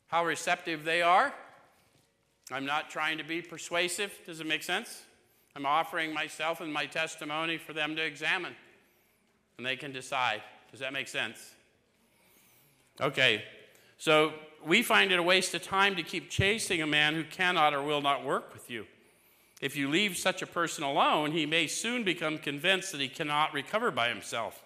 how 0.07 0.23
receptive 0.25 0.83
they 0.83 1.01
are 1.01 1.33
I'm 2.51 2.65
not 2.65 2.89
trying 2.89 3.17
to 3.17 3.23
be 3.23 3.41
persuasive. 3.41 4.11
Does 4.25 4.41
it 4.41 4.47
make 4.47 4.63
sense? 4.63 5.03
I'm 5.55 5.65
offering 5.65 6.13
myself 6.13 6.59
and 6.59 6.71
my 6.71 6.85
testimony 6.85 7.57
for 7.57 7.73
them 7.73 7.95
to 7.95 8.03
examine, 8.03 8.55
and 9.57 9.65
they 9.65 9.75
can 9.75 9.91
decide. 9.91 10.41
Does 10.69 10.81
that 10.81 10.93
make 10.93 11.07
sense? 11.07 11.51
Okay, 12.99 13.43
so 13.97 14.33
we 14.65 14.83
find 14.83 15.11
it 15.11 15.19
a 15.19 15.23
waste 15.23 15.53
of 15.53 15.63
time 15.63 15.95
to 15.95 16.03
keep 16.03 16.29
chasing 16.29 16.81
a 16.81 16.87
man 16.87 17.15
who 17.15 17.23
cannot 17.23 17.73
or 17.73 17.81
will 17.81 18.01
not 18.01 18.25
work 18.25 18.53
with 18.53 18.69
you. 18.69 18.85
If 19.61 19.75
you 19.75 19.89
leave 19.89 20.17
such 20.17 20.41
a 20.41 20.47
person 20.47 20.83
alone, 20.83 21.31
he 21.31 21.45
may 21.45 21.67
soon 21.67 22.03
become 22.03 22.39
convinced 22.39 22.91
that 22.91 23.01
he 23.01 23.07
cannot 23.07 23.53
recover 23.53 23.91
by 23.91 24.09
himself. 24.09 24.63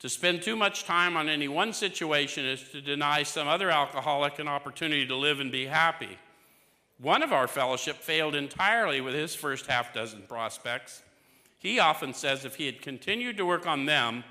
To 0.00 0.08
spend 0.08 0.42
too 0.42 0.56
much 0.56 0.84
time 0.84 1.16
on 1.16 1.28
any 1.28 1.48
one 1.48 1.72
situation 1.72 2.44
is 2.44 2.62
to 2.70 2.82
deny 2.82 3.22
some 3.22 3.48
other 3.48 3.70
alcoholic 3.70 4.38
an 4.38 4.48
opportunity 4.48 5.06
to 5.06 5.16
live 5.16 5.40
and 5.40 5.50
be 5.50 5.66
happy. 5.66 6.18
One 6.98 7.22
of 7.22 7.32
our 7.32 7.46
fellowship 7.46 7.96
failed 7.96 8.34
entirely 8.34 9.00
with 9.00 9.14
his 9.14 9.34
first 9.34 9.66
half 9.66 9.94
dozen 9.94 10.22
prospects. 10.22 11.02
He 11.58 11.78
often 11.78 12.12
says 12.12 12.44
if 12.44 12.56
he 12.56 12.66
had 12.66 12.82
continued 12.82 13.36
to 13.36 13.46
work 13.46 13.66
on 13.66 13.86
them, 13.86 14.24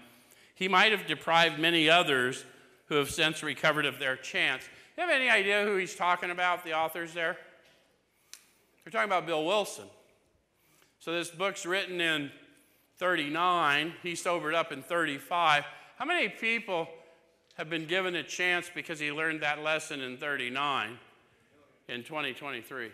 he 0.53 0.68
might 0.68 0.91
have 0.91 1.08
deprived 1.08 1.60
many 1.60 1.89
others 1.89 2.45
who 2.88 2.95
have 2.95 3.10
since 3.10 3.41
recovered 3.41 3.86
of 3.86 3.99
their 3.99 4.16
chance. 4.16 4.64
You 4.97 5.01
have 5.01 5.10
any 5.10 5.30
idea 5.30 5.64
who 5.64 5.76
he's 5.78 5.95
talking 5.95 6.30
about, 6.30 6.64
the 6.64 6.74
authors 6.74 7.14
there? 7.14 7.38
They're 8.86 8.92
talking 8.92 9.10
about 9.10 9.26
Bill 9.26 9.44
Wilson. 9.44 9.86
So 11.00 11.12
this 11.12 11.30
book's 11.30 11.66
written 11.66 12.00
in 12.00 12.32
39. 12.98 13.94
He 14.02 14.16
sobered 14.16 14.54
up 14.54 14.72
in 14.72 14.82
35. 14.82 15.66
How 15.98 16.06
many 16.06 16.30
people 16.30 16.88
have 17.56 17.70
been 17.70 17.86
given 17.86 18.16
a 18.16 18.24
chance 18.24 18.72
because 18.74 19.00
he 19.00 19.12
learned 19.12 19.42
that 19.42 19.62
lesson 19.62 20.00
in 20.00 20.18
39? 20.18 20.98
in 21.88 22.04
2023? 22.04 22.90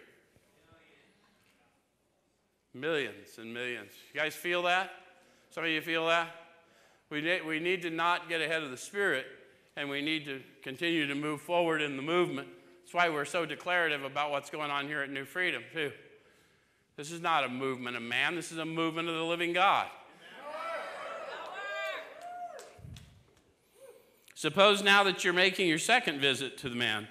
Millions 2.74 3.38
and 3.38 3.54
millions. 3.54 3.92
You 4.14 4.20
guys 4.20 4.36
feel 4.36 4.64
that? 4.64 4.92
Some 5.50 5.64
of 5.64 5.70
you 5.70 5.82
feel 5.82 6.08
that? 6.08 6.36
We 7.10 7.42
we 7.46 7.60
need 7.60 7.82
to 7.82 7.90
not 7.90 8.30
get 8.30 8.42
ahead 8.42 8.64
of 8.64 8.72
the 8.72 8.78
Spirit, 8.78 9.26
and 9.76 9.90
we 9.90 10.02
need 10.02 10.24
to 10.26 10.42
continue 10.64 11.06
to 11.08 11.16
move 11.16 11.42
forward 11.42 11.82
in 11.82 11.98
the 11.98 12.02
movement. 12.02 12.48
That's 12.92 13.06
why 13.06 13.10
we're 13.10 13.24
so 13.24 13.46
declarative 13.46 14.04
about 14.04 14.32
what's 14.32 14.50
going 14.50 14.70
on 14.70 14.86
here 14.86 15.00
at 15.00 15.10
New 15.10 15.24
Freedom, 15.24 15.64
too. 15.72 15.94
This 16.98 17.10
is 17.10 17.22
not 17.22 17.46
a 17.46 17.48
movement 17.48 17.96
of 17.96 18.04
man, 18.04 18.36
this 18.36 18.52
is 18.52 18.58
a 18.58 18.66
movement 18.66 19.08
of 19.08 19.16
the 19.16 19.24
living 19.24 19.54
God. 19.54 19.88
Suppose 24.36 24.84
now 24.84 25.06
that 25.06 25.24
you're 25.24 25.32
making 25.32 25.70
your 25.70 25.80
second 25.80 26.20
visit 26.20 26.58
to 26.58 26.68
the 26.68 26.76
man 26.76 27.08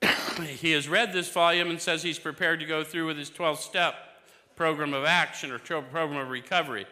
he 0.60 0.70
has 0.70 0.88
read 0.88 1.12
this 1.12 1.28
volume 1.28 1.68
and 1.68 1.82
says 1.82 2.04
he's 2.04 2.20
prepared 2.20 2.60
to 2.60 2.66
go 2.66 2.84
through 2.84 3.08
with 3.08 3.18
his 3.18 3.30
12 3.30 3.58
step 3.58 3.96
program 4.54 4.94
of 4.94 5.04
action 5.04 5.50
or 5.50 5.58
program 5.58 6.16
of 6.16 6.30
recovery. 6.30 6.86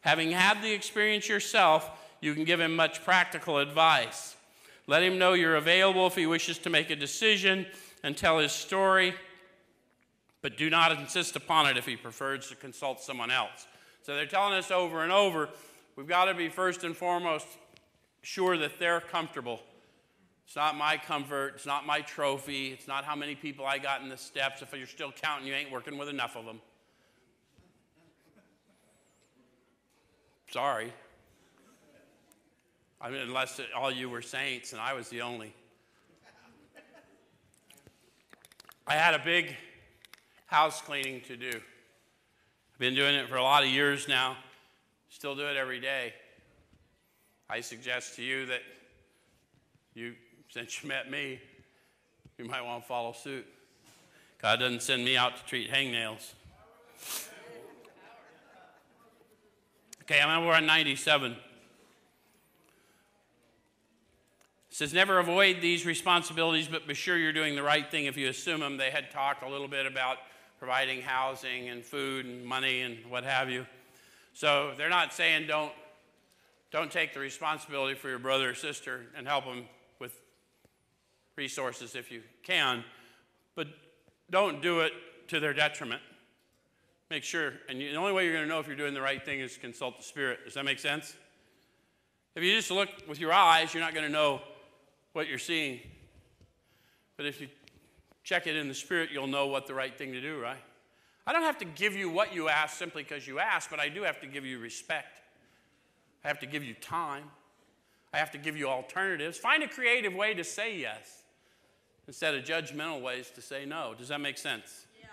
Having 0.00 0.30
had 0.30 0.62
the 0.62 0.72
experience 0.72 1.28
yourself, 1.28 1.90
you 2.22 2.32
can 2.32 2.44
give 2.44 2.58
him 2.58 2.74
much 2.74 3.04
practical 3.04 3.58
advice. 3.58 4.34
Let 4.92 5.02
him 5.02 5.18
know 5.18 5.32
you're 5.32 5.56
available 5.56 6.06
if 6.06 6.14
he 6.14 6.26
wishes 6.26 6.58
to 6.58 6.68
make 6.68 6.90
a 6.90 6.96
decision 6.96 7.64
and 8.02 8.14
tell 8.14 8.38
his 8.38 8.52
story, 8.52 9.14
but 10.42 10.58
do 10.58 10.68
not 10.68 10.92
insist 10.92 11.34
upon 11.34 11.66
it 11.66 11.78
if 11.78 11.86
he 11.86 11.96
prefers 11.96 12.50
to 12.50 12.56
consult 12.56 13.00
someone 13.00 13.30
else. 13.30 13.66
So 14.02 14.14
they're 14.14 14.26
telling 14.26 14.52
us 14.52 14.70
over 14.70 15.02
and 15.02 15.10
over 15.10 15.48
we've 15.96 16.06
got 16.06 16.26
to 16.26 16.34
be 16.34 16.50
first 16.50 16.84
and 16.84 16.94
foremost 16.94 17.46
sure 18.20 18.58
that 18.58 18.78
they're 18.78 19.00
comfortable 19.00 19.60
it's 20.52 20.56
not 20.58 20.76
my 20.76 20.98
comfort. 20.98 21.54
It's 21.54 21.64
not 21.64 21.86
my 21.86 22.02
trophy. 22.02 22.72
It's 22.72 22.86
not 22.86 23.04
how 23.04 23.16
many 23.16 23.34
people 23.34 23.64
I 23.64 23.78
got 23.78 24.02
in 24.02 24.10
the 24.10 24.18
steps. 24.18 24.60
If 24.60 24.74
you're 24.76 24.86
still 24.86 25.10
counting, 25.10 25.46
you 25.46 25.54
ain't 25.54 25.72
working 25.72 25.96
with 25.96 26.10
enough 26.10 26.36
of 26.36 26.44
them. 26.44 26.60
Sorry. 30.50 30.92
I 33.02 33.10
mean, 33.10 33.20
unless 33.20 33.60
all 33.76 33.90
you 33.90 34.08
were 34.08 34.22
saints 34.22 34.72
and 34.72 34.80
I 34.80 34.94
was 34.94 35.08
the 35.08 35.22
only. 35.22 35.52
I 38.86 38.94
had 38.94 39.14
a 39.14 39.18
big 39.18 39.56
house 40.46 40.80
cleaning 40.80 41.20
to 41.22 41.36
do. 41.36 41.50
I've 41.50 42.78
been 42.78 42.94
doing 42.94 43.16
it 43.16 43.28
for 43.28 43.36
a 43.36 43.42
lot 43.42 43.64
of 43.64 43.68
years 43.68 44.06
now, 44.06 44.36
still 45.08 45.34
do 45.34 45.42
it 45.46 45.56
every 45.56 45.80
day. 45.80 46.14
I 47.50 47.60
suggest 47.60 48.16
to 48.16 48.22
you 48.22 48.46
that 48.46 48.62
you 49.94 50.14
since 50.48 50.82
you 50.82 50.88
met 50.88 51.10
me, 51.10 51.40
you 52.38 52.44
might 52.44 52.62
want 52.62 52.82
to 52.82 52.88
follow 52.88 53.12
suit. 53.12 53.46
God 54.40 54.60
doesn't 54.60 54.82
send 54.82 55.04
me 55.04 55.16
out 55.16 55.36
to 55.38 55.44
treat 55.44 55.70
hangnails. 55.70 56.32
Okay, 60.02 60.20
I'm 60.20 60.42
over 60.42 60.52
on 60.52 60.66
97. 60.66 61.32
It 64.71 64.71
says, 64.82 64.92
never 64.92 65.20
avoid 65.20 65.60
these 65.60 65.86
responsibilities, 65.86 66.66
but 66.66 66.88
be 66.88 66.94
sure 66.94 67.16
you're 67.16 67.32
doing 67.32 67.54
the 67.54 67.62
right 67.62 67.88
thing 67.88 68.06
if 68.06 68.16
you 68.16 68.28
assume 68.28 68.58
them. 68.58 68.76
They 68.76 68.90
had 68.90 69.12
talked 69.12 69.44
a 69.44 69.48
little 69.48 69.68
bit 69.68 69.86
about 69.86 70.16
providing 70.58 71.02
housing 71.02 71.68
and 71.68 71.84
food 71.84 72.26
and 72.26 72.44
money 72.44 72.80
and 72.80 72.98
what 73.08 73.22
have 73.22 73.48
you. 73.48 73.64
So 74.32 74.72
they're 74.76 74.90
not 74.90 75.12
saying 75.12 75.46
don't, 75.46 75.70
don't 76.72 76.90
take 76.90 77.14
the 77.14 77.20
responsibility 77.20 77.94
for 77.94 78.08
your 78.08 78.18
brother 78.18 78.50
or 78.50 78.54
sister 78.56 79.02
and 79.16 79.24
help 79.24 79.44
them 79.44 79.66
with 80.00 80.20
resources 81.36 81.94
if 81.94 82.10
you 82.10 82.22
can, 82.42 82.82
but 83.54 83.68
don't 84.30 84.62
do 84.62 84.80
it 84.80 84.92
to 85.28 85.38
their 85.38 85.54
detriment. 85.54 86.02
make 87.08 87.22
sure. 87.22 87.52
And 87.68 87.80
the 87.80 87.94
only 87.94 88.12
way 88.12 88.24
you're 88.24 88.34
going 88.34 88.48
to 88.48 88.52
know 88.52 88.58
if 88.58 88.66
you're 88.66 88.74
doing 88.74 88.94
the 88.94 89.00
right 89.00 89.24
thing 89.24 89.38
is 89.38 89.56
consult 89.56 89.98
the 89.98 90.02
Spirit. 90.02 90.40
Does 90.44 90.54
that 90.54 90.64
make 90.64 90.80
sense? 90.80 91.14
If 92.34 92.42
you 92.42 92.52
just 92.56 92.72
look 92.72 92.88
with 93.06 93.20
your 93.20 93.32
eyes, 93.32 93.72
you're 93.72 93.82
not 93.82 93.94
going 93.94 94.06
to 94.06 94.12
know 94.12 94.40
what 95.12 95.28
you're 95.28 95.38
seeing. 95.38 95.80
But 97.16 97.26
if 97.26 97.40
you 97.40 97.48
check 98.24 98.46
it 98.46 98.56
in 98.56 98.68
the 98.68 98.74
Spirit, 98.74 99.10
you'll 99.12 99.26
know 99.26 99.46
what 99.46 99.66
the 99.66 99.74
right 99.74 99.96
thing 99.96 100.12
to 100.12 100.20
do, 100.20 100.40
right? 100.40 100.62
I 101.26 101.32
don't 101.32 101.42
have 101.42 101.58
to 101.58 101.64
give 101.64 101.94
you 101.94 102.10
what 102.10 102.34
you 102.34 102.48
ask 102.48 102.76
simply 102.76 103.02
because 103.02 103.26
you 103.26 103.38
ask, 103.38 103.70
but 103.70 103.78
I 103.78 103.88
do 103.88 104.02
have 104.02 104.20
to 104.20 104.26
give 104.26 104.44
you 104.44 104.58
respect. 104.58 105.20
I 106.24 106.28
have 106.28 106.40
to 106.40 106.46
give 106.46 106.64
you 106.64 106.74
time. 106.74 107.24
I 108.12 108.18
have 108.18 108.30
to 108.32 108.38
give 108.38 108.56
you 108.56 108.68
alternatives. 108.68 109.38
Find 109.38 109.62
a 109.62 109.68
creative 109.68 110.14
way 110.14 110.34
to 110.34 110.44
say 110.44 110.76
yes 110.76 111.22
instead 112.06 112.34
of 112.34 112.44
judgmental 112.44 113.00
ways 113.00 113.30
to 113.30 113.40
say 113.40 113.64
no. 113.64 113.94
Does 113.96 114.08
that 114.08 114.20
make 114.20 114.36
sense? 114.36 114.86
Yeah. 115.00 115.06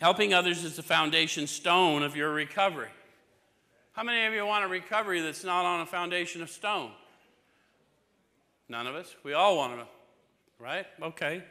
Helping 0.00 0.34
others 0.34 0.62
is 0.62 0.76
the 0.76 0.82
foundation 0.82 1.46
stone 1.46 2.02
of 2.02 2.14
your 2.14 2.32
recovery. 2.32 2.90
How 3.92 4.02
many 4.02 4.26
of 4.26 4.34
you 4.34 4.44
want 4.44 4.64
a 4.64 4.68
recovery 4.68 5.22
that's 5.22 5.42
not 5.42 5.64
on 5.64 5.80
a 5.80 5.86
foundation 5.86 6.42
of 6.42 6.50
stone? 6.50 6.90
None 8.68 8.86
of 8.86 8.94
us. 8.94 9.14
We 9.22 9.32
all 9.32 9.56
want 9.56 9.78
to, 9.78 9.86
right? 10.58 10.86
Okay. 11.02 11.42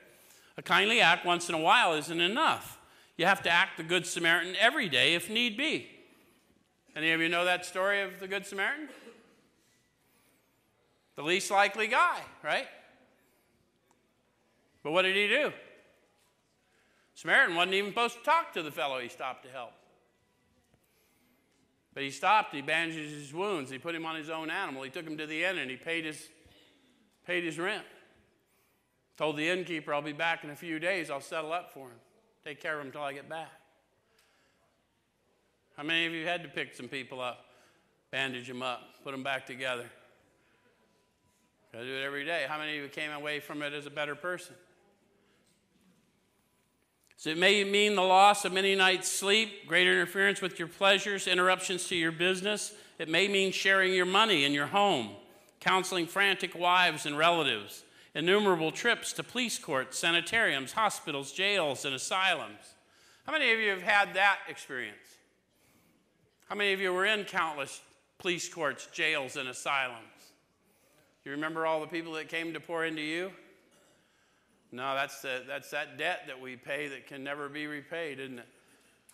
A 0.58 0.62
kindly 0.62 1.02
act 1.02 1.26
once 1.26 1.50
in 1.50 1.56
a 1.56 1.60
while 1.60 1.94
isn't 1.94 2.22
enough. 2.22 2.78
You 3.18 3.26
have 3.26 3.42
to 3.44 3.50
act 3.50 3.78
the 3.78 3.84
Good 3.84 4.06
Samaritan 4.06 4.56
every 4.60 4.90
day 4.90 5.16
if 5.16 5.30
need 5.30 5.58
be. 5.58 5.90
Any 6.96 7.12
of 7.12 7.22
you 7.22 7.30
know 7.30 7.46
that 7.46 7.66
story 7.66 8.02
of 8.02 8.20
the 8.20 8.28
Good 8.28 8.46
Samaritan? 8.46 8.90
The 11.16 11.24
least 11.24 11.50
likely 11.52 11.88
guy, 11.88 12.20
right? 12.44 12.68
But 14.84 14.92
what 14.92 15.04
did 15.04 15.16
he 15.16 15.28
do? 15.28 15.52
Samaritan 17.16 17.56
wasn't 17.56 17.76
even 17.76 17.92
supposed 17.92 18.18
to 18.18 18.24
talk 18.24 18.54
to 18.54 18.62
the 18.62 18.72
fellow 18.72 19.00
he 19.00 19.08
stopped 19.10 19.44
to 19.46 19.50
help. 19.50 19.72
But 21.94 22.04
he 22.04 22.12
stopped, 22.12 22.54
he 22.54 22.62
bandaged 22.62 23.10
his 23.10 23.34
wounds, 23.34 23.72
he 23.72 23.78
put 23.78 23.96
him 23.96 24.06
on 24.06 24.18
his 24.18 24.30
own 24.30 24.50
animal, 24.50 24.84
he 24.84 24.90
took 24.90 25.08
him 25.08 25.18
to 25.18 25.26
the 25.26 25.46
inn 25.46 25.58
and 25.58 25.72
he 25.72 25.78
paid 25.78 26.04
his, 26.04 26.28
paid 27.26 27.44
his 27.44 27.58
rent. 27.58 27.86
Told 29.18 29.38
the 29.38 29.48
innkeeper, 29.48 29.94
I'll 29.94 30.02
be 30.02 30.12
back 30.12 30.44
in 30.44 30.50
a 30.50 30.56
few 30.56 30.80
days, 30.80 31.10
I'll 31.10 31.22
settle 31.22 31.54
up 31.54 31.72
for 31.74 31.88
him. 31.88 31.98
Take 32.44 32.62
care 32.62 32.76
of 32.76 32.82
him 32.82 32.88
until 32.88 33.02
I 33.02 33.14
get 33.14 33.30
back. 33.30 33.52
How 35.78 35.84
many 35.84 36.06
of 36.06 36.14
you 36.14 36.26
had 36.26 36.44
to 36.44 36.50
pick 36.50 36.76
some 36.76 36.88
people 36.88 37.20
up, 37.20 37.46
bandage 38.12 38.48
them 38.48 38.62
up, 38.62 38.82
put 39.04 39.12
them 39.12 39.24
back 39.24 39.46
together? 39.46 39.86
I 41.74 41.84
do 41.84 41.94
it 41.94 42.04
every 42.06 42.24
day. 42.24 42.46
How 42.48 42.58
many 42.58 42.78
of 42.78 42.84
you 42.84 42.90
came 42.90 43.12
away 43.12 43.42
from 43.42 43.62
it 43.62 43.74
as 43.74 43.86
a 43.86 43.90
better 43.90 44.16
person? 44.16 44.56
So 47.18 47.30
it 47.32 47.38
may 47.38 47.64
mean 47.64 47.96
the 47.96 48.02
loss 48.02 48.46
of 48.46 48.54
many 48.54 48.76
nights' 48.76 49.12
sleep, 49.12 49.68
greater 49.68 49.92
interference 49.92 50.42
with 50.42 50.60
your 50.60 50.68
pleasures, 50.68 51.28
interruptions 51.28 51.88
to 51.88 51.96
your 51.96 52.12
business. 52.12 52.74
It 52.98 53.10
may 53.10 53.28
mean 53.28 53.52
sharing 53.52 53.94
your 53.94 54.06
money 54.06 54.46
in 54.46 54.54
your 54.54 54.68
home, 54.68 55.10
counseling 55.66 56.06
frantic 56.06 56.54
wives 56.58 57.08
and 57.08 57.18
relatives, 57.18 57.86
innumerable 58.14 58.72
trips 58.72 59.12
to 59.12 59.24
police 59.24 59.58
courts, 59.58 59.98
sanitariums, 59.98 60.74
hospitals, 60.74 61.32
jails, 61.32 61.86
and 61.86 61.96
asylums. 61.96 62.76
How 63.26 63.34
many 63.34 63.52
of 63.52 63.60
you 63.60 63.72
have 63.72 63.82
had 63.82 64.14
that 64.14 64.38
experience? 64.48 64.96
How 66.48 66.56
many 66.56 66.72
of 66.72 66.80
you 66.80 66.94
were 66.94 67.08
in 67.08 67.24
countless 67.24 67.82
police 68.20 68.48
courts, 68.48 68.88
jails, 68.94 69.38
and 69.38 69.50
asylums? 69.50 70.06
You 71.24 71.32
remember 71.32 71.66
all 71.66 71.82
the 71.82 71.88
people 71.88 72.14
that 72.14 72.30
came 72.30 72.54
to 72.54 72.60
pour 72.60 72.86
into 72.86 73.02
you? 73.02 73.32
No, 74.72 74.94
that's, 74.94 75.24
the, 75.24 75.42
that's 75.48 75.72
that 75.72 75.98
debt 75.98 76.26
that 76.28 76.40
we 76.40 76.58
pay 76.58 76.90
that 76.90 77.08
can 77.08 77.24
never 77.24 77.50
be 77.50 77.66
repaid, 77.66 78.20
isn't 78.20 78.38
it? 78.38 78.48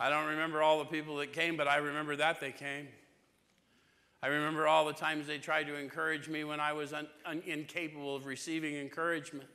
I 0.01 0.09
don't 0.09 0.27
remember 0.27 0.61
all 0.61 0.79
the 0.79 0.85
people 0.85 1.15
that 1.17 1.31
came, 1.31 1.55
but 1.55 1.69
I 1.69 1.77
remember 1.77 2.17
that 2.17 2.41
they 2.41 2.51
came. 2.51 2.89
I 4.23 4.27
remember 4.27 4.67
all 4.67 4.85
the 4.85 4.93
times 4.93 5.25
they 5.25 5.39
tried 5.39 5.63
to 5.63 5.75
encourage 5.75 6.29
me 6.29 6.43
when 6.43 6.59
I 6.59 6.73
was 6.73 6.93
un, 6.93 7.07
un, 7.25 7.41
incapable 7.45 8.15
of 8.15 8.25
receiving 8.25 8.75
encouragement. 8.75 9.49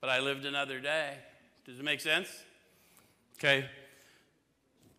But 0.00 0.10
I 0.10 0.20
lived 0.20 0.44
another 0.44 0.80
day. 0.80 1.16
Does 1.66 1.78
it 1.78 1.84
make 1.84 2.00
sense? 2.00 2.28
Okay. 3.38 3.66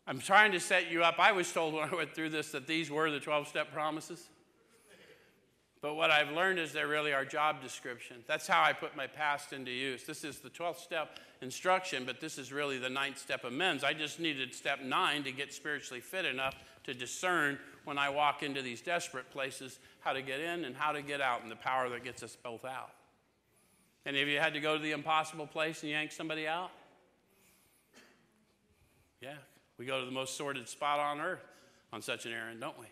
I'm 0.05 0.19
trying 0.19 0.51
to 0.51 0.59
set 0.59 0.91
you 0.91 1.03
up. 1.03 1.15
I 1.19 1.31
was 1.31 1.51
told 1.51 1.73
when 1.73 1.87
I 1.87 1.95
went 1.95 2.13
through 2.13 2.29
this 2.29 2.51
that 2.51 2.67
these 2.67 2.91
were 2.91 3.09
the 3.09 3.19
12 3.21 3.47
step 3.47 3.71
promises. 3.71 4.27
But 5.81 5.95
what 5.95 6.11
I've 6.11 6.31
learned 6.31 6.59
is 6.59 6.71
they're 6.71 6.87
really 6.87 7.13
our 7.13 7.25
job 7.25 7.61
description. 7.61 8.23
That's 8.25 8.47
how 8.47 8.63
I 8.63 8.71
put 8.71 8.95
my 8.95 9.07
past 9.07 9.51
into 9.51 9.71
use. 9.71 10.03
This 10.03 10.23
is 10.23 10.39
the 10.39 10.49
12th 10.49 10.79
step 10.79 11.19
instruction, 11.41 12.05
but 12.05 12.21
this 12.21 12.37
is 12.37 12.53
really 12.53 12.77
the 12.77 12.89
ninth 12.89 13.17
step 13.17 13.43
amends. 13.43 13.83
I 13.83 13.93
just 13.93 14.19
needed 14.19 14.53
step 14.55 14.81
nine 14.81 15.23
to 15.23 15.31
get 15.33 15.53
spiritually 15.53 15.99
fit 15.99 16.23
enough 16.23 16.55
to 16.85 16.93
discern 16.93 17.57
when 17.85 17.97
I 17.97 18.09
walk 18.09 18.43
into 18.43 18.61
these 18.61 18.81
desperate 18.81 19.29
places 19.31 19.79
how 19.99 20.13
to 20.13 20.21
get 20.21 20.39
in 20.39 20.65
and 20.65 20.75
how 20.75 20.91
to 20.91 21.01
get 21.01 21.21
out 21.21 21.41
and 21.41 21.51
the 21.51 21.55
power 21.55 21.89
that 21.89 22.03
gets 22.03 22.23
us 22.23 22.37
both 22.41 22.65
out. 22.65 22.91
Any 24.05 24.21
of 24.21 24.27
you 24.27 24.39
had 24.39 24.53
to 24.53 24.59
go 24.59 24.75
to 24.75 24.83
the 24.83 24.91
impossible 24.91 25.47
place 25.47 25.81
and 25.81 25.91
yank 25.91 26.11
somebody 26.11 26.47
out? 26.47 26.71
Yeah, 29.21 29.35
we 29.77 29.85
go 29.85 29.99
to 29.99 30.05
the 30.05 30.11
most 30.11 30.35
sordid 30.35 30.67
spot 30.67 30.99
on 30.99 31.21
earth 31.21 31.43
on 31.93 32.01
such 32.01 32.25
an 32.25 32.33
errand, 32.33 32.59
don't 32.59 32.77
we? 32.79 32.87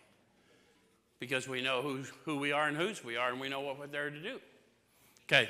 because 1.22 1.46
we 1.46 1.62
know 1.62 1.82
who, 1.82 2.02
who 2.24 2.36
we 2.36 2.50
are 2.50 2.66
and 2.66 2.76
whose 2.76 3.04
we 3.04 3.16
are, 3.16 3.30
and 3.30 3.40
we 3.40 3.48
know 3.48 3.60
what 3.60 3.78
we're 3.78 3.86
there 3.86 4.10
to 4.10 4.20
do. 4.20 4.40
Okay, 5.28 5.48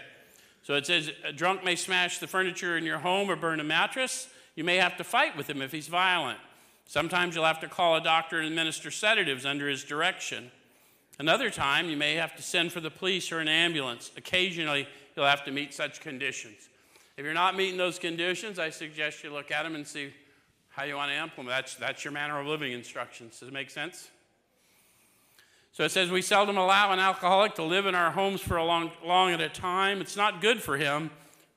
so 0.63 0.75
it 0.75 0.85
says 0.85 1.11
a 1.25 1.33
drunk 1.33 1.65
may 1.65 1.77
smash 1.77 2.19
the 2.19 2.27
furniture 2.27 2.77
in 2.77 2.85
your 2.85 2.99
home 2.99 3.31
or 3.31 3.37
burn 3.37 3.59
a 3.59 3.65
mattress. 3.65 4.29
You 4.55 4.65
may 4.65 4.77
have 4.77 4.99
to 4.99 5.05
fight 5.05 5.35
with 5.35 5.49
him 5.49 5.63
if 5.63 5.73
he's 5.73 5.89
violent. 5.89 6.39
Sometimes 6.87 7.35
you'll 7.35 7.45
have 7.45 7.61
to 7.61 7.69
call 7.69 7.97
a 7.97 8.01
doctor 8.03 8.39
and 8.39 8.47
administer 8.47 8.91
sedatives 8.91 9.47
under 9.47 9.69
his 9.69 9.85
direction. 9.85 10.51
Another 11.19 11.51
time, 11.51 11.89
you 11.89 11.97
may 11.97 12.15
have 12.15 12.35
to 12.37 12.43
send 12.43 12.73
for 12.73 12.81
the 12.81 12.91
police 12.91 13.33
or 13.33 13.41
an 13.41 13.49
ambulance. 13.49 14.11
Occasionally, 14.17 14.89
you'll 15.15 15.27
have 15.27 15.45
to 15.45 15.51
meet 15.51 15.73
such 15.73 16.01
conditions. 16.01 16.69
If 17.17 17.25
you're 17.25 17.35
not 17.35 17.57
meeting 17.57 17.77
those 17.77 17.99
conditions, 17.99 18.59
I 18.59 18.71
suggest 18.71 19.23
you 19.23 19.33
look 19.33 19.51
at 19.51 19.63
them 19.63 19.75
and 19.75 19.87
see 19.87 20.13
how 20.71 20.85
you 20.85 20.97
want 20.97 21.11
to 21.11 21.17
implement. 21.17 21.51
That's, 21.51 21.75
that's 21.75 22.05
your 22.05 22.13
manner 22.13 22.41
of 22.41 22.47
living 22.47 22.73
instructions. 22.73 23.39
Does 23.39 23.49
it 23.49 23.55
make 23.55 23.71
sense? 23.71 24.09
So 25.73 25.85
it 25.85 25.91
says, 25.91 26.11
We 26.11 26.23
seldom 26.23 26.57
allow 26.57 26.93
an 26.93 26.99
alcoholic 26.99 27.55
to 27.55 27.63
live 27.63 27.87
in 27.87 27.95
our 27.95 28.11
homes 28.11 28.41
for 28.41 28.57
a 28.57 28.65
long, 28.65 28.91
long 29.05 29.33
at 29.33 29.41
a 29.41 29.49
time. 29.49 30.01
It's 30.01 30.17
not 30.17 30.41
good 30.41 30.63
for 30.63 30.77
him, 30.77 31.11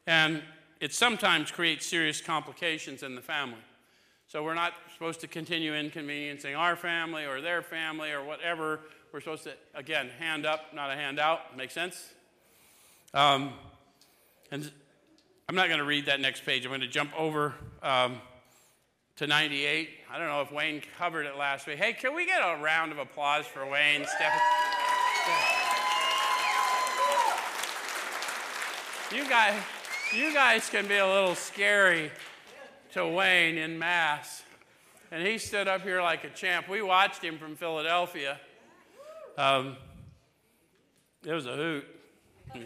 and 0.06 0.42
it 0.80 0.94
sometimes 0.94 1.52
creates 1.52 1.86
serious 1.86 2.22
complications 2.22 3.04
in 3.04 3.16
the 3.16 3.22
family. 3.22 3.60
So 4.36 4.44
we're 4.44 4.54
not 4.54 4.74
supposed 4.92 5.22
to 5.22 5.28
continue 5.28 5.74
inconveniencing 5.74 6.56
our 6.56 6.76
family 6.76 7.24
or 7.24 7.40
their 7.40 7.62
family 7.62 8.12
or 8.12 8.22
whatever. 8.22 8.82
We're 9.14 9.22
supposed 9.22 9.46
to, 9.46 9.54
again, 9.74 10.10
hand 10.20 10.46
up, 10.46 10.74
not 10.74 10.92
a 10.92 10.94
handout. 10.94 11.56
Make 11.56 11.72
sense? 11.72 12.10
Um, 13.14 13.54
and 14.52 14.70
I'm 15.48 15.56
not 15.56 15.68
going 15.68 15.80
to 15.80 15.86
read 15.86 16.08
that 16.08 16.20
next 16.20 16.46
page. 16.46 16.66
I'm 16.66 16.72
going 16.72 16.82
to 16.82 16.88
jump 16.88 17.18
over. 17.18 17.54
Um, 17.82 18.18
to 19.16 19.26
98. 19.26 19.90
I 20.12 20.18
don't 20.18 20.28
know 20.28 20.42
if 20.42 20.52
Wayne 20.52 20.82
covered 20.98 21.26
it 21.26 21.38
last 21.38 21.66
week. 21.66 21.78
Hey, 21.78 21.94
can 21.94 22.14
we 22.14 22.26
get 22.26 22.42
a 22.42 22.62
round 22.62 22.92
of 22.92 22.98
applause 22.98 23.46
for 23.46 23.66
Wayne 23.66 24.06
stepping? 24.06 24.40
You 29.18 29.30
guys, 29.30 29.56
you 30.14 30.34
guys 30.34 30.70
can 30.70 30.88
be 30.88 30.98
a 30.98 31.08
little 31.08 31.36
scary 31.36 32.12
to 32.96 33.06
Wayne 33.06 33.58
in 33.58 33.78
Mass. 33.78 34.42
And 35.12 35.22
he 35.28 35.38
stood 35.38 35.68
up 35.68 35.82
here 35.82 36.02
like 36.02 36.24
a 36.24 36.30
champ. 36.30 36.70
We 36.70 36.82
watched 36.82 37.22
him 37.22 37.38
from 37.38 37.58
Philadelphia. 37.58 38.40
Um, 39.38 39.76
it 41.26 41.34
was 41.34 41.46
a 41.46 41.58
hoot. 41.58 41.84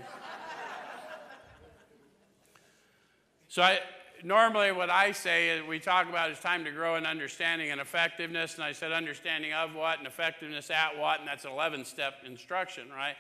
so 3.48 3.64
I, 3.64 3.80
normally 4.24 4.72
what 4.72 4.92
I 4.92 5.14
say 5.14 5.50
is 5.50 5.66
we 5.66 5.80
talk 5.80 6.08
about 6.08 6.30
is 6.30 6.40
time 6.40 6.64
to 6.66 6.72
grow 6.72 6.96
in 6.96 7.08
understanding 7.08 7.72
and 7.72 7.82
effectiveness. 7.82 8.54
And 8.54 8.64
I 8.64 8.72
said 8.72 8.92
understanding 8.92 9.54
of 9.54 9.74
what 9.74 9.98
and 9.98 10.06
effectiveness 10.06 10.70
at 10.70 10.96
what, 10.96 11.22
and 11.22 11.28
that's 11.28 11.46
an 11.46 11.52
11 11.54 11.86
step 11.86 12.18
instruction, 12.24 12.88
right? 12.96 13.16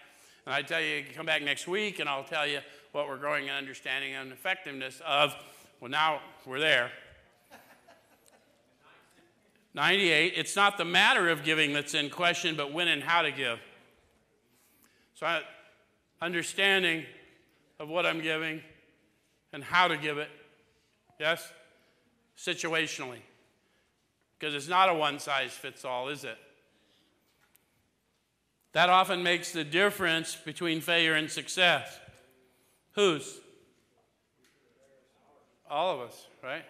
And 0.46 0.54
I 0.54 0.62
tell 0.62 0.80
you 0.80 1.04
come 1.16 1.26
back 1.26 1.42
next 1.42 1.68
week 1.68 2.00
and 2.00 2.08
I'll 2.08 2.24
tell 2.24 2.46
you 2.46 2.60
what 2.92 3.08
we're 3.08 3.18
growing 3.18 3.46
in 3.46 3.54
understanding 3.54 4.14
and 4.14 4.32
effectiveness 4.32 5.02
of. 5.04 5.36
Well, 5.80 5.92
now 5.92 6.22
we're 6.46 6.60
there. 6.60 6.92
98, 9.74 10.34
it's 10.36 10.56
not 10.56 10.78
the 10.78 10.86
matter 10.86 11.30
of 11.30 11.44
giving 11.44 11.74
that's 11.74 11.94
in 11.94 12.10
question, 12.10 12.56
but 12.56 12.74
when 12.74 12.88
and 12.88 13.04
how 13.04 13.22
to 13.22 13.32
give. 13.32 13.60
So, 15.16 15.26
I, 15.26 15.42
understanding 16.22 17.06
of 17.80 17.88
what 17.88 18.06
I'm 18.06 18.22
giving 18.22 18.62
and 19.54 19.64
how 19.64 19.88
to 19.88 19.96
give 19.96 20.18
it 20.18 20.30
Yes? 21.20 21.52
Situationally. 22.38 23.20
Because 24.40 24.56
it's 24.56 24.70
not 24.70 24.90
a 24.90 24.94
one 24.94 25.20
size 25.20 25.52
fits 25.52 25.84
all, 25.84 26.08
is 26.08 26.24
it? 26.24 26.38
That 28.72 28.90
often 28.90 29.22
makes 29.22 29.52
the 29.52 29.66
difference 29.66 30.36
between 30.36 30.80
failure 30.80 31.16
and 31.16 31.30
success. 31.30 32.00
Whose? 32.94 33.40
All 35.70 35.94
of 35.94 36.08
us, 36.08 36.28
right? 36.44 36.66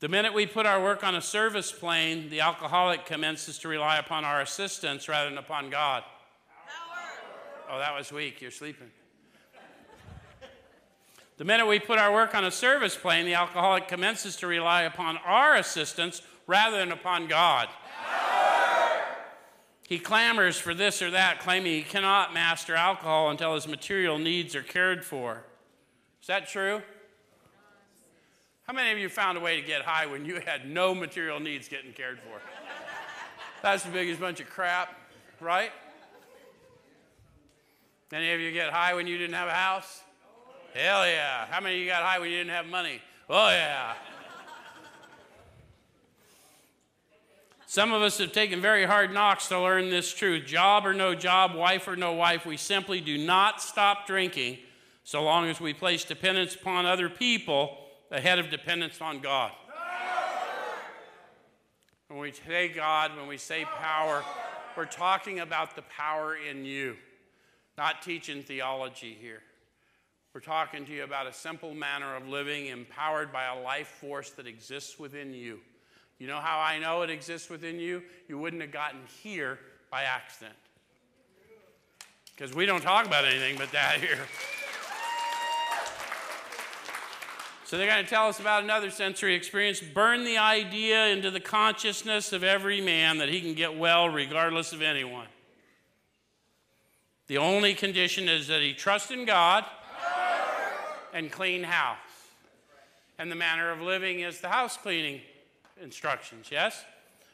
The 0.00 0.08
minute 0.08 0.32
we 0.32 0.46
put 0.46 0.64
our 0.64 0.80
work 0.80 1.02
on 1.02 1.16
a 1.16 1.20
service 1.20 1.72
plane, 1.72 2.30
the 2.30 2.40
alcoholic 2.40 3.04
commences 3.04 3.58
to 3.58 3.68
rely 3.68 3.98
upon 3.98 4.24
our 4.24 4.40
assistance 4.40 5.08
rather 5.08 5.28
than 5.28 5.38
upon 5.38 5.70
God. 5.70 6.04
Power. 7.66 7.74
Oh, 7.76 7.78
that 7.80 7.96
was 7.96 8.12
weak. 8.12 8.40
You're 8.40 8.52
sleeping. 8.52 8.90
The 11.36 11.44
minute 11.44 11.66
we 11.66 11.80
put 11.80 11.98
our 11.98 12.12
work 12.12 12.34
on 12.34 12.44
a 12.44 12.50
service 12.50 12.96
plane, 12.96 13.24
the 13.24 13.34
alcoholic 13.34 13.88
commences 13.88 14.36
to 14.36 14.46
rely 14.46 14.82
upon 14.82 15.16
our 15.18 15.56
assistance 15.56 16.22
rather 16.46 16.78
than 16.78 16.92
upon 16.92 17.26
God. 17.26 17.68
He 19.88 19.98
clamors 19.98 20.58
for 20.58 20.74
this 20.74 21.00
or 21.00 21.10
that, 21.10 21.40
claiming 21.40 21.72
he 21.72 21.82
cannot 21.82 22.34
master 22.34 22.74
alcohol 22.74 23.30
until 23.30 23.54
his 23.54 23.66
material 23.66 24.18
needs 24.18 24.54
are 24.54 24.62
cared 24.62 25.04
for. 25.04 25.44
Is 26.28 26.34
that 26.34 26.46
true? 26.46 26.82
How 28.64 28.74
many 28.74 28.92
of 28.92 28.98
you 28.98 29.08
found 29.08 29.38
a 29.38 29.40
way 29.40 29.58
to 29.58 29.66
get 29.66 29.80
high 29.80 30.04
when 30.04 30.26
you 30.26 30.42
had 30.44 30.68
no 30.68 30.94
material 30.94 31.40
needs 31.40 31.68
getting 31.68 31.94
cared 31.94 32.18
for? 32.18 32.38
That's 33.62 33.82
the 33.82 33.90
biggest 33.90 34.20
bunch 34.20 34.38
of 34.38 34.50
crap, 34.50 34.94
right? 35.40 35.70
Any 38.12 38.30
of 38.34 38.40
you 38.40 38.52
get 38.52 38.70
high 38.70 38.92
when 38.92 39.06
you 39.06 39.16
didn't 39.16 39.36
have 39.36 39.48
a 39.48 39.54
house? 39.54 40.02
Hell 40.74 41.06
yeah. 41.06 41.46
How 41.46 41.62
many 41.62 41.76
of 41.76 41.80
you 41.80 41.86
got 41.86 42.02
high 42.02 42.18
when 42.18 42.28
you 42.28 42.36
didn't 42.36 42.52
have 42.52 42.66
money? 42.66 43.00
Oh 43.30 43.48
yeah. 43.48 43.94
Some 47.64 47.90
of 47.90 48.02
us 48.02 48.18
have 48.18 48.32
taken 48.32 48.60
very 48.60 48.84
hard 48.84 49.14
knocks 49.14 49.48
to 49.48 49.58
learn 49.58 49.88
this 49.88 50.12
truth. 50.12 50.44
Job 50.44 50.84
or 50.84 50.92
no 50.92 51.14
job, 51.14 51.54
wife 51.54 51.88
or 51.88 51.96
no 51.96 52.12
wife, 52.12 52.44
we 52.44 52.58
simply 52.58 53.00
do 53.00 53.16
not 53.16 53.62
stop 53.62 54.06
drinking 54.06 54.58
so 55.08 55.24
long 55.24 55.48
as 55.48 55.58
we 55.58 55.72
place 55.72 56.04
dependence 56.04 56.54
upon 56.54 56.84
other 56.84 57.08
people 57.08 57.78
ahead 58.10 58.38
of 58.38 58.50
dependence 58.50 59.00
on 59.00 59.20
God. 59.20 59.52
When 62.08 62.20
we 62.20 62.30
say 62.30 62.68
God, 62.68 63.16
when 63.16 63.26
we 63.26 63.38
say 63.38 63.64
power, 63.64 64.22
we're 64.76 64.84
talking 64.84 65.40
about 65.40 65.74
the 65.74 65.80
power 65.80 66.36
in 66.36 66.66
you, 66.66 66.94
not 67.78 68.02
teaching 68.02 68.42
theology 68.42 69.16
here. 69.18 69.40
We're 70.34 70.42
talking 70.42 70.84
to 70.84 70.92
you 70.92 71.04
about 71.04 71.26
a 71.26 71.32
simple 71.32 71.72
manner 71.72 72.14
of 72.14 72.28
living 72.28 72.66
empowered 72.66 73.32
by 73.32 73.46
a 73.46 73.58
life 73.58 73.88
force 74.02 74.28
that 74.32 74.46
exists 74.46 74.98
within 74.98 75.32
you. 75.32 75.60
You 76.18 76.26
know 76.26 76.38
how 76.38 76.60
I 76.60 76.78
know 76.78 77.00
it 77.00 77.08
exists 77.08 77.48
within 77.48 77.80
you? 77.80 78.02
You 78.28 78.36
wouldn't 78.36 78.60
have 78.60 78.72
gotten 78.72 79.00
here 79.22 79.58
by 79.90 80.02
accident. 80.02 80.54
Because 82.36 82.54
we 82.54 82.66
don't 82.66 82.82
talk 82.82 83.06
about 83.06 83.24
anything 83.24 83.56
but 83.56 83.72
that 83.72 84.00
here. 84.00 84.26
So 87.68 87.76
they're 87.76 87.86
going 87.86 88.02
to 88.02 88.08
tell 88.08 88.28
us 88.28 88.40
about 88.40 88.64
another 88.64 88.88
sensory 88.88 89.34
experience. 89.34 89.78
Burn 89.78 90.24
the 90.24 90.38
idea 90.38 91.08
into 91.08 91.30
the 91.30 91.38
consciousness 91.38 92.32
of 92.32 92.42
every 92.42 92.80
man 92.80 93.18
that 93.18 93.28
he 93.28 93.42
can 93.42 93.52
get 93.52 93.76
well 93.76 94.08
regardless 94.08 94.72
of 94.72 94.80
anyone. 94.80 95.26
The 97.26 97.36
only 97.36 97.74
condition 97.74 98.26
is 98.26 98.46
that 98.46 98.62
he 98.62 98.72
trust 98.72 99.10
in 99.10 99.26
God 99.26 99.66
and 101.12 101.30
clean 101.30 101.62
house. 101.62 101.98
And 103.18 103.30
the 103.30 103.36
manner 103.36 103.70
of 103.70 103.82
living 103.82 104.20
is 104.20 104.40
the 104.40 104.48
house 104.48 104.78
cleaning 104.78 105.20
instructions, 105.78 106.48
yes? 106.50 106.86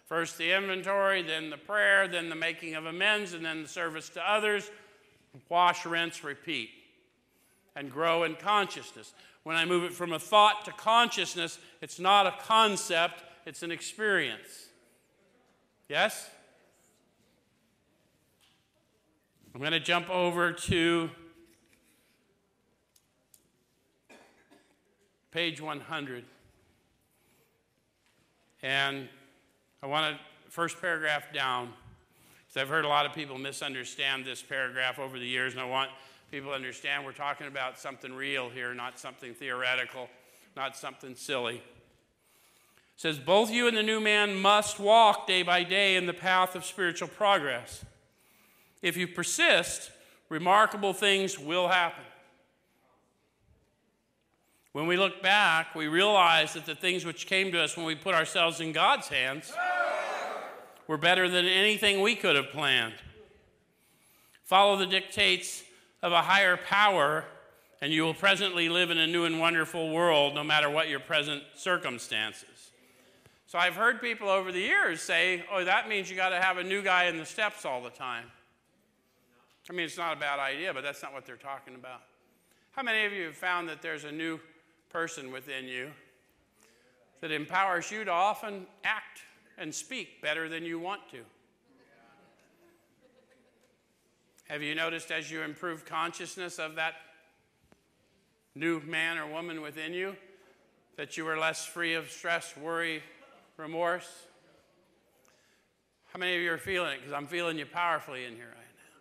First 0.07 0.37
the 0.37 0.51
inventory, 0.51 1.23
then 1.23 1.49
the 1.49 1.59
prayer, 1.59 2.09
then 2.09 2.29
the 2.29 2.35
making 2.35 2.75
of 2.75 2.87
amends, 2.87 3.35
and 3.35 3.45
then 3.45 3.63
the 3.63 3.69
service 3.69 4.09
to 4.09 4.29
others. 4.29 4.69
Wash, 5.49 5.87
rinse, 5.87 6.25
repeat. 6.25 6.71
And 7.77 7.89
grow 7.89 8.25
in 8.25 8.35
consciousness. 8.35 9.15
When 9.45 9.57
I 9.57 9.67
move 9.67 9.85
it 9.85 9.93
from 9.93 10.13
a 10.13 10.19
thought 10.19 10.65
to 10.65 10.73
consciousness, 10.73 11.59
it's 11.81 12.01
not 12.01 12.27
a 12.27 12.35
concept, 12.43 13.23
it's 13.47 13.63
an 13.63 13.71
experience. 13.71 14.69
Yes? 15.89 16.31
I'm 19.55 19.61
going 19.61 19.73
to 19.73 19.81
jump 19.81 20.09
over 20.11 20.53
to 20.53 21.11
page 25.31 25.61
100. 25.61 26.25
And 28.63 29.09
I 29.83 29.87
want 29.87 30.17
to, 30.17 30.21
first 30.51 30.81
paragraph 30.81 31.33
down, 31.35 31.73
because 32.47 32.63
I've 32.63 32.69
heard 32.71 32.87
a 32.87 32.89
lot 32.89 33.05
of 33.05 33.13
people 33.13 33.37
misunderstand 33.37 34.25
this 34.25 34.43
paragraph 34.43 34.99
over 34.99 35.19
the 35.19 35.27
years, 35.27 35.53
and 35.53 35.61
I 35.61 35.67
want 35.67 35.91
people 36.35 36.51
understand 36.51 37.05
we're 37.05 37.13
talking 37.13 37.47
about 37.47 37.79
something 37.79 38.13
real 38.13 38.51
here, 38.51 38.75
not 38.75 38.99
something 38.99 39.35
theoretical, 39.35 40.09
not 40.57 40.77
something 40.77 41.15
silly. 41.15 41.59
It 41.59 41.63
says, 42.97 43.21
Both 43.21 43.53
you 43.53 43.69
and 43.69 43.77
the 43.77 43.85
new 43.85 44.01
man 44.01 44.35
must 44.35 44.81
walk 44.81 45.29
day 45.29 45.45
by 45.45 45.63
day 45.63 45.95
in 45.95 46.07
the 46.07 46.13
path 46.13 46.57
of 46.57 46.65
spiritual 46.65 47.07
progress. 47.07 47.85
If 48.83 48.97
you 48.97 49.07
persist, 49.07 49.93
remarkable 50.29 50.93
things 50.93 51.39
will 51.39 51.69
happen. 51.69 52.03
When 54.73 54.89
we 54.89 54.97
look 54.97 55.23
back, 55.23 55.77
we 55.77 55.87
realize 55.87 56.55
that 56.55 56.67
the 56.67 56.75
things 56.75 57.05
which 57.05 57.29
came 57.29 57.53
to 57.53 57.61
us 57.61 57.77
when 57.77 57.87
we 57.87 57.95
put 57.95 58.17
ourselves 58.17 58.59
in 58.59 58.73
God's 58.73 59.07
hands 59.07 59.53
were 60.89 60.99
better 60.99 61.29
than 61.29 61.47
anything 61.47 62.01
we 62.01 62.17
could 62.17 62.35
have 62.35 62.51
planned. 62.51 62.95
Follow 64.43 64.77
the 64.77 64.87
dictates 64.87 65.63
of 66.05 66.13
a 66.13 66.21
higher 66.21 66.59
power, 66.59 67.25
and 67.81 67.91
you 67.91 68.03
will 68.03 68.13
presently 68.13 68.69
live 68.69 68.91
in 68.91 68.99
a 68.99 69.07
new 69.07 69.25
and 69.25 69.41
wonderful 69.41 69.91
world, 69.91 70.35
no 70.35 70.45
matter 70.45 70.69
what 70.69 70.91
your 70.91 71.01
present 71.01 71.43
circumstances. 71.55 72.73
So 73.47 73.59
I've 73.59 73.75
heard 73.75 74.03
people 74.03 74.29
over 74.29 74.53
the 74.53 74.61
years 74.61 75.01
say, 75.01 75.45
oh, 75.51 75.65
that 75.65 75.89
means 75.89 76.11
you 76.11 76.17
got 76.17 76.29
to 76.29 76.41
have 76.41 76.59
a 76.59 76.63
new 76.63 76.83
guy 76.83 77.05
in 77.05 77.17
the 77.17 77.25
steps 77.25 77.65
all 77.65 77.83
the 77.83 77.89
time. 77.89 78.27
I 79.71 79.73
mean, 79.73 79.87
it's 79.87 79.97
not 79.97 80.15
a 80.15 80.21
bad 80.21 80.39
idea, 80.39 80.75
but 80.75 80.83
that's 80.83 81.03
not 81.03 81.15
what 81.15 81.25
they're 81.25 81.37
talking 81.37 81.75
about. 81.75 82.03
How 82.73 82.83
many 82.83 83.07
of 83.07 83.13
you 83.15 83.25
have 83.25 83.37
found 83.37 83.67
that 83.71 83.81
there's 83.81 84.05
a 84.05 84.13
new 84.13 84.39
person 84.91 85.33
within 85.33 85.65
you 85.65 85.91
that 87.23 87.33
empowers 87.33 87.91
you 87.91 88.05
to 88.05 88.11
often 88.11 88.67
act 88.85 89.23
and 89.57 89.75
speak 89.75 90.21
better 90.21 90.51
than 90.51 90.65
you 90.65 90.79
want 90.79 91.01
to. 91.13 91.21
Have 94.49 94.63
you 94.63 94.75
noticed 94.75 95.11
as 95.11 95.31
you 95.31 95.43
improve 95.43 95.87
consciousness 95.87 96.59
of 96.59 96.75
that 96.75 96.95
new 98.55 98.81
man 98.81 99.17
or 99.19 99.27
woman 99.27 99.63
within 99.63 99.95
you 99.95 100.17
that 100.97 101.17
you 101.17 101.27
are 101.27 101.39
less 101.39 101.65
free 101.65 101.95
of 101.95 102.11
stress, 102.11 102.55
worry, 102.57 103.03
remorse? 103.57 104.09
How 106.13 106.19
many 106.19 106.37
of 106.37 106.43
you 106.43 106.53
are 106.53 106.59
feeling 106.59 106.93
it? 106.93 106.99
Because 106.99 107.15
I'm 107.15 107.27
feeling 107.27 107.59
you 107.59 107.67
powerfully 107.67 108.25
in 108.25 108.35
here 108.35 108.47
right 108.47 108.57
now. 108.77 109.01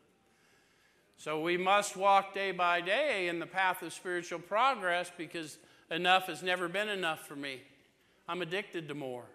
So 1.17 1.41
we 1.41 1.57
must 1.57 1.97
walk 1.97 2.33
day 2.33 2.51
by 2.51 2.81
day 2.81 3.27
in 3.27 3.39
the 3.39 3.45
path 3.45 3.81
of 3.81 3.93
spiritual 3.93 4.39
progress 4.39 5.11
because 5.15 5.57
enough 5.91 6.27
has 6.27 6.41
never 6.41 6.67
been 6.69 6.89
enough 6.89 7.27
for 7.27 7.35
me. 7.35 7.61
I'm 8.27 8.41
addicted 8.41 8.87
to 8.87 8.95
more. 8.95 9.25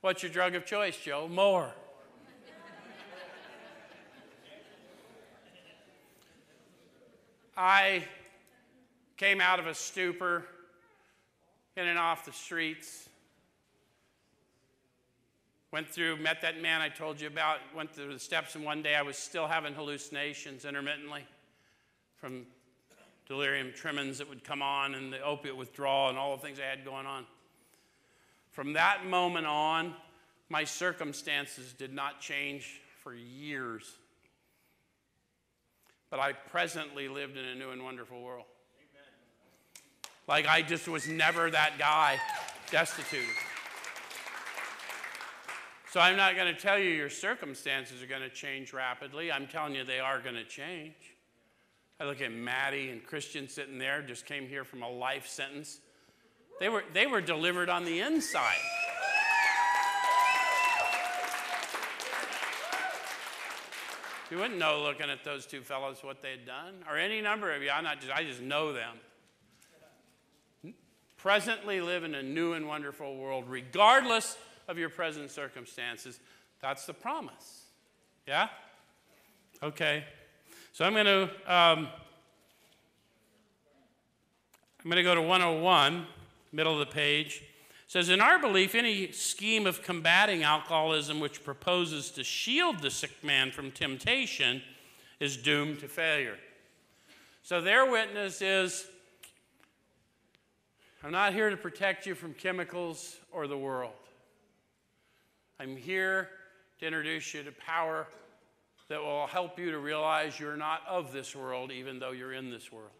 What's 0.00 0.22
your 0.22 0.32
drug 0.32 0.54
of 0.54 0.66
choice, 0.66 0.98
Joe? 0.98 1.28
More. 1.28 1.72
I 7.56 8.04
came 9.16 9.40
out 9.40 9.60
of 9.60 9.66
a 9.66 9.74
stupor 9.74 10.44
in 11.76 11.86
and 11.86 11.98
off 11.98 12.24
the 12.24 12.32
streets. 12.32 13.08
Went 15.70 15.88
through, 15.88 16.16
met 16.16 16.42
that 16.42 16.60
man 16.60 16.80
I 16.80 16.88
told 16.88 17.20
you 17.20 17.26
about, 17.26 17.58
went 17.74 17.92
through 17.92 18.12
the 18.12 18.18
steps, 18.18 18.54
and 18.54 18.64
one 18.64 18.82
day 18.82 18.94
I 18.94 19.02
was 19.02 19.16
still 19.16 19.46
having 19.46 19.74
hallucinations 19.74 20.64
intermittently 20.64 21.24
from 22.16 22.46
delirium 23.26 23.72
tremens 23.72 24.18
that 24.18 24.28
would 24.28 24.44
come 24.44 24.62
on 24.62 24.94
and 24.94 25.12
the 25.12 25.20
opiate 25.20 25.56
withdrawal 25.56 26.10
and 26.10 26.18
all 26.18 26.36
the 26.36 26.42
things 26.42 26.58
I 26.60 26.64
had 26.64 26.84
going 26.84 27.06
on. 27.06 27.24
From 28.50 28.74
that 28.74 29.06
moment 29.06 29.46
on, 29.46 29.94
my 30.48 30.64
circumstances 30.64 31.72
did 31.72 31.92
not 31.92 32.20
change 32.20 32.80
for 33.02 33.14
years. 33.14 33.98
But 36.14 36.20
I 36.20 36.32
presently 36.32 37.08
lived 37.08 37.36
in 37.36 37.44
a 37.44 37.56
new 37.56 37.70
and 37.70 37.82
wonderful 37.82 38.22
world. 38.22 38.44
Like 40.28 40.46
I 40.46 40.62
just 40.62 40.86
was 40.86 41.08
never 41.08 41.50
that 41.50 41.72
guy 41.76 42.20
destitute. 42.70 43.24
So 45.90 45.98
I'm 45.98 46.16
not 46.16 46.36
going 46.36 46.54
to 46.54 46.60
tell 46.60 46.78
you 46.78 46.90
your 46.90 47.10
circumstances 47.10 48.00
are 48.00 48.06
going 48.06 48.22
to 48.22 48.28
change 48.28 48.72
rapidly. 48.72 49.32
I'm 49.32 49.48
telling 49.48 49.74
you 49.74 49.82
they 49.82 49.98
are 49.98 50.20
going 50.20 50.36
to 50.36 50.44
change. 50.44 50.94
I 51.98 52.04
look 52.04 52.20
at 52.20 52.30
Maddie 52.30 52.90
and 52.90 53.04
Christian 53.04 53.48
sitting 53.48 53.78
there, 53.78 54.00
just 54.00 54.24
came 54.24 54.46
here 54.46 54.62
from 54.62 54.82
a 54.82 54.88
life 54.88 55.26
sentence. 55.26 55.80
They 56.60 56.68
were, 56.68 56.84
they 56.92 57.08
were 57.08 57.22
delivered 57.22 57.68
on 57.68 57.84
the 57.84 57.98
inside. 57.98 58.54
You 64.30 64.38
wouldn't 64.38 64.58
know 64.58 64.82
looking 64.82 65.10
at 65.10 65.22
those 65.22 65.46
two 65.46 65.60
fellows 65.60 65.98
what 66.02 66.22
they'd 66.22 66.46
done, 66.46 66.74
or 66.88 66.96
any 66.96 67.20
number 67.20 67.52
of 67.52 67.62
you. 67.62 67.70
I'm 67.70 67.84
not 67.84 68.00
just, 68.00 68.12
I 68.12 68.24
just 68.24 68.40
know 68.40 68.72
them. 68.72 68.96
presently 71.18 71.80
live 71.80 72.04
in 72.04 72.14
a 72.14 72.22
new 72.22 72.54
and 72.54 72.66
wonderful 72.66 73.16
world, 73.16 73.44
regardless 73.48 74.36
of 74.66 74.78
your 74.78 74.88
present 74.88 75.30
circumstances. 75.30 76.20
That's 76.60 76.86
the 76.86 76.94
promise. 76.94 77.64
Yeah? 78.26 78.48
Okay. 79.62 80.04
So 80.72 80.84
I'm 80.84 80.94
going 80.94 81.06
to 81.06 81.22
um, 81.46 81.88
I'm 84.84 84.90
going 84.90 84.96
to 84.96 85.02
go 85.02 85.14
to 85.14 85.22
101, 85.22 86.06
middle 86.52 86.78
of 86.78 86.86
the 86.86 86.92
page. 86.92 87.42
Says, 87.94 88.08
In 88.08 88.20
our 88.20 88.40
belief, 88.40 88.74
any 88.74 89.12
scheme 89.12 89.68
of 89.68 89.84
combating 89.84 90.42
alcoholism 90.42 91.20
which 91.20 91.44
proposes 91.44 92.10
to 92.10 92.24
shield 92.24 92.80
the 92.80 92.90
sick 92.90 93.22
man 93.22 93.52
from 93.52 93.70
temptation 93.70 94.62
is 95.20 95.36
doomed 95.36 95.78
to 95.78 95.86
failure. 95.86 96.36
So 97.44 97.60
their 97.60 97.88
witness 97.88 98.42
is 98.42 98.84
I'm 101.04 101.12
not 101.12 101.34
here 101.34 101.50
to 101.50 101.56
protect 101.56 102.04
you 102.04 102.16
from 102.16 102.34
chemicals 102.34 103.14
or 103.30 103.46
the 103.46 103.56
world. 103.56 103.92
I'm 105.60 105.76
here 105.76 106.30
to 106.80 106.86
introduce 106.86 107.32
you 107.32 107.44
to 107.44 107.52
power 107.52 108.08
that 108.88 109.00
will 109.00 109.28
help 109.28 109.56
you 109.56 109.70
to 109.70 109.78
realize 109.78 110.40
you're 110.40 110.56
not 110.56 110.80
of 110.88 111.12
this 111.12 111.36
world, 111.36 111.70
even 111.70 112.00
though 112.00 112.10
you're 112.10 112.32
in 112.32 112.50
this 112.50 112.72
world 112.72 112.90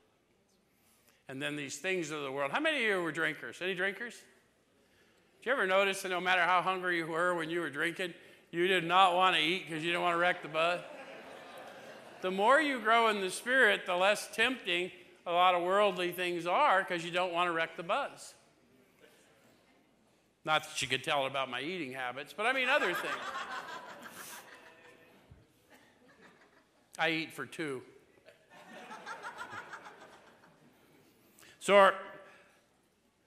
and 1.28 1.42
then 1.42 1.56
these 1.56 1.78
things 1.78 2.12
of 2.12 2.22
the 2.22 2.30
world. 2.30 2.52
How 2.52 2.60
many 2.60 2.76
of 2.76 2.82
you 2.90 3.02
were 3.02 3.10
drinkers? 3.10 3.60
Any 3.60 3.74
drinkers? 3.74 4.14
You 5.44 5.52
ever 5.52 5.66
notice 5.66 6.00
that 6.02 6.08
no 6.08 6.22
matter 6.22 6.40
how 6.40 6.62
hungry 6.62 6.96
you 6.96 7.06
were 7.06 7.34
when 7.34 7.50
you 7.50 7.60
were 7.60 7.68
drinking, 7.68 8.14
you 8.50 8.66
did 8.66 8.82
not 8.82 9.14
want 9.14 9.36
to 9.36 9.42
eat 9.42 9.64
because 9.68 9.84
you 9.84 9.90
didn't 9.90 10.02
want 10.02 10.14
to 10.14 10.18
wreck 10.18 10.40
the 10.40 10.48
bud? 10.48 10.82
the 12.22 12.30
more 12.30 12.58
you 12.58 12.80
grow 12.80 13.08
in 13.08 13.20
the 13.20 13.28
spirit, 13.28 13.82
the 13.84 13.94
less 13.94 14.26
tempting 14.32 14.90
a 15.26 15.32
lot 15.32 15.54
of 15.54 15.62
worldly 15.62 16.12
things 16.12 16.46
are 16.46 16.82
because 16.82 17.04
you 17.04 17.10
don't 17.10 17.32
want 17.32 17.48
to 17.48 17.52
wreck 17.52 17.76
the 17.76 17.82
buzz. 17.82 18.32
Not 20.46 20.64
that 20.64 20.80
you 20.80 20.88
could 20.88 21.04
tell 21.04 21.26
about 21.26 21.50
my 21.50 21.60
eating 21.60 21.92
habits, 21.92 22.32
but 22.34 22.46
I 22.46 22.54
mean 22.54 22.70
other 22.70 22.94
things. 22.94 23.14
I 26.98 27.10
eat 27.10 27.32
for 27.32 27.44
two. 27.44 27.82
So 31.60 31.76
our, 31.76 31.94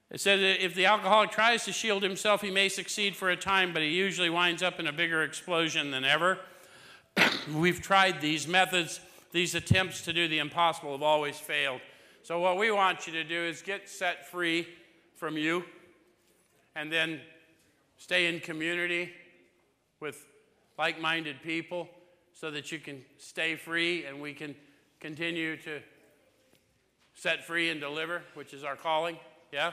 it 0.10 0.22
says 0.22 0.40
that 0.40 0.64
if 0.64 0.74
the 0.74 0.86
alcoholic 0.86 1.32
tries 1.32 1.66
to 1.66 1.74
shield 1.74 2.02
himself, 2.02 2.42
he 2.42 2.50
may 2.50 2.70
succeed 2.70 3.16
for 3.16 3.30
a 3.30 3.36
time, 3.36 3.74
but 3.74 3.82
he 3.82 3.90
usually 3.90 4.30
winds 4.30 4.64
up 4.64 4.80
in 4.80 4.88
a 4.88 4.94
bigger 4.94 5.24
explosion 5.24 5.92
than 5.92 6.06
ever. 6.06 6.40
We've 7.54 7.82
tried 7.82 8.22
these 8.22 8.48
methods, 8.48 9.02
these 9.32 9.54
attempts 9.54 10.02
to 10.04 10.14
do 10.14 10.28
the 10.28 10.40
impossible 10.40 10.94
have 10.94 11.04
always 11.04 11.38
failed. 11.38 11.82
So, 12.24 12.40
what 12.40 12.58
we 12.58 12.72
want 12.72 13.06
you 13.08 13.14
to 13.14 13.24
do 13.24 13.42
is 13.42 13.62
get 13.62 13.90
set 13.90 14.28
free 14.30 14.68
from 15.16 15.38
you 15.38 15.66
and 16.76 16.92
then 16.92 17.20
stay 17.98 18.28
in 18.28 18.40
community 18.40 19.12
with 20.00 20.26
like 20.78 21.02
minded 21.02 21.42
people 21.42 21.90
so 22.34 22.52
that 22.52 22.72
you 22.72 22.80
can 22.80 23.04
stay 23.18 23.56
free 23.56 24.06
and 24.06 24.22
we 24.22 24.34
can 24.34 24.56
continue 25.00 25.58
to 25.58 25.82
set 27.16 27.46
free 27.46 27.70
and 27.70 27.82
deliver, 27.82 28.22
which 28.36 28.54
is 28.54 28.64
our 28.64 28.76
calling. 28.76 29.18
Yeah? 29.52 29.72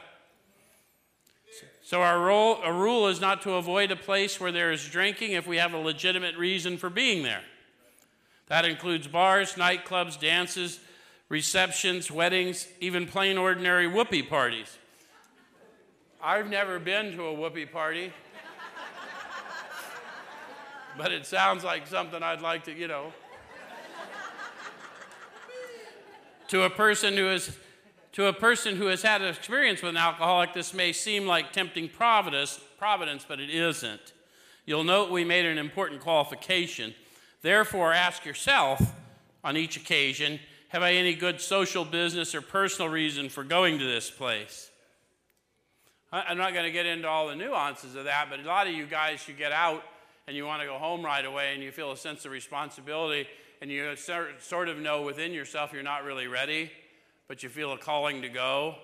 So, 1.83 2.01
our 2.01 2.19
role, 2.21 2.61
a 2.63 2.73
rule 2.73 3.09
is 3.09 3.21
not 3.21 3.43
to 3.43 3.53
avoid 3.53 3.91
a 3.91 3.97
place 3.97 4.41
where 4.41 4.53
there 4.53 4.73
is 4.73 4.89
drinking 4.89 5.33
if 5.33 5.47
we 5.47 5.59
have 5.59 5.75
a 5.75 5.79
legitimate 5.79 6.37
reason 6.37 6.79
for 6.79 6.89
being 6.89 7.23
there. 7.23 7.43
That 8.47 8.65
includes 8.65 9.07
bars, 9.07 9.55
nightclubs, 9.55 10.19
dances, 10.19 10.81
receptions, 11.29 12.11
weddings, 12.11 12.69
even 12.81 13.07
plain 13.07 13.39
ordinary 13.39 13.87
whoopee 13.87 14.23
parties. 14.23 14.79
I've 16.23 16.49
never 16.49 16.79
been 16.79 17.13
to 17.13 17.25
a 17.25 17.35
whoopee 17.35 17.67
party, 17.67 18.13
but 20.97 21.13
it 21.13 21.27
sounds 21.27 21.65
like 21.65 21.87
something 21.87 22.23
I'd 22.23 22.41
like 22.41 22.65
to, 22.65 22.73
you 22.73 22.89
know. 22.89 23.13
To 26.49 26.63
a 26.63 26.71
person 26.71 27.15
who 27.15 27.31
is 27.31 27.57
to 28.15 28.27
a 28.27 28.33
person 28.33 28.77
who 28.77 28.87
has 28.87 29.03
had 29.03 29.23
an 29.23 29.29
experience 29.29 29.83
with 29.83 29.91
an 29.91 29.97
alcoholic, 29.97 30.55
this 30.55 30.73
may 30.73 30.93
seem 30.93 31.27
like 31.27 31.53
tempting 31.53 31.89
providence, 31.89 32.61
providence, 32.79 33.27
but 33.27 33.41
it 33.41 33.51
isn't. 33.51 34.13
You'll 34.65 34.85
note 34.85 35.11
we 35.11 35.25
made 35.25 35.45
an 35.45 35.59
important 35.59 36.01
qualification. 36.01 36.95
Therefore, 37.43 37.93
ask 37.93 38.25
yourself 38.25 38.81
on 39.43 39.57
each 39.57 39.77
occasion 39.77 40.39
Have 40.69 40.83
I 40.83 40.93
any 40.93 41.15
good 41.15 41.41
social 41.41 41.85
business 41.85 42.37
or 42.37 42.41
personal 42.41 42.89
reason 42.89 43.29
for 43.29 43.43
going 43.43 43.81
to 43.81 43.85
this 43.85 44.13
place? 44.13 44.71
I'm 46.13 46.39
not 46.39 46.53
going 46.53 46.67
to 46.67 46.71
get 46.71 46.87
into 46.87 47.09
all 47.09 47.27
the 47.27 47.35
nuances 47.35 47.97
of 47.97 48.05
that, 48.05 48.29
but 48.31 48.39
a 48.39 48.45
lot 48.45 48.69
of 48.69 48.75
you 48.75 48.87
guys, 48.87 49.27
you 49.27 49.35
get 49.35 49.51
out 49.51 49.83
and 50.29 50.37
you 50.37 50.47
want 50.47 50.63
to 50.63 50.69
go 50.69 50.79
home 50.79 51.05
right 51.05 51.25
away 51.25 51.53
and 51.53 51.63
you 51.65 51.73
feel 51.73 51.91
a 51.91 51.97
sense 51.97 52.25
of 52.25 52.31
responsibility 52.31 53.27
and 53.61 53.73
you 53.73 53.97
sort 53.97 54.69
of 54.69 54.79
know 54.79 55.03
within 55.03 55.33
yourself 55.33 55.73
you're 55.73 55.83
not 55.83 56.05
really 56.05 56.29
ready, 56.29 56.71
but 57.29 57.43
you 57.43 57.49
feel 57.49 57.73
a 57.73 57.79
calling 57.79 58.23
to 58.23 58.29
go. 58.29 58.77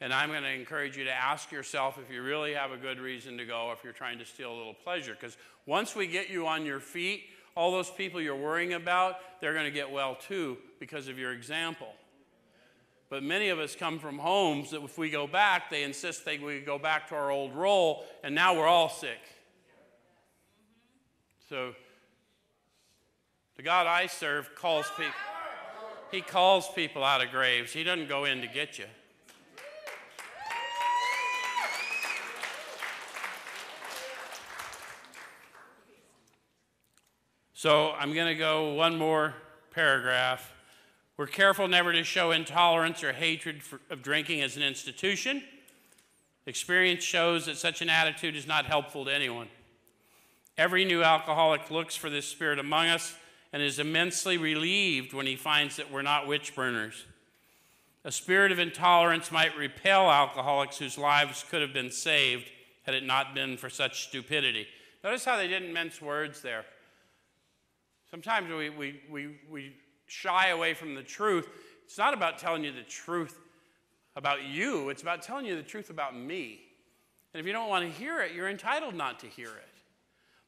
And 0.00 0.12
I'm 0.12 0.28
going 0.28 0.42
to 0.42 0.52
encourage 0.52 0.96
you 0.96 1.04
to 1.04 1.12
ask 1.12 1.50
yourself 1.50 1.98
if 1.98 2.12
you 2.12 2.22
really 2.22 2.52
have 2.52 2.70
a 2.70 2.76
good 2.76 3.00
reason 3.00 3.38
to 3.38 3.46
go, 3.46 3.72
if 3.72 3.82
you're 3.82 3.94
trying 3.94 4.18
to 4.18 4.26
steal 4.26 4.52
a 4.52 4.56
little 4.56 4.74
pleasure. 4.74 5.14
Because 5.18 5.36
once 5.64 5.96
we 5.96 6.06
get 6.06 6.28
you 6.28 6.46
on 6.46 6.66
your 6.66 6.80
feet, 6.80 7.24
all 7.54 7.72
those 7.72 7.90
people 7.90 8.20
you're 8.20 8.36
worrying 8.36 8.74
about, 8.74 9.16
they're 9.40 9.54
going 9.54 9.64
to 9.64 9.70
get 9.70 9.90
well 9.90 10.14
too 10.14 10.58
because 10.78 11.08
of 11.08 11.18
your 11.18 11.32
example. 11.32 11.88
But 13.08 13.22
many 13.22 13.48
of 13.48 13.58
us 13.58 13.76
come 13.76 13.98
from 13.98 14.18
homes 14.18 14.72
that 14.72 14.82
if 14.82 14.98
we 14.98 15.10
go 15.10 15.26
back, 15.26 15.70
they 15.70 15.84
insist 15.84 16.24
that 16.24 16.42
we 16.42 16.60
go 16.60 16.78
back 16.78 17.08
to 17.08 17.14
our 17.14 17.30
old 17.30 17.54
role, 17.54 18.04
and 18.24 18.34
now 18.34 18.54
we're 18.54 18.66
all 18.66 18.88
sick. 18.88 19.20
So 21.48 21.74
the 23.56 23.62
God 23.62 23.86
I 23.86 24.08
serve 24.08 24.54
calls 24.56 24.90
people. 24.96 25.14
He 26.16 26.22
calls 26.22 26.66
people 26.72 27.04
out 27.04 27.22
of 27.22 27.30
graves. 27.30 27.74
He 27.74 27.84
doesn't 27.84 28.08
go 28.08 28.24
in 28.24 28.40
to 28.40 28.46
get 28.46 28.78
you. 28.78 28.86
So 37.52 37.92
I'm 37.92 38.14
going 38.14 38.28
to 38.28 38.34
go 38.34 38.72
one 38.72 38.96
more 38.96 39.34
paragraph. 39.72 40.54
We're 41.18 41.26
careful 41.26 41.68
never 41.68 41.92
to 41.92 42.02
show 42.02 42.30
intolerance 42.30 43.04
or 43.04 43.12
hatred 43.12 43.62
for, 43.62 43.78
of 43.90 44.02
drinking 44.02 44.40
as 44.40 44.56
an 44.56 44.62
institution. 44.62 45.42
Experience 46.46 47.04
shows 47.04 47.44
that 47.44 47.58
such 47.58 47.82
an 47.82 47.90
attitude 47.90 48.36
is 48.36 48.46
not 48.46 48.64
helpful 48.64 49.04
to 49.04 49.12
anyone. 49.14 49.48
Every 50.56 50.86
new 50.86 51.02
alcoholic 51.02 51.70
looks 51.70 51.94
for 51.94 52.08
this 52.08 52.26
spirit 52.26 52.58
among 52.58 52.86
us 52.86 53.14
and 53.52 53.62
is 53.62 53.78
immensely 53.78 54.36
relieved 54.36 55.12
when 55.12 55.26
he 55.26 55.36
finds 55.36 55.76
that 55.76 55.90
we're 55.90 56.02
not 56.02 56.26
witch 56.26 56.54
burners. 56.54 57.06
A 58.04 58.12
spirit 58.12 58.52
of 58.52 58.58
intolerance 58.58 59.32
might 59.32 59.56
repel 59.56 60.10
alcoholics 60.10 60.78
whose 60.78 60.96
lives 60.96 61.44
could 61.50 61.62
have 61.62 61.72
been 61.72 61.90
saved 61.90 62.50
had 62.82 62.94
it 62.94 63.04
not 63.04 63.34
been 63.34 63.56
for 63.56 63.68
such 63.68 64.04
stupidity. 64.04 64.66
Notice 65.02 65.24
how 65.24 65.36
they 65.36 65.48
didn't 65.48 65.72
mince 65.72 66.00
words 66.00 66.40
there. 66.40 66.64
Sometimes 68.10 68.48
we, 68.48 68.70
we, 68.70 69.00
we, 69.10 69.36
we 69.50 69.72
shy 70.06 70.48
away 70.48 70.74
from 70.74 70.94
the 70.94 71.02
truth. 71.02 71.48
It's 71.84 71.98
not 71.98 72.14
about 72.14 72.38
telling 72.38 72.62
you 72.62 72.72
the 72.72 72.82
truth 72.82 73.40
about 74.14 74.44
you, 74.44 74.88
it's 74.88 75.02
about 75.02 75.20
telling 75.20 75.44
you 75.44 75.56
the 75.56 75.62
truth 75.62 75.90
about 75.90 76.16
me. 76.16 76.60
And 77.34 77.40
if 77.40 77.46
you 77.46 77.52
don't 77.52 77.68
want 77.68 77.84
to 77.84 77.98
hear 77.98 78.22
it, 78.22 78.32
you're 78.32 78.48
entitled 78.48 78.94
not 78.94 79.18
to 79.20 79.26
hear 79.26 79.48
it. 79.48 79.74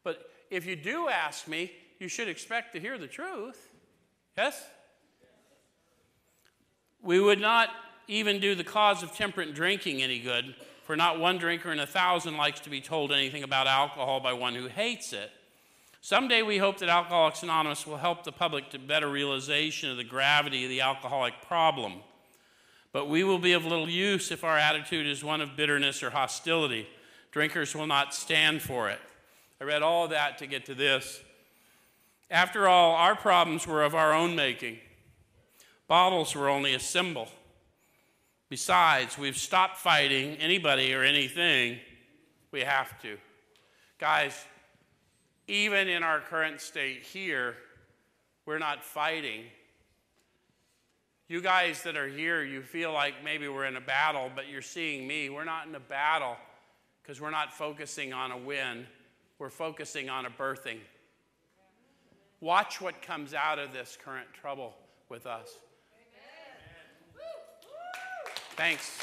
But 0.03 0.31
if 0.51 0.65
you 0.65 0.75
do 0.75 1.09
ask 1.09 1.47
me, 1.47 1.73
you 1.99 2.09
should 2.09 2.29
expect 2.29 2.73
to 2.73 2.81
hear 2.81 2.99
the 2.99 3.07
truth. 3.07 3.69
Yes? 4.37 4.65
We 7.03 7.21
would 7.21 7.41
not 7.41 7.71
even 8.07 8.41
do 8.41 8.55
the 8.55 8.65
cause 8.65 9.03
of 9.03 9.15
temperate 9.15 9.55
drinking 9.55 10.03
any 10.03 10.19
good, 10.19 10.55
for 10.85 10.97
not 10.97 11.21
one 11.21 11.39
drinker 11.39 11.71
in 11.71 11.81
a 11.81 11.87
thousand 11.87 12.37
likes 12.37 12.61
to 12.61 12.71
be 12.71 12.81
told 12.81 13.13
anything 13.13 13.43
about 13.43 13.67
alcohol 13.67 14.21
by 14.21 14.33
one 14.33 14.55
who 14.55 14.69
hates 14.69 15.13
it. 15.13 15.31
Someday 16.01 16.43
we 16.43 16.59
hope 16.59 16.79
that 16.79 16.89
Alcoholics 16.89 17.43
Anonymous 17.43 17.87
will 17.87 17.97
help 17.97 18.25
the 18.25 18.33
public 18.33 18.71
to 18.71 18.79
better 18.79 19.09
realization 19.09 19.91
of 19.91 19.97
the 19.97 20.05
gravity 20.05 20.65
of 20.65 20.71
the 20.71 20.81
alcoholic 20.81 21.35
problem. 21.47 21.95
But 22.93 23.09
we 23.09 23.25
will 23.25 23.39
be 23.39 23.53
of 23.53 23.65
little 23.65 23.89
use 23.89 24.31
if 24.31 24.45
our 24.45 24.57
attitude 24.57 25.07
is 25.07 25.23
one 25.23 25.41
of 25.41 25.57
bitterness 25.57 26.03
or 26.03 26.11
hostility. 26.11 26.89
Drinkers 27.33 27.75
will 27.75 27.87
not 27.87 28.15
stand 28.15 28.63
for 28.63 28.89
it. 28.89 29.01
I 29.61 29.65
read 29.65 29.83
all 29.83 30.09
that 30.09 30.39
to 30.39 30.47
get 30.47 30.65
to 30.67 30.75
this. 30.75 31.21
After 32.31 32.69
all, 32.69 32.95
our 32.95 33.17
problems 33.17 33.67
were 33.67 33.83
of 33.83 33.95
our 33.95 34.13
own 34.13 34.37
making. 34.37 34.79
Bottles 35.87 36.35
were 36.35 36.49
only 36.49 36.75
a 36.75 36.81
symbol. 36.81 37.29
Besides, 38.51 39.19
we've 39.19 39.37
stopped 39.37 39.79
fighting 39.79 40.37
anybody 40.37 40.95
or 40.95 41.03
anything. 41.03 41.79
We 42.51 42.61
have 42.61 43.01
to. 43.03 43.17
Guys, 43.99 44.45
even 45.47 45.89
in 45.89 46.03
our 46.03 46.21
current 46.21 46.61
state 46.61 47.03
here, 47.03 47.57
we're 48.47 48.59
not 48.59 48.85
fighting 48.85 49.45
You 51.31 51.43
guys 51.43 51.83
that 51.83 51.95
are 51.95 52.09
here, 52.09 52.43
you 52.43 52.63
feel 52.63 52.91
like 52.91 53.23
maybe 53.23 53.49
we're 53.49 53.67
in 53.67 53.77
a 53.77 53.83
battle, 53.83 54.31
but 54.35 54.49
you're 54.49 54.63
seeing 54.63 55.07
me. 55.07 55.29
We're 55.29 55.45
not 55.45 55.67
in 55.67 55.75
a 55.75 55.81
battle 55.81 56.39
because 57.03 57.21
we're 57.21 57.31
not 57.31 57.53
focusing 57.53 58.15
on 58.15 58.33
a 58.33 58.39
win, 58.39 58.87
we're 59.39 59.51
focusing 59.51 60.09
on 60.09 60.25
a 60.25 60.31
birthing. 60.31 60.79
Watch 62.41 62.81
what 62.81 63.03
comes 63.03 63.35
out 63.35 63.59
of 63.59 63.73
this 63.73 63.99
current 64.03 64.29
trouble 64.33 64.77
with 65.09 65.27
us. 65.27 65.49
Amen. 65.93 67.25
Thanks. 68.57 69.01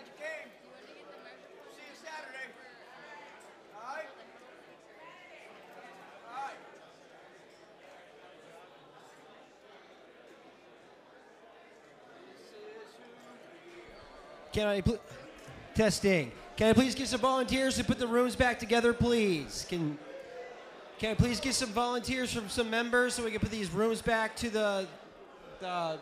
Glad 0.00 0.06
you 0.06 0.12
came. 0.18 0.50
See 1.76 1.82
you 1.82 1.96
Saturday. 2.02 2.46
All 3.74 3.96
right? 3.96 4.06
Can 14.52 14.66
I 14.66 14.82
testing? 15.74 16.32
Can 16.56 16.68
I 16.68 16.72
please 16.72 16.94
get 16.94 17.08
some 17.08 17.20
volunteers 17.20 17.76
to 17.76 17.84
put 17.84 17.98
the 17.98 18.06
rooms 18.06 18.36
back 18.36 18.58
together, 18.58 18.92
please? 18.92 19.66
Can 19.68 19.98
Can 20.98 21.10
I 21.12 21.14
please 21.14 21.40
get 21.40 21.54
some 21.54 21.70
volunteers 21.70 22.32
from 22.32 22.48
some 22.48 22.70
members 22.70 23.14
so 23.14 23.24
we 23.24 23.30
can 23.30 23.40
put 23.40 23.50
these 23.50 23.70
rooms 23.70 24.00
back 24.02 24.34
to 24.36 24.50
the 24.50 24.86
the 25.60 25.98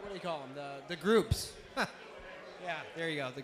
what 0.00 0.08
do 0.08 0.14
you 0.14 0.20
call 0.20 0.40
them? 0.40 0.50
The 0.54 0.94
the 0.94 1.00
groups. 1.00 1.52
Yeah, 2.64 2.76
there 2.96 3.08
you 3.10 3.16
go. 3.16 3.28
The. 3.34 3.42